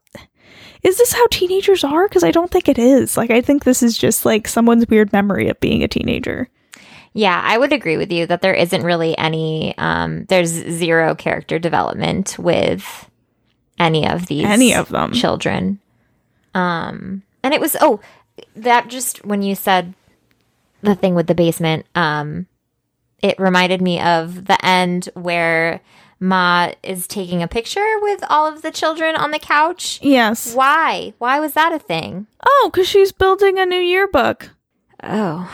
Is 0.84 0.98
this 0.98 1.12
how 1.12 1.26
teenagers 1.28 1.82
are? 1.82 2.06
Because 2.06 2.22
I 2.22 2.30
don't 2.30 2.50
think 2.50 2.68
it 2.68 2.78
is. 2.78 3.16
Like, 3.16 3.30
I 3.30 3.40
think 3.40 3.64
this 3.64 3.82
is 3.82 3.98
just 3.98 4.24
like 4.24 4.46
someone's 4.46 4.88
weird 4.88 5.12
memory 5.12 5.48
of 5.48 5.58
being 5.58 5.82
a 5.82 5.88
teenager. 5.88 6.48
Yeah, 7.18 7.40
I 7.44 7.58
would 7.58 7.72
agree 7.72 7.96
with 7.96 8.12
you 8.12 8.26
that 8.26 8.42
there 8.42 8.54
isn't 8.54 8.84
really 8.84 9.18
any 9.18 9.76
um 9.76 10.24
there's 10.26 10.50
zero 10.50 11.16
character 11.16 11.58
development 11.58 12.36
with 12.38 13.10
any 13.76 14.08
of 14.08 14.26
these 14.26 14.44
Any 14.44 14.72
of 14.72 14.88
them. 14.88 15.12
children. 15.12 15.80
Um 16.54 17.22
and 17.42 17.52
it 17.54 17.60
was 17.60 17.76
oh 17.80 17.98
that 18.54 18.86
just 18.88 19.24
when 19.24 19.42
you 19.42 19.56
said 19.56 19.94
the 20.82 20.94
thing 20.94 21.16
with 21.16 21.26
the 21.26 21.34
basement 21.34 21.86
um 21.96 22.46
it 23.20 23.34
reminded 23.40 23.82
me 23.82 24.00
of 24.00 24.44
the 24.46 24.64
end 24.64 25.08
where 25.14 25.80
Ma 26.20 26.70
is 26.84 27.08
taking 27.08 27.42
a 27.42 27.48
picture 27.48 27.96
with 28.00 28.22
all 28.30 28.46
of 28.46 28.62
the 28.62 28.70
children 28.70 29.16
on 29.16 29.32
the 29.32 29.38
couch. 29.40 29.98
Yes. 30.02 30.54
Why? 30.54 31.14
Why 31.18 31.40
was 31.40 31.52
that 31.54 31.72
a 31.72 31.78
thing? 31.80 32.28
Oh, 32.46 32.70
because 32.72 32.88
she's 32.88 33.10
building 33.12 33.58
a 33.58 33.66
new 33.66 33.80
yearbook. 33.80 34.50
Oh. 35.02 35.50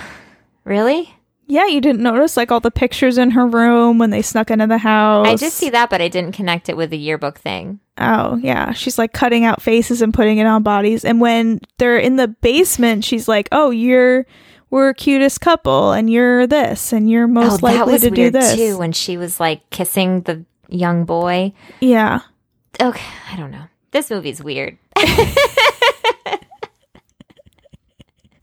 Really? 0.64 1.14
Yeah, 1.46 1.66
you 1.66 1.80
didn't 1.80 2.02
notice 2.02 2.36
like 2.36 2.50
all 2.50 2.60
the 2.60 2.70
pictures 2.70 3.18
in 3.18 3.30
her 3.32 3.46
room 3.46 3.98
when 3.98 4.10
they 4.10 4.22
snuck 4.22 4.50
into 4.50 4.66
the 4.66 4.78
house. 4.78 5.26
I 5.26 5.34
did 5.34 5.52
see 5.52 5.70
that, 5.70 5.90
but 5.90 6.00
I 6.00 6.08
didn't 6.08 6.32
connect 6.32 6.68
it 6.68 6.76
with 6.76 6.90
the 6.90 6.98
yearbook 6.98 7.38
thing. 7.38 7.80
Oh, 7.98 8.36
yeah. 8.36 8.72
She's 8.72 8.98
like 8.98 9.12
cutting 9.12 9.44
out 9.44 9.60
faces 9.60 10.00
and 10.00 10.14
putting 10.14 10.38
it 10.38 10.46
on 10.46 10.62
bodies. 10.62 11.04
And 11.04 11.20
when 11.20 11.60
they're 11.78 11.98
in 11.98 12.16
the 12.16 12.28
basement, 12.28 13.04
she's 13.04 13.28
like, 13.28 13.48
"Oh, 13.52 13.70
you're 13.70 14.26
we're 14.70 14.94
cutest 14.94 15.40
couple, 15.40 15.92
and 15.92 16.10
you're 16.10 16.46
this, 16.46 16.92
and 16.92 17.08
you're 17.08 17.24
oh, 17.24 17.28
most 17.28 17.62
oh, 17.62 17.68
that 17.68 17.78
likely 17.78 17.92
was 17.92 18.02
to 18.02 18.10
do 18.10 18.22
weird 18.22 18.32
this." 18.32 18.54
too 18.56 18.78
when 18.78 18.92
she 18.92 19.16
was 19.16 19.38
like 19.38 19.68
kissing 19.70 20.22
the 20.22 20.44
young 20.68 21.04
boy. 21.04 21.52
Yeah. 21.80 22.20
Okay, 22.80 23.06
I 23.30 23.36
don't 23.36 23.50
know. 23.50 23.64
This 23.92 24.10
movie's 24.10 24.42
weird. 24.42 24.78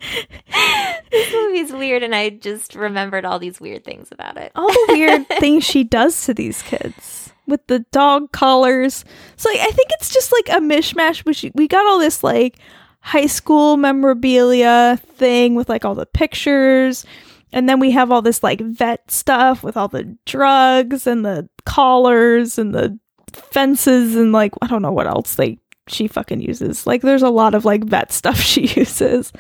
this 1.12 1.34
movie's 1.34 1.72
weird, 1.72 2.04
and 2.04 2.16
I 2.16 2.30
just 2.30 2.76
remembered 2.76 3.26
all 3.26 3.40
these 3.40 3.60
weird 3.60 3.84
things 3.84 4.10
about 4.12 4.38
it. 4.38 4.52
all 4.56 4.68
the 4.68 4.86
weird 4.90 5.28
things 5.40 5.64
she 5.64 5.84
does 5.84 6.26
to 6.26 6.34
these 6.34 6.62
kids 6.62 7.32
with 7.48 7.66
the 7.68 7.80
dog 7.92 8.32
collars. 8.32 9.04
So 9.38 9.50
like, 9.50 9.60
I 9.60 9.72
think 9.72 9.90
it's 9.92 10.14
just 10.14 10.32
like 10.32 10.50
a 10.50 10.62
mishmash. 10.62 11.26
We 11.26 11.52
we 11.56 11.68
got 11.68 11.86
all 11.86 12.00
this 12.00 12.24
like 12.24 12.58
high 13.02 13.28
school 13.28 13.78
memorabilia 13.78 15.00
thing 15.16 15.56
with 15.56 15.70
like 15.70 15.86
all 15.86 15.96
the 15.96 16.06
pictures. 16.06 17.06
And 17.54 17.68
then 17.68 17.80
we 17.80 17.92
have 17.92 18.12
all 18.12 18.22
this 18.22 18.44
like 18.44 18.62
vet 18.62 19.12
stuff 19.12 19.62
with 19.64 19.76
all 19.76 19.90
the 19.90 20.16
drugs 20.26 21.06
and 21.06 21.26
the 21.26 21.50
collars 21.66 22.58
and 22.58 22.74
the 22.74 22.98
fences 23.34 24.16
and 24.16 24.32
like 24.32 24.54
I 24.62 24.68
don't 24.68 24.82
know 24.82 24.92
what 24.92 25.08
else 25.08 25.36
they 25.36 25.60
she 25.88 26.08
fucking 26.08 26.42
uses. 26.42 26.88
Like 26.88 27.02
there's 27.02 27.24
a 27.24 27.30
lot 27.30 27.56
of 27.56 27.66
like 27.66 27.84
vet 27.84 28.12
stuff 28.12 28.38
she 28.40 28.68
uses. 28.68 29.34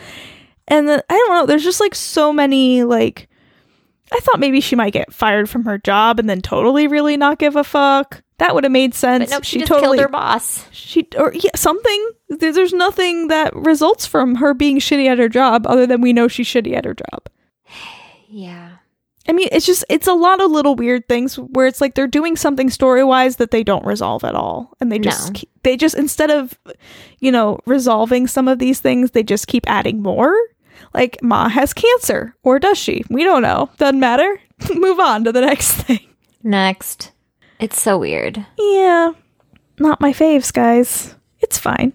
And 0.71 0.87
then 0.87 1.01
I 1.09 1.13
don't 1.17 1.29
know, 1.35 1.45
there's 1.45 1.63
just 1.63 1.79
like 1.81 1.93
so 1.93 2.31
many 2.33 2.83
like 2.83 3.27
I 4.11 4.19
thought 4.19 4.39
maybe 4.39 4.59
she 4.61 4.75
might 4.75 4.93
get 4.93 5.13
fired 5.13 5.49
from 5.49 5.65
her 5.65 5.77
job 5.77 6.19
and 6.19 6.29
then 6.29 6.41
totally 6.41 6.87
really 6.87 7.15
not 7.17 7.37
give 7.39 7.55
a 7.55 7.63
fuck. 7.63 8.21
that 8.39 8.53
would 8.55 8.63
have 8.63 8.71
made 8.71 8.93
sense. 8.93 9.25
But 9.29 9.35
nope, 9.35 9.43
she, 9.43 9.59
she 9.59 9.65
totally 9.65 9.97
killed 9.97 9.99
her 9.99 10.07
boss. 10.11 10.65
she 10.71 11.07
or 11.17 11.31
yeah, 11.33 11.51
something. 11.55 12.09
There- 12.29 12.51
There's 12.53 12.73
nothing 12.73 13.27
that 13.27 13.55
results 13.55 14.05
from 14.05 14.35
her 14.35 14.53
being 14.53 14.79
shitty 14.79 15.07
at 15.07 15.19
her 15.19 15.29
job 15.29 15.65
other 15.67 15.85
than 15.85 16.01
we 16.01 16.11
know 16.13 16.27
she's 16.27 16.47
shitty 16.47 16.73
at 16.75 16.85
her 16.85 16.93
job. 16.95 17.27
Yeah. 18.33 18.69
I 19.27 19.33
mean, 19.33 19.49
it's 19.51 19.65
just 19.65 19.83
it's 19.89 20.07
a 20.07 20.13
lot 20.13 20.41
of 20.41 20.49
little 20.49 20.75
weird 20.75 21.07
things 21.07 21.35
where 21.37 21.67
it's 21.67 21.79
like 21.81 21.93
they're 21.95 22.07
doing 22.07 22.35
something 22.35 22.69
story 22.69 23.03
wise 23.03 23.35
that 23.35 23.51
they 23.51 23.63
don't 23.63 23.85
resolve 23.85 24.23
at 24.23 24.35
all, 24.35 24.73
and 24.79 24.91
they 24.91 24.97
just 24.99 25.27
No. 25.27 25.39
keep, 25.39 25.49
they 25.63 25.77
just 25.77 25.95
instead 25.95 26.31
of 26.31 26.57
you 27.19 27.31
know 27.31 27.59
resolving 27.65 28.25
some 28.27 28.47
of 28.47 28.57
these 28.57 28.79
things, 28.79 29.11
they 29.11 29.21
just 29.21 29.47
keep 29.47 29.69
adding 29.69 30.01
more. 30.01 30.33
Like 30.93 31.21
Ma 31.21 31.49
has 31.49 31.73
cancer, 31.73 32.35
or 32.43 32.59
does 32.59 32.77
she? 32.77 33.03
We 33.09 33.23
don't 33.23 33.41
know. 33.41 33.69
Doesn't 33.77 33.99
matter. 33.99 34.39
Move 34.75 34.99
on 34.99 35.23
to 35.23 35.31
the 35.31 35.41
next 35.41 35.71
thing. 35.73 35.99
Next. 36.43 37.11
It's 37.59 37.79
so 37.81 37.97
weird. 37.97 38.45
Yeah, 38.57 39.11
not 39.79 40.01
my 40.01 40.11
faves, 40.13 40.51
guys. 40.51 41.15
It's 41.39 41.57
fine. 41.57 41.93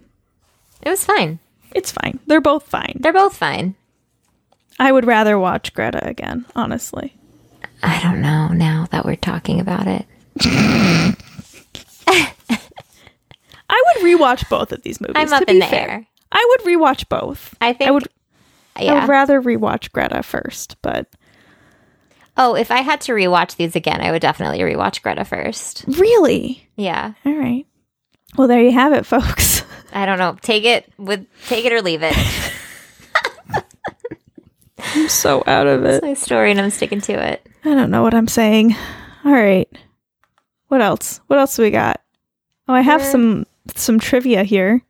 It 0.83 0.91
was 0.91 1.05
fine. 1.05 1.39
It's 1.75 1.91
fine. 1.91 2.21
They're 2.27 2.41
both 2.41 2.63
fine. 2.69 2.99
They're 3.01 3.13
both 3.13 3.37
fine. 3.37 3.75
I 4.79 4.93
would 4.93 5.05
rather 5.07 5.39
watch 5.39 5.75
Greta 5.75 6.07
again, 6.07 6.47
honestly. 6.55 7.17
I 7.83 8.01
don't 8.03 8.21
know 8.21 8.49
now 8.49 8.87
that 8.93 9.05
we're 9.05 9.17
talking 9.17 9.61
about 9.61 9.87
it. 9.87 10.07
I 13.69 13.83
would 13.87 14.05
rewatch 14.05 14.49
both 14.49 14.73
of 14.73 14.83
these 14.83 15.01
movies. 15.01 15.17
I'm 15.17 15.29
to 15.29 15.35
up 15.37 15.47
be 15.47 15.53
in 15.53 15.59
the 15.59 15.67
fair. 15.67 15.91
air. 15.91 16.07
I 16.33 16.45
would 16.59 16.67
rewatch 16.73 17.09
both. 17.09 17.55
I 17.61 17.73
think 17.73 17.89
I 17.89 17.91
would. 17.91 18.07
I 18.77 18.83
yeah. 18.85 19.01
would 19.01 19.09
rather 19.09 19.41
rewatch 19.41 19.91
Greta 19.93 20.23
first, 20.23 20.77
but 20.83 21.09
oh, 22.37 22.55
if 22.55 22.71
I 22.71 22.83
had 22.83 23.01
to 23.03 23.13
rewatch 23.13 23.57
these 23.57 23.75
again, 23.75 24.01
I 24.01 24.11
would 24.11 24.23
definitely 24.23 24.59
rewatch 24.61 25.03
Greta 25.03 25.25
first. 25.25 25.85
really, 25.89 26.69
Yeah. 26.77 27.15
all 27.25 27.35
right. 27.35 27.67
Well, 28.37 28.49
there 28.49 28.63
you 28.63 28.73
have 28.73 28.93
it, 28.93 29.07
folks. 29.07 29.63
I 29.93 30.05
don't 30.05 30.19
know. 30.19 30.37
Take 30.43 30.65
it 30.65 30.93
with 30.99 31.27
take 31.47 31.65
it 31.65 31.73
or 31.73 31.81
leave 31.81 32.03
it. 32.03 32.15
I'm 34.79 35.09
so 35.09 35.43
out 35.47 35.67
of 35.67 35.85
it. 35.85 35.95
It's 35.95 36.03
my 36.03 36.15
story 36.15 36.51
and 36.51 36.61
I'm 36.61 36.71
sticking 36.71 37.01
to 37.03 37.13
it. 37.13 37.47
I 37.65 37.75
don't 37.75 37.91
know 37.91 38.03
what 38.03 38.15
I'm 38.15 38.29
saying. 38.29 38.77
All 39.25 39.33
right. 39.33 39.69
What 40.69 40.81
else? 40.81 41.21
What 41.27 41.39
else 41.39 41.57
do 41.57 41.63
we 41.63 41.71
got? 41.71 42.01
Oh, 42.69 42.75
I 42.75 42.81
have 42.83 43.03
some 43.03 43.47
some 43.75 43.99
trivia 43.99 44.45
here. 44.45 44.83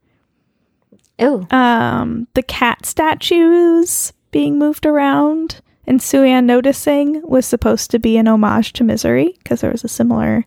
Ooh. 1.22 1.46
Um, 1.50 2.26
the 2.34 2.42
cat 2.42 2.84
statues 2.86 4.12
being 4.30 4.58
moved 4.58 4.84
around 4.86 5.60
and 5.86 6.02
Sue 6.02 6.22
Ann 6.24 6.46
noticing 6.46 7.22
was 7.26 7.46
supposed 7.46 7.90
to 7.92 7.98
be 7.98 8.16
an 8.16 8.26
homage 8.28 8.72
to 8.74 8.84
Misery 8.84 9.34
because 9.38 9.60
there 9.60 9.70
was 9.70 9.84
a 9.84 9.88
similar 9.88 10.44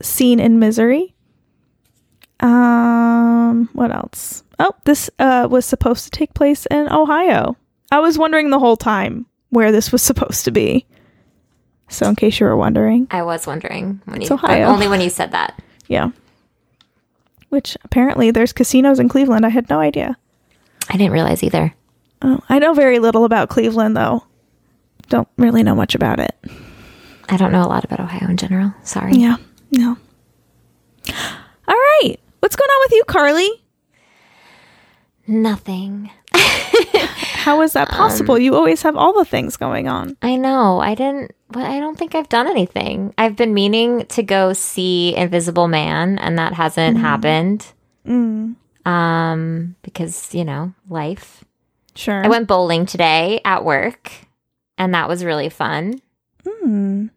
scene 0.00 0.40
in 0.40 0.58
Misery. 0.58 1.14
Um, 2.40 3.68
what 3.74 3.90
else? 3.90 4.42
Oh, 4.58 4.72
this 4.84 5.10
uh 5.18 5.46
was 5.50 5.66
supposed 5.66 6.04
to 6.04 6.10
take 6.10 6.32
place 6.34 6.66
in 6.70 6.90
Ohio. 6.90 7.56
I 7.92 7.98
was 8.00 8.18
wondering 8.18 8.50
the 8.50 8.58
whole 8.58 8.76
time 8.76 9.26
where 9.50 9.72
this 9.72 9.92
was 9.92 10.00
supposed 10.10 10.44
to 10.46 10.50
be. 10.50 10.86
So, 11.88 12.08
in 12.08 12.14
case 12.14 12.38
you 12.38 12.46
were 12.46 12.56
wondering, 12.56 13.08
I 13.10 13.22
was 13.22 13.46
wondering 13.48 14.00
when 14.04 14.20
It's 14.22 14.30
you 14.30 14.34
Ohio. 14.36 14.66
only 14.68 14.86
when 14.88 15.00
you 15.00 15.10
said 15.10 15.32
that. 15.32 15.60
yeah. 15.88 16.10
Which 17.50 17.76
apparently 17.84 18.30
there's 18.30 18.52
casinos 18.52 18.98
in 18.98 19.08
Cleveland. 19.08 19.44
I 19.44 19.50
had 19.50 19.68
no 19.68 19.78
idea. 19.80 20.16
I 20.88 20.96
didn't 20.96 21.12
realize 21.12 21.42
either. 21.42 21.74
Oh, 22.22 22.40
I 22.48 22.58
know 22.58 22.74
very 22.74 22.98
little 22.98 23.24
about 23.24 23.48
Cleveland, 23.48 23.96
though. 23.96 24.24
Don't 25.08 25.28
really 25.36 25.62
know 25.62 25.74
much 25.74 25.94
about 25.94 26.20
it. 26.20 26.34
I 27.28 27.36
don't 27.36 27.52
know 27.52 27.62
a 27.62 27.68
lot 27.68 27.84
about 27.84 28.00
Ohio 28.00 28.28
in 28.28 28.36
general. 28.36 28.74
Sorry. 28.82 29.12
Yeah, 29.14 29.36
no. 29.70 29.96
All 31.08 31.76
right. 31.76 32.16
What's 32.40 32.56
going 32.56 32.68
on 32.68 32.84
with 32.86 32.92
you, 32.92 33.04
Carly? 33.06 33.48
Nothing. 35.26 36.10
How 37.34 37.62
is 37.62 37.72
that 37.72 37.88
possible? 37.88 38.38
you 38.38 38.54
always 38.54 38.82
have 38.82 38.96
all 38.96 39.12
the 39.12 39.24
things 39.24 39.56
going 39.56 39.88
on. 39.88 40.16
I 40.22 40.36
know. 40.36 40.80
I 40.80 40.94
didn't 40.94 41.32
but 41.50 41.64
I 41.64 41.80
don't 41.80 41.98
think 41.98 42.14
I've 42.14 42.28
done 42.28 42.46
anything. 42.46 43.12
I've 43.18 43.36
been 43.36 43.54
meaning 43.54 44.06
to 44.06 44.22
go 44.22 44.52
see 44.52 45.16
Invisible 45.16 45.68
Man 45.68 46.18
and 46.18 46.38
that 46.38 46.52
hasn't 46.54 46.98
happened. 46.98 47.66
Mm, 48.06 48.54
Um 48.86 49.76
because, 49.82 50.34
you 50.34 50.44
know, 50.44 50.72
life. 50.88 51.44
sure. 51.94 52.24
I 52.24 52.28
went 52.28 52.48
bowling 52.48 52.86
today 52.86 53.40
at 53.44 53.64
work 53.64 54.12
and 54.78 54.94
that 54.94 55.08
was 55.08 55.24
really 55.24 55.48
fun. 55.48 56.00
Mm. 56.44 57.10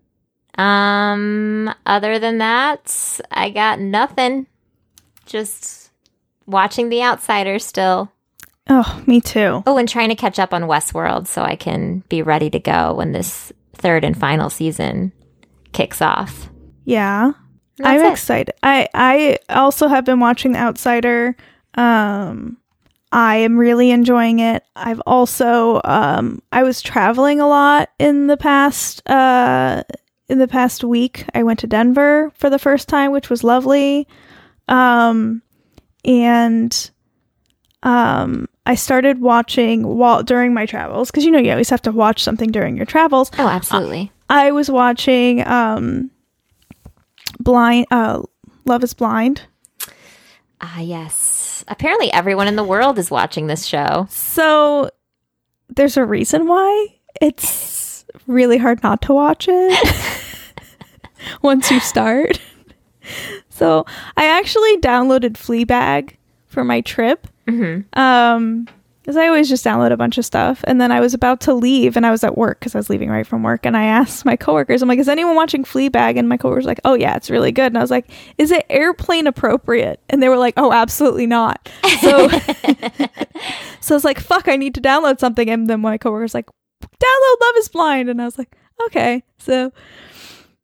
Um, 0.58 1.74
other 1.86 2.20
than 2.20 2.38
that, 2.40 3.20
I 3.32 3.50
got 3.50 3.80
nothing. 3.80 4.48
Just 5.26 5.92
watching 6.46 6.90
The 6.90 7.04
Outsider 7.04 7.60
still. 7.60 8.12
Oh, 8.70 9.04
me 9.06 9.20
too. 9.20 9.62
Oh, 9.68 9.78
and 9.78 9.90
trying 9.90 10.10
to 10.10 10.16
catch 10.16 10.40
up 10.40 10.54
on 10.54 10.64
Westworld 10.64 11.28
so 11.28 11.42
I 11.44 11.56
can 11.56 12.00
be 12.10 12.22
ready 12.22 12.50
to 12.50 12.60
go 12.60 12.94
when 12.94 13.12
this 13.12 13.52
third 13.74 14.04
and 14.06 14.18
final 14.18 14.50
season 14.50 15.12
kicks 15.74 16.02
off. 16.02 16.50
Yeah. 16.86 17.34
I'm 17.84 18.02
it. 18.02 18.12
excited. 18.12 18.54
I 18.62 18.88
I 18.94 19.38
also 19.50 19.88
have 19.88 20.06
been 20.06 20.20
watching 20.20 20.54
The 20.54 20.60
Outsider. 20.60 21.36
Um 21.76 22.58
I 23.12 23.38
am 23.38 23.58
really 23.58 23.92
enjoying 23.92 24.40
it. 24.40 24.64
I've 24.76 25.02
also 25.06 25.82
um 25.84 26.42
I 26.52 26.64
was 26.64 26.82
traveling 26.82 27.40
a 27.42 27.48
lot 27.48 27.90
in 28.00 28.28
the 28.28 28.38
past 28.38 29.08
uh 29.10 29.84
in 30.30 30.38
the 30.40 30.48
past 30.48 30.84
week. 30.84 31.26
I 31.34 31.44
went 31.44 31.60
to 31.60 31.68
Denver 31.68 32.32
for 32.36 32.50
the 32.50 32.60
first 32.60 32.88
time, 32.88 33.12
which 33.12 33.30
was 33.30 33.44
lovely. 33.44 34.08
Um 34.68 35.42
and 36.06 36.92
um 37.82 38.48
I 38.66 38.76
started 38.76 39.20
watching 39.20 39.86
while 39.98 40.24
during 40.24 40.54
my 40.54 40.66
travels 40.66 41.12
because 41.12 41.26
you 41.26 41.32
know 41.32 41.40
you 41.40 41.52
always 41.52 41.70
have 41.70 41.82
to 41.84 41.92
watch 41.92 42.24
something 42.24 42.50
during 42.52 42.78
your 42.78 42.86
travels. 42.86 43.30
Oh, 43.38 43.48
absolutely. 43.48 44.12
I 44.30 44.52
was 44.52 44.70
watching 44.72 45.46
um 45.48 46.12
blind 47.40 47.88
uh 47.92 48.22
Love 48.66 48.84
is 48.84 48.94
Blind. 48.94 49.42
Ah, 50.62 50.80
yes. 50.80 51.66
Apparently, 51.68 52.12
everyone 52.14 52.48
in 52.48 52.56
the 52.56 52.64
world 52.64 52.98
is 52.98 53.12
watching 53.12 53.48
this 53.48 53.66
show. 53.66 54.08
So 54.10 54.90
there's 55.68 55.98
a 55.98 56.06
reason 56.06 56.48
why 56.48 56.88
it's 57.22 58.06
really 58.28 58.58
hard 58.58 58.82
not 58.84 59.02
to 59.04 59.14
watch 59.14 59.48
it 59.50 59.96
once 61.42 61.70
you 61.72 61.80
start. 61.80 62.40
So 63.50 63.86
I 64.18 64.26
actually 64.26 64.78
downloaded 64.78 65.34
Fleabag 65.34 66.16
for 66.48 66.64
my 66.64 66.80
trip. 66.82 67.28
Hmm 67.48 67.80
Um 67.94 68.68
because 69.04 69.18
I 69.18 69.28
always 69.28 69.50
just 69.50 69.66
download 69.66 69.92
a 69.92 69.98
bunch 69.98 70.18
of 70.18 70.24
stuff. 70.24 70.64
And 70.66 70.80
then 70.80 70.90
I 70.90 71.02
was 71.02 71.14
about 71.14 71.42
to 71.42 71.54
leave 71.54 71.98
and 71.98 72.06
I 72.06 72.12
was 72.12 72.24
at 72.24 72.38
work 72.38 72.60
because 72.60 72.74
I 72.74 72.78
was 72.78 72.90
leaving 72.90 73.10
right 73.10 73.28
from 73.28 73.44
work. 73.44 73.66
And 73.66 73.76
I 73.76 73.84
asked 73.84 74.24
my 74.24 74.38
coworkers, 74.38 74.82
I'm 74.82 74.88
like, 74.88 74.98
is 74.98 75.10
anyone 75.10 75.36
watching 75.36 75.66
Fleabag? 75.66 76.18
And 76.18 76.30
my 76.30 76.38
coworkers 76.38 76.64
were 76.64 76.72
like, 76.72 76.80
oh, 76.86 76.94
yeah, 76.94 77.18
it's 77.18 77.30
really 77.30 77.52
good. 77.52 77.66
And 77.66 77.78
I 77.78 77.82
was 77.82 77.92
like, 77.92 78.10
is 78.38 78.50
it 78.50 78.66
airplane 78.70 79.28
appropriate? 79.28 80.00
And 80.10 80.24
they 80.24 80.30
were 80.30 80.38
like, 80.38 80.54
oh, 80.56 80.72
absolutely 80.72 81.28
not. 81.28 81.70
So, 82.00 82.30
so 83.82 83.94
I 83.94 83.98
was 83.98 84.06
like, 84.06 84.22
fuck, 84.22 84.48
I 84.48 84.56
need 84.56 84.74
to 84.76 84.82
download 84.82 85.20
something. 85.20 85.50
And 85.50 85.70
then 85.70 85.82
my 85.82 85.98
coworker's 85.98 86.34
like, 86.34 86.48
download 86.82 87.42
Love 87.42 87.56
is 87.58 87.68
Blind. 87.68 88.10
And 88.10 88.22
I 88.22 88.26
was 88.26 88.38
like, 88.38 88.56
okay. 88.86 89.22
So 89.38 89.74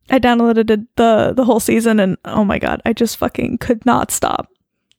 I 0.08 0.18
downloaded 0.18 0.70
it, 0.70 0.96
the, 0.96 1.34
the 1.36 1.44
whole 1.44 1.60
season. 1.60 2.00
And 2.00 2.16
oh 2.24 2.44
my 2.44 2.58
God, 2.58 2.80
I 2.86 2.94
just 2.94 3.18
fucking 3.18 3.58
could 3.58 3.84
not 3.84 4.10
stop. 4.10 4.48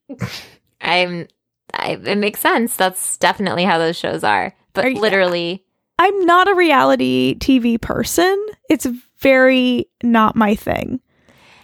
I'm. 0.82 1.28
I, 1.74 2.00
it 2.04 2.18
makes 2.18 2.40
sense. 2.40 2.76
That's 2.76 3.18
definitely 3.18 3.64
how 3.64 3.78
those 3.78 3.98
shows 3.98 4.24
are. 4.24 4.54
But 4.74 4.86
Are 4.86 4.92
literally, 4.92 5.66
I'm 6.00 6.26
not 6.26 6.48
a 6.48 6.56
reality 6.56 7.36
TV 7.40 7.80
person. 7.80 8.44
It's 8.70 8.88
very 9.20 9.90
not 10.04 10.36
my 10.36 10.56
thing. 10.56 11.00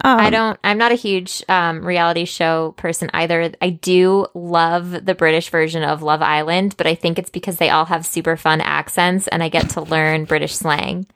Um, 0.04 0.20
I 0.20 0.30
don't. 0.30 0.60
I'm 0.64 0.78
not 0.78 0.92
a 0.92 0.96
huge 0.96 1.44
um, 1.50 1.84
reality 1.84 2.26
show 2.26 2.74
person 2.78 3.10
either. 3.14 3.52
I 3.62 3.72
do 3.72 4.28
love 4.36 5.06
the 5.06 5.16
British 5.16 5.50
version 5.50 5.84
of 5.84 6.04
Love 6.04 6.22
Island, 6.22 6.76
but 6.78 6.86
I 6.86 6.94
think 6.94 7.18
it's 7.18 7.32
because 7.32 7.58
they 7.58 7.70
all 7.70 7.86
have 7.86 8.06
super 8.06 8.38
fun 8.38 8.62
accents, 8.62 9.28
and 9.28 9.42
I 9.42 9.50
get 9.50 9.72
to 9.72 9.82
learn 9.82 10.26
British 10.26 10.56
slang. 10.56 11.08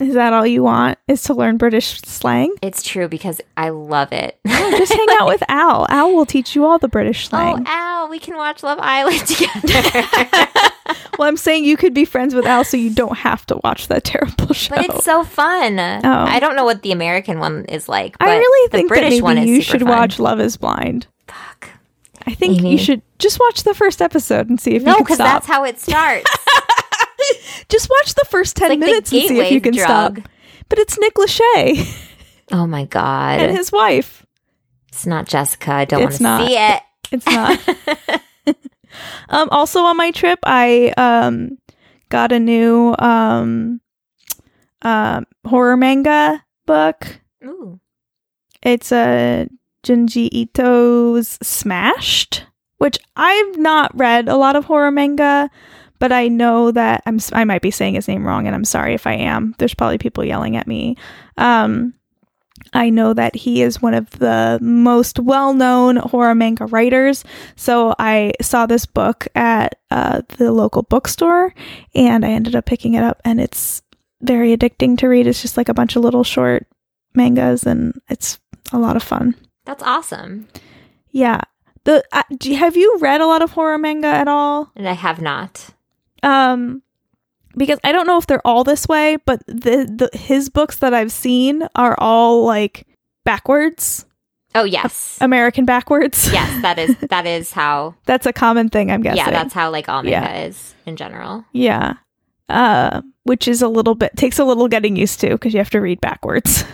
Is 0.00 0.14
that 0.14 0.32
all 0.32 0.46
you 0.46 0.62
want? 0.62 0.98
Is 1.08 1.22
to 1.24 1.34
learn 1.34 1.56
British 1.56 2.00
slang? 2.02 2.54
It's 2.62 2.82
true 2.82 3.08
because 3.08 3.40
I 3.56 3.70
love 3.70 4.12
it. 4.12 4.38
Just 4.46 4.92
hang 4.92 5.06
out 5.18 5.26
with 5.26 5.42
Al. 5.48 5.86
Al 5.90 6.14
will 6.14 6.26
teach 6.26 6.54
you 6.54 6.64
all 6.64 6.78
the 6.78 6.88
British 6.88 7.26
oh, 7.26 7.30
slang. 7.30 7.64
oh. 7.66 7.70
Al, 7.70 8.08
we 8.08 8.18
can 8.20 8.36
watch 8.36 8.62
Love 8.62 8.78
Island 8.80 9.18
together. 9.26 10.08
well, 11.18 11.28
I'm 11.28 11.36
saying 11.36 11.64
you 11.64 11.76
could 11.76 11.94
be 11.94 12.04
friends 12.04 12.34
with 12.34 12.46
Al, 12.46 12.62
so 12.64 12.76
you 12.76 12.90
don't 12.90 13.18
have 13.18 13.44
to 13.46 13.60
watch 13.64 13.88
that 13.88 14.04
terrible 14.04 14.54
show. 14.54 14.76
but 14.76 14.84
it's 14.84 15.04
so 15.04 15.24
fun. 15.24 15.78
Oh. 15.80 16.00
I 16.04 16.38
don't 16.38 16.54
know 16.54 16.64
what 16.64 16.82
the 16.82 16.92
American 16.92 17.40
one 17.40 17.64
is 17.64 17.88
like. 17.88 18.16
But 18.18 18.28
Oh. 18.28 18.32
I 18.32 18.36
really 18.36 18.68
think 18.70 18.88
the 18.88 18.94
British 18.94 19.20
one 19.20 19.36
is 19.38 19.48
you 19.48 19.60
should 19.62 19.80
fun. 19.80 19.88
watch 19.90 20.18
Love 20.20 20.38
Is 20.40 20.56
Blind. 20.56 21.06
Fuck. 21.26 21.70
I 22.26 22.34
think 22.34 22.58
Amy. 22.58 22.72
you 22.72 22.78
should 22.78 23.00
just 23.18 23.40
watch 23.40 23.62
the 23.64 23.74
first 23.74 24.00
episode 24.02 24.48
and 24.50 24.60
see 24.60 24.74
if 24.74 24.82
No, 24.82 24.90
you 24.92 24.96
can 24.96 25.04
because 25.04 25.18
that's 25.18 25.46
how 25.46 25.64
it 25.64 25.80
starts. 25.80 26.30
just 27.68 27.88
watch 27.90 28.14
the 28.14 28.26
first 28.28 28.56
ten 28.56 28.70
like 28.70 28.78
minutes 28.78 29.12
and 29.12 29.22
see 29.22 29.38
if 29.38 29.50
you 29.50 29.60
can 29.60 29.74
drug. 29.74 30.18
stop. 30.18 30.28
But 30.68 30.78
it's 30.78 30.98
Nick 30.98 31.14
Lachey. 31.14 32.04
Oh 32.50 32.66
my 32.66 32.84
god. 32.86 33.40
and 33.40 33.56
his 33.56 33.70
wife. 33.70 34.24
it's 34.88 35.06
not 35.06 35.26
Jessica. 35.26 35.72
I 35.72 35.84
don't 35.84 36.00
want 36.02 36.12
to 36.12 36.46
see 36.46 36.56
it. 36.56 36.82
It's 37.12 37.26
not. 37.26 37.60
um, 39.28 39.48
also 39.50 39.80
on 39.80 39.96
my 39.96 40.10
trip, 40.10 40.38
I 40.44 40.92
um 40.96 41.58
got 42.08 42.32
a 42.32 42.40
new 42.40 42.94
um 42.98 43.80
um 44.82 45.26
horror 45.46 45.76
manga 45.76 46.44
book. 46.66 47.20
Ooh. 47.44 47.80
It's 48.62 48.92
a 48.92 49.48
Junji 49.84 50.28
Ito's 50.32 51.38
Smashed, 51.42 52.44
which 52.78 52.98
I've 53.16 53.56
not 53.56 53.96
read 53.98 54.28
a 54.28 54.36
lot 54.36 54.56
of 54.56 54.64
horror 54.64 54.90
manga, 54.90 55.50
but 55.98 56.12
I 56.12 56.28
know 56.28 56.70
that 56.70 57.02
I'm 57.06 57.18
I 57.32 57.44
might 57.44 57.62
be 57.62 57.70
saying 57.70 57.94
his 57.94 58.08
name 58.08 58.26
wrong, 58.26 58.46
and 58.46 58.54
I'm 58.54 58.64
sorry 58.64 58.94
if 58.94 59.06
I 59.06 59.14
am. 59.14 59.54
There's 59.58 59.74
probably 59.74 59.98
people 59.98 60.24
yelling 60.24 60.56
at 60.56 60.66
me. 60.66 60.96
Um, 61.36 61.94
I 62.72 62.90
know 62.90 63.14
that 63.14 63.34
he 63.34 63.62
is 63.62 63.80
one 63.80 63.94
of 63.94 64.10
the 64.10 64.58
most 64.60 65.18
well-known 65.18 65.96
horror 65.96 66.34
manga 66.34 66.66
writers. 66.66 67.24
So 67.56 67.94
I 67.98 68.32
saw 68.40 68.66
this 68.66 68.84
book 68.84 69.26
at 69.34 69.78
uh, 69.90 70.22
the 70.36 70.52
local 70.52 70.82
bookstore, 70.82 71.54
and 71.94 72.24
I 72.24 72.30
ended 72.30 72.54
up 72.56 72.66
picking 72.66 72.94
it 72.94 73.02
up, 73.02 73.20
and 73.24 73.40
it's 73.40 73.82
very 74.20 74.56
addicting 74.56 74.98
to 74.98 75.08
read. 75.08 75.26
It's 75.26 75.42
just 75.42 75.56
like 75.56 75.68
a 75.68 75.74
bunch 75.74 75.96
of 75.96 76.02
little 76.02 76.24
short 76.24 76.66
mangas, 77.14 77.64
and 77.64 78.00
it's 78.08 78.38
a 78.72 78.78
lot 78.78 78.96
of 78.96 79.02
fun. 79.02 79.34
That's 79.64 79.82
awesome. 79.82 80.48
Yeah. 81.10 81.40
The 81.84 82.04
uh, 82.12 82.22
do, 82.36 82.54
have 82.54 82.76
you 82.76 82.98
read 83.00 83.20
a 83.20 83.26
lot 83.26 83.40
of 83.40 83.52
horror 83.52 83.78
manga 83.78 84.08
at 84.08 84.28
all? 84.28 84.70
And 84.76 84.88
I 84.88 84.92
have 84.92 85.22
not. 85.22 85.70
Um, 86.22 86.82
because 87.56 87.78
I 87.84 87.92
don't 87.92 88.06
know 88.06 88.18
if 88.18 88.26
they're 88.26 88.46
all 88.46 88.64
this 88.64 88.86
way, 88.86 89.16
but 89.24 89.42
the, 89.46 90.08
the 90.12 90.16
his 90.18 90.48
books 90.48 90.76
that 90.78 90.94
I've 90.94 91.12
seen 91.12 91.66
are 91.74 91.94
all 91.98 92.44
like 92.44 92.86
backwards, 93.24 94.04
Oh 94.54 94.64
yes. 94.64 95.18
American 95.20 95.64
backwards. 95.64 96.30
yes, 96.32 96.62
that 96.62 96.78
is 96.78 96.96
that 97.10 97.26
is 97.26 97.52
how 97.52 97.94
that's 98.06 98.26
a 98.26 98.32
common 98.32 98.68
thing. 98.68 98.90
I'm 98.90 99.02
guessing. 99.02 99.18
yeah, 99.18 99.30
that's 99.30 99.52
how 99.54 99.70
like 99.70 99.88
all 99.88 100.02
manga 100.02 100.10
Yeah. 100.28 100.44
is 100.44 100.74
in 100.86 100.96
general. 100.96 101.44
yeah. 101.52 101.94
Uh, 102.48 103.02
which 103.24 103.46
is 103.46 103.60
a 103.60 103.68
little 103.68 103.94
bit 103.94 104.16
takes 104.16 104.38
a 104.38 104.44
little 104.44 104.68
getting 104.68 104.96
used 104.96 105.20
to 105.20 105.28
because 105.30 105.52
you 105.52 105.58
have 105.58 105.68
to 105.70 105.80
read 105.80 106.00
backwards. 106.00 106.64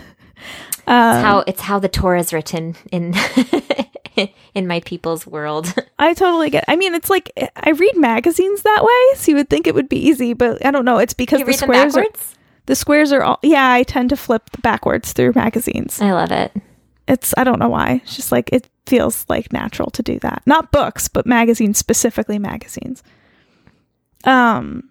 um, 0.86 1.16
It's 1.16 1.24
how 1.24 1.44
it's 1.48 1.60
how 1.62 1.78
the 1.80 1.88
Torah 1.88 2.20
is 2.20 2.32
written 2.32 2.76
in 2.92 3.12
in 4.54 4.66
my 4.66 4.80
people's 4.80 5.26
world. 5.26 5.74
I 5.98 6.14
totally 6.14 6.50
get. 6.50 6.64
I 6.68 6.76
mean, 6.76 6.94
it's 6.94 7.10
like 7.10 7.32
I 7.56 7.70
read 7.70 7.96
magazines 7.96 8.62
that 8.62 8.82
way, 8.84 9.18
so 9.18 9.30
you 9.30 9.36
would 9.36 9.50
think 9.50 9.66
it 9.66 9.74
would 9.74 9.88
be 9.88 9.98
easy, 9.98 10.32
but 10.32 10.64
I 10.64 10.70
don't 10.70 10.84
know. 10.84 10.98
It's 10.98 11.14
because 11.14 11.40
you 11.40 11.46
the 11.46 11.52
squares 11.52 11.96
are 11.96 12.06
the 12.66 12.74
squares 12.74 13.12
are 13.12 13.22
all. 13.22 13.38
Yeah, 13.42 13.72
I 13.72 13.82
tend 13.82 14.10
to 14.10 14.16
flip 14.16 14.50
backwards 14.62 15.12
through 15.12 15.32
magazines. 15.34 16.00
I 16.00 16.12
love 16.12 16.32
it. 16.32 16.52
It's 17.06 17.34
I 17.36 17.44
don't 17.44 17.58
know 17.58 17.68
why. 17.68 18.00
It's 18.04 18.16
just 18.16 18.32
like 18.32 18.50
it 18.52 18.68
feels 18.86 19.24
like 19.28 19.52
natural 19.52 19.90
to 19.90 20.02
do 20.02 20.18
that. 20.20 20.42
Not 20.46 20.72
books, 20.72 21.08
but 21.08 21.26
magazines, 21.26 21.78
specifically 21.78 22.38
magazines. 22.38 23.02
Um, 24.24 24.90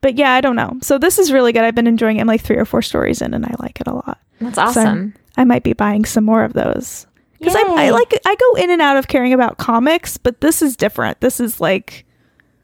but 0.00 0.16
yeah, 0.16 0.32
I 0.32 0.40
don't 0.40 0.54
know. 0.54 0.78
So 0.82 0.98
this 0.98 1.18
is 1.18 1.32
really 1.32 1.52
good. 1.52 1.64
I've 1.64 1.74
been 1.74 1.86
enjoying 1.86 2.18
it. 2.18 2.20
I'm 2.20 2.26
like 2.26 2.42
three 2.42 2.56
or 2.58 2.64
four 2.64 2.82
stories 2.82 3.20
in, 3.22 3.34
and 3.34 3.44
I 3.44 3.54
like 3.58 3.80
it 3.80 3.88
a 3.88 3.94
lot. 3.94 4.20
That's 4.40 4.58
awesome. 4.58 5.14
I 5.36 5.44
might 5.44 5.64
be 5.64 5.72
buying 5.72 6.04
some 6.04 6.24
more 6.24 6.44
of 6.44 6.52
those 6.52 7.06
because 7.44 7.56
I, 7.56 7.86
I 7.86 7.90
like 7.90 8.12
I 8.24 8.34
go 8.34 8.62
in 8.62 8.70
and 8.70 8.82
out 8.82 8.96
of 8.96 9.08
caring 9.08 9.32
about 9.32 9.58
comics, 9.58 10.16
but 10.16 10.40
this 10.40 10.62
is 10.62 10.76
different. 10.76 11.20
This 11.20 11.40
is 11.40 11.60
like 11.60 12.04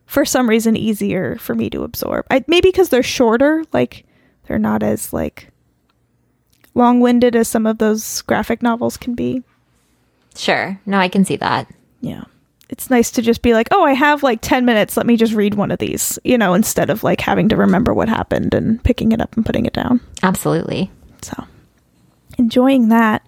for 0.07 0.25
some 0.25 0.49
reason 0.49 0.77
easier 0.77 1.37
for 1.37 1.55
me 1.55 1.71
to 1.71 1.85
absorb. 1.85 2.27
I, 2.31 2.45
maybe 2.47 2.69
because 2.69 2.89
they're 2.89 3.03
shorter, 3.03 3.65
like 3.73 4.05
they're 4.47 4.59
not 4.59 4.83
as 4.83 5.13
like 5.13 5.51
long-winded 6.75 7.37
as 7.37 7.49
some 7.49 7.67
of 7.67 7.79
those 7.79 8.23
graphic 8.23 8.63
novels 8.63 8.97
can 8.97 9.15
be. 9.15 9.43
Sure. 10.35 10.81
No, 10.87 10.99
I 10.99 11.09
can 11.09 11.25
see 11.25 11.37
that. 11.37 11.73
Yeah. 12.01 12.25
It's 12.69 12.89
nice 12.89 13.11
to 13.13 13.23
just 13.23 13.43
be 13.43 13.53
like, 13.53 13.69
"Oh, 13.73 13.85
I 13.85 13.95
have 13.95 14.23
like 14.23 14.41
10 14.43 14.65
minutes. 14.65 14.97
Let 14.97 15.07
me 15.07 15.17
just 15.17 15.35
read 15.35 15.55
one 15.55 15.73
of 15.73 15.81
these." 15.81 16.21
You 16.25 16.39
know, 16.39 16.55
instead 16.55 16.89
of 16.89 17.03
like 17.03 17.21
having 17.21 17.49
to 17.49 17.57
remember 17.57 17.93
what 17.93 18.09
happened 18.09 18.55
and 18.55 18.83
picking 18.85 19.11
it 19.11 19.21
up 19.21 19.37
and 19.37 19.45
putting 19.45 19.67
it 19.67 19.73
down. 19.73 20.01
Absolutely. 20.23 20.91
So, 21.21 21.45
enjoying 22.39 22.89
that. 22.89 23.27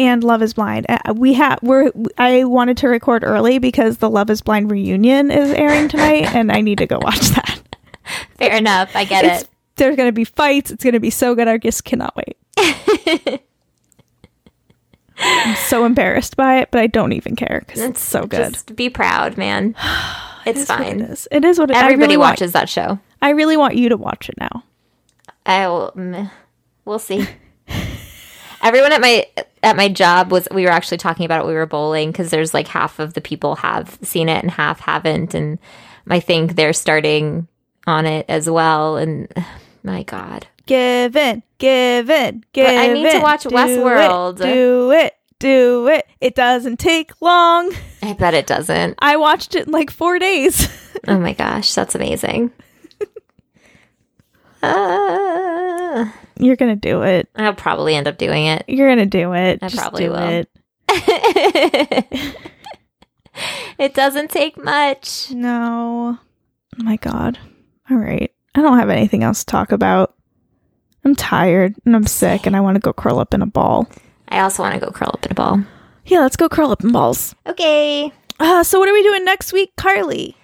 And 0.00 0.24
Love 0.24 0.42
is 0.42 0.54
Blind. 0.54 0.86
Uh, 0.88 1.12
We 1.14 1.34
have 1.34 1.58
we're 1.62 1.92
I 2.16 2.44
wanted 2.44 2.78
to 2.78 2.88
record 2.88 3.22
early 3.22 3.58
because 3.58 3.98
the 3.98 4.08
Love 4.08 4.30
is 4.30 4.40
Blind 4.40 4.70
reunion 4.70 5.30
is 5.30 5.50
airing 5.50 5.88
tonight 5.88 6.34
and 6.34 6.50
I 6.50 6.62
need 6.62 6.78
to 6.78 6.86
go 6.86 6.98
watch 6.98 7.20
that. 7.30 7.60
Fair 8.38 8.56
enough. 8.56 8.96
I 8.96 9.04
get 9.04 9.24
It's, 9.26 9.42
it. 9.42 9.50
there's 9.76 9.96
going 9.96 10.08
to 10.08 10.12
be 10.12 10.24
fights. 10.24 10.70
It's 10.70 10.82
going 10.82 10.94
to 10.94 11.00
be 11.00 11.10
so 11.10 11.34
good. 11.34 11.48
I 11.48 11.58
just 11.58 11.84
cannot 11.84 12.16
wait. 12.16 12.36
I'm 15.22 15.54
so 15.56 15.84
embarrassed 15.84 16.34
by 16.36 16.60
it, 16.60 16.70
but 16.70 16.80
I 16.80 16.86
don't 16.86 17.12
even 17.12 17.36
care 17.36 17.62
because 17.66 17.82
it's 17.82 18.00
so 18.02 18.26
good. 18.26 18.54
Just 18.54 18.74
be 18.74 18.88
proud, 18.90 19.36
man. 19.36 19.74
It's 20.46 20.60
what 20.70 20.78
fine. 20.78 21.02
It 21.02 21.10
is. 21.10 21.28
It 21.30 21.44
is 21.44 21.58
what 21.58 21.70
it, 21.70 21.76
Everybody 21.76 21.96
really 22.14 22.16
want- 22.16 22.30
watches 22.40 22.52
that 22.52 22.70
show. 22.70 22.98
I 23.20 23.28
really 23.30 23.58
want 23.58 23.74
you 23.76 23.90
to 23.90 23.98
watch 23.98 24.30
it 24.30 24.36
now. 24.40 24.64
I 25.44 25.68
will. 25.68 25.92
mm, 25.94 26.30
We'll 26.86 26.98
see. 26.98 27.26
Everyone 28.62 28.92
at 28.92 29.00
my 29.00 29.26
at 29.62 29.76
my 29.76 29.88
job 29.88 30.30
was. 30.32 30.46
We 30.52 30.64
were 30.64 30.70
actually 30.70 30.98
talking 30.98 31.24
about 31.24 31.44
it. 31.44 31.48
We 31.48 31.54
were 31.54 31.66
bowling 31.66 32.10
because 32.12 32.30
there's 32.30 32.54
like 32.54 32.68
half 32.68 32.98
of 32.98 33.14
the 33.14 33.20
people 33.20 33.56
have 33.56 33.98
seen 34.02 34.28
it 34.28 34.42
and 34.42 34.50
half 34.50 34.80
haven't, 34.80 35.34
and 35.34 35.58
I 36.08 36.20
think 36.20 36.56
they're 36.56 36.72
starting 36.72 37.48
on 37.86 38.06
it 38.06 38.26
as 38.28 38.48
well. 38.48 38.96
And 38.96 39.32
my 39.82 40.02
God, 40.02 40.46
Give 40.70 41.16
in, 41.16 41.42
give 41.58 42.08
in, 42.10 42.44
give 42.52 42.66
But 42.66 42.76
I 42.76 42.92
need 42.92 43.10
to 43.10 43.18
watch 43.18 43.42
Do 43.42 43.48
Westworld. 43.50 44.40
It, 44.40 44.52
do 44.54 44.92
it, 44.92 45.16
do 45.40 45.88
it. 45.88 46.06
It 46.20 46.36
doesn't 46.36 46.78
take 46.78 47.20
long. 47.20 47.72
I 48.02 48.12
bet 48.12 48.34
it 48.34 48.46
doesn't. 48.46 48.94
I 49.00 49.16
watched 49.16 49.56
it 49.56 49.66
in 49.66 49.72
like 49.72 49.90
four 49.90 50.18
days. 50.20 50.68
Oh 51.08 51.18
my 51.18 51.32
gosh, 51.32 51.72
that's 51.74 51.94
amazing. 51.94 52.52
Ah. 54.62 55.49
Uh, 55.90 56.10
You're 56.38 56.56
gonna 56.56 56.76
do 56.76 57.02
it. 57.02 57.28
I'll 57.36 57.54
probably 57.54 57.94
end 57.94 58.08
up 58.08 58.18
doing 58.18 58.46
it. 58.46 58.64
You're 58.68 58.88
gonna 58.88 59.06
do 59.06 59.32
it. 59.34 59.58
I 59.62 59.68
Just 59.68 59.80
probably 59.80 60.04
do 60.04 60.10
will. 60.10 60.18
it. 60.18 60.48
it 63.78 63.94
doesn't 63.94 64.30
take 64.30 64.62
much. 64.62 65.30
No. 65.30 66.18
Oh 66.78 66.82
my 66.82 66.96
god. 66.96 67.38
All 67.90 67.96
right. 67.96 68.32
I 68.54 68.62
don't 68.62 68.78
have 68.78 68.90
anything 68.90 69.22
else 69.22 69.40
to 69.40 69.46
talk 69.46 69.72
about. 69.72 70.14
I'm 71.04 71.14
tired 71.14 71.74
and 71.84 71.94
I'm 71.96 72.06
sick 72.06 72.46
and 72.46 72.56
I 72.56 72.60
want 72.60 72.74
to 72.76 72.80
go 72.80 72.92
curl 72.92 73.18
up 73.18 73.32
in 73.34 73.42
a 73.42 73.46
ball. 73.46 73.88
I 74.28 74.40
also 74.40 74.62
want 74.62 74.74
to 74.74 74.80
go 74.80 74.90
curl 74.90 75.10
up 75.12 75.24
in 75.24 75.32
a 75.32 75.34
ball. 75.34 75.64
Yeah, 76.06 76.20
let's 76.20 76.36
go 76.36 76.48
curl 76.48 76.70
up 76.70 76.82
in 76.84 76.92
balls. 76.92 77.34
Okay. 77.46 78.12
Uh, 78.38 78.62
so 78.62 78.78
what 78.78 78.88
are 78.88 78.92
we 78.92 79.02
doing 79.02 79.24
next 79.24 79.52
week, 79.52 79.74
Carly? 79.76 80.36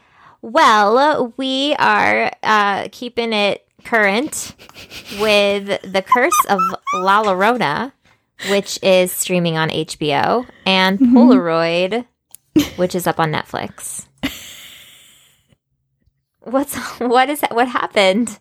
Well, 0.42 1.32
we 1.36 1.74
are 1.78 2.30
uh, 2.42 2.88
keeping 2.92 3.32
it 3.32 3.65
current 3.86 4.54
with 5.20 5.66
The 5.92 6.02
Curse 6.02 6.44
of 6.48 6.60
La 6.94 7.22
Llorona, 7.24 7.92
which 8.50 8.78
is 8.82 9.12
streaming 9.12 9.56
on 9.56 9.70
HBO, 9.70 10.46
and 10.66 10.98
mm-hmm. 10.98 11.16
Polaroid, 11.16 12.06
which 12.76 12.94
is 12.94 13.06
up 13.06 13.18
on 13.20 13.32
Netflix. 13.32 14.06
What's 16.40 16.76
what 17.00 17.28
is 17.30 17.40
that? 17.40 17.54
what 17.54 17.68
happened? 17.68 18.38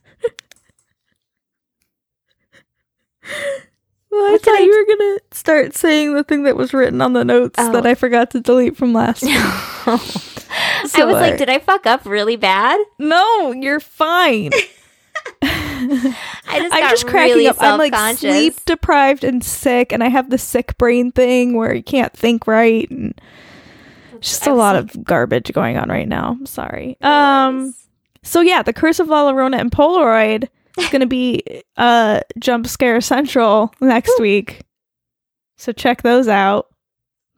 Well, 4.11 4.21
I 4.27 4.31
What 4.31 4.41
thought 4.41 4.55
I 4.55 4.59
you 4.59 4.71
were 4.87 4.95
gonna 4.97 5.19
start 5.31 5.75
saying 5.75 6.13
the 6.13 6.23
thing 6.23 6.43
that 6.43 6.55
was 6.55 6.73
written 6.73 7.01
on 7.01 7.13
the 7.13 7.25
notes 7.25 7.55
Oh. 7.57 7.71
that 7.73 7.85
I 7.85 7.95
forgot 7.95 8.31
to 8.31 8.39
delete 8.39 8.77
from 8.77 8.93
last 8.93 9.23
week. 9.23 9.33
I 9.35 10.85
So 10.87 11.05
was 11.05 11.15
like, 11.15 11.37
did 11.37 11.49
I 11.49 11.59
fuck 11.59 11.85
up 11.85 12.05
really 12.05 12.35
bad? 12.35 12.79
No, 12.99 13.51
you're 13.51 13.79
fine. 13.79 14.51
I 16.47 16.59
just 16.59 16.73
I'm 16.75 16.89
just 16.89 17.07
cracking 17.07 17.35
really 17.35 17.47
up. 17.47 17.57
I'm 17.59 17.77
like 17.77 18.17
sleep 18.17 18.63
deprived 18.65 19.23
and 19.23 19.43
sick, 19.43 19.91
and 19.91 20.03
I 20.03 20.09
have 20.09 20.29
the 20.29 20.37
sick 20.37 20.77
brain 20.77 21.11
thing 21.11 21.55
where 21.55 21.73
you 21.73 21.83
can't 21.83 22.13
think 22.13 22.47
right, 22.47 22.89
and 22.89 23.19
just 24.19 24.47
a 24.47 24.53
lot 24.53 24.75
of 24.75 25.03
garbage 25.03 25.51
going 25.53 25.77
on 25.77 25.89
right 25.89 26.07
now. 26.07 26.37
I'm 26.39 26.45
sorry. 26.45 26.97
Um. 27.01 27.75
So 28.23 28.41
yeah, 28.41 28.63
the 28.63 28.73
Curse 28.73 28.99
of 28.99 29.07
La 29.07 29.31
Llorona 29.31 29.59
and 29.59 29.71
Polaroid 29.71 30.47
is 30.77 30.89
going 30.89 31.01
to 31.01 31.07
be 31.07 31.43
uh 31.77 32.21
jump 32.39 32.67
scare 32.67 33.01
central 33.01 33.73
next 33.81 34.19
week. 34.19 34.61
So 35.57 35.71
check 35.71 36.01
those 36.01 36.27
out. 36.27 36.67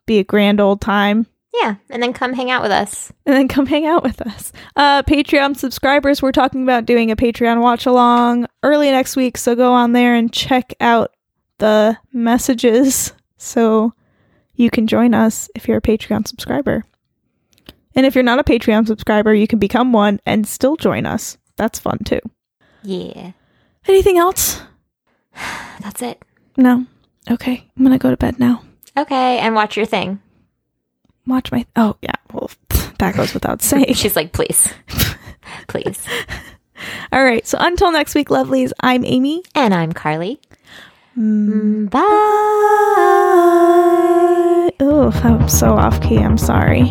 Be 0.06 0.20
a 0.20 0.24
grand 0.24 0.60
old 0.60 0.82
time. 0.82 1.28
Yeah, 1.62 1.76
and 1.90 2.02
then 2.04 2.14
come 2.14 2.34
hang 2.34 2.52
out 2.52 2.62
with 2.62 2.72
us. 2.72 3.12
and 3.26 3.36
then 3.36 3.48
come 3.48 3.66
hang 3.66 3.86
out 3.86 4.04
with 4.04 4.22
us. 4.22 4.52
Uh, 4.76 5.04
Patreon 5.04 5.58
subscribers, 5.58 6.22
we're 6.22 6.32
talking 6.32 6.64
about 6.64 6.86
doing 6.86 7.12
a 7.12 7.16
Patreon 7.16 7.62
watch 7.62 7.86
along 7.86 8.48
early 8.64 8.92
next 8.92 9.16
week, 9.16 9.38
so 9.38 9.56
go 9.56 9.74
on 9.74 9.94
there 9.94 10.16
and 10.16 10.32
check 10.34 10.74
out 10.80 11.14
the 11.60 11.98
messages 12.14 13.14
so 13.38 13.94
you 14.56 14.70
can 14.70 14.88
join 14.88 15.14
us 15.14 15.50
if 15.56 15.68
you're 15.68 15.78
a 15.78 15.82
Patreon 15.82 16.28
subscriber. 16.28 16.84
And 17.96 18.06
if 18.06 18.14
you're 18.14 18.24
not 18.24 18.40
a 18.40 18.44
Patreon 18.44 18.86
subscriber, 18.86 19.34
you 19.34 19.48
can 19.48 19.58
become 19.60 19.92
one 19.92 20.20
and 20.26 20.48
still 20.48 20.76
join 20.76 21.06
us. 21.06 21.38
That's 21.56 21.80
fun 21.80 22.00
too. 22.06 22.20
Yeah, 22.84 23.32
Anything 23.88 24.18
else? 24.18 24.62
that's 25.82 26.02
it. 26.02 26.22
No. 26.58 26.86
Okay. 27.32 27.64
I'm 27.78 27.84
gonna 27.84 27.98
go 27.98 28.10
to 28.10 28.18
bed 28.18 28.40
now. 28.40 28.62
Okay, 28.98 29.38
and 29.40 29.56
watch 29.56 29.78
your 29.78 29.86
thing. 29.86 30.20
Watch 31.28 31.52
my. 31.52 31.66
Oh 31.76 31.96
yeah. 32.02 32.14
Well, 32.34 32.50
that 33.00 33.16
goes 33.16 33.34
without 33.34 33.62
saying. 33.62 33.94
She's 33.94 34.16
like, 34.16 34.32
please, 34.34 34.74
please. 35.68 36.04
All 37.12 37.24
right. 37.24 37.46
So 37.46 37.58
until 37.60 37.92
next 37.92 38.16
week, 38.16 38.30
lovelies. 38.30 38.72
I'm 38.82 39.04
Amy. 39.06 39.44
And 39.56 39.74
I'm 39.74 39.92
Carly. 39.94 40.40
Mm, 41.18 41.88
Mm, 41.88 41.90
Bye. 41.90 42.02
Oh, 44.80 45.12
I'm 45.24 45.50
so 45.50 45.72
off 45.74 46.00
key. 46.02 46.18
I'm 46.20 46.38
sorry. 46.38 46.84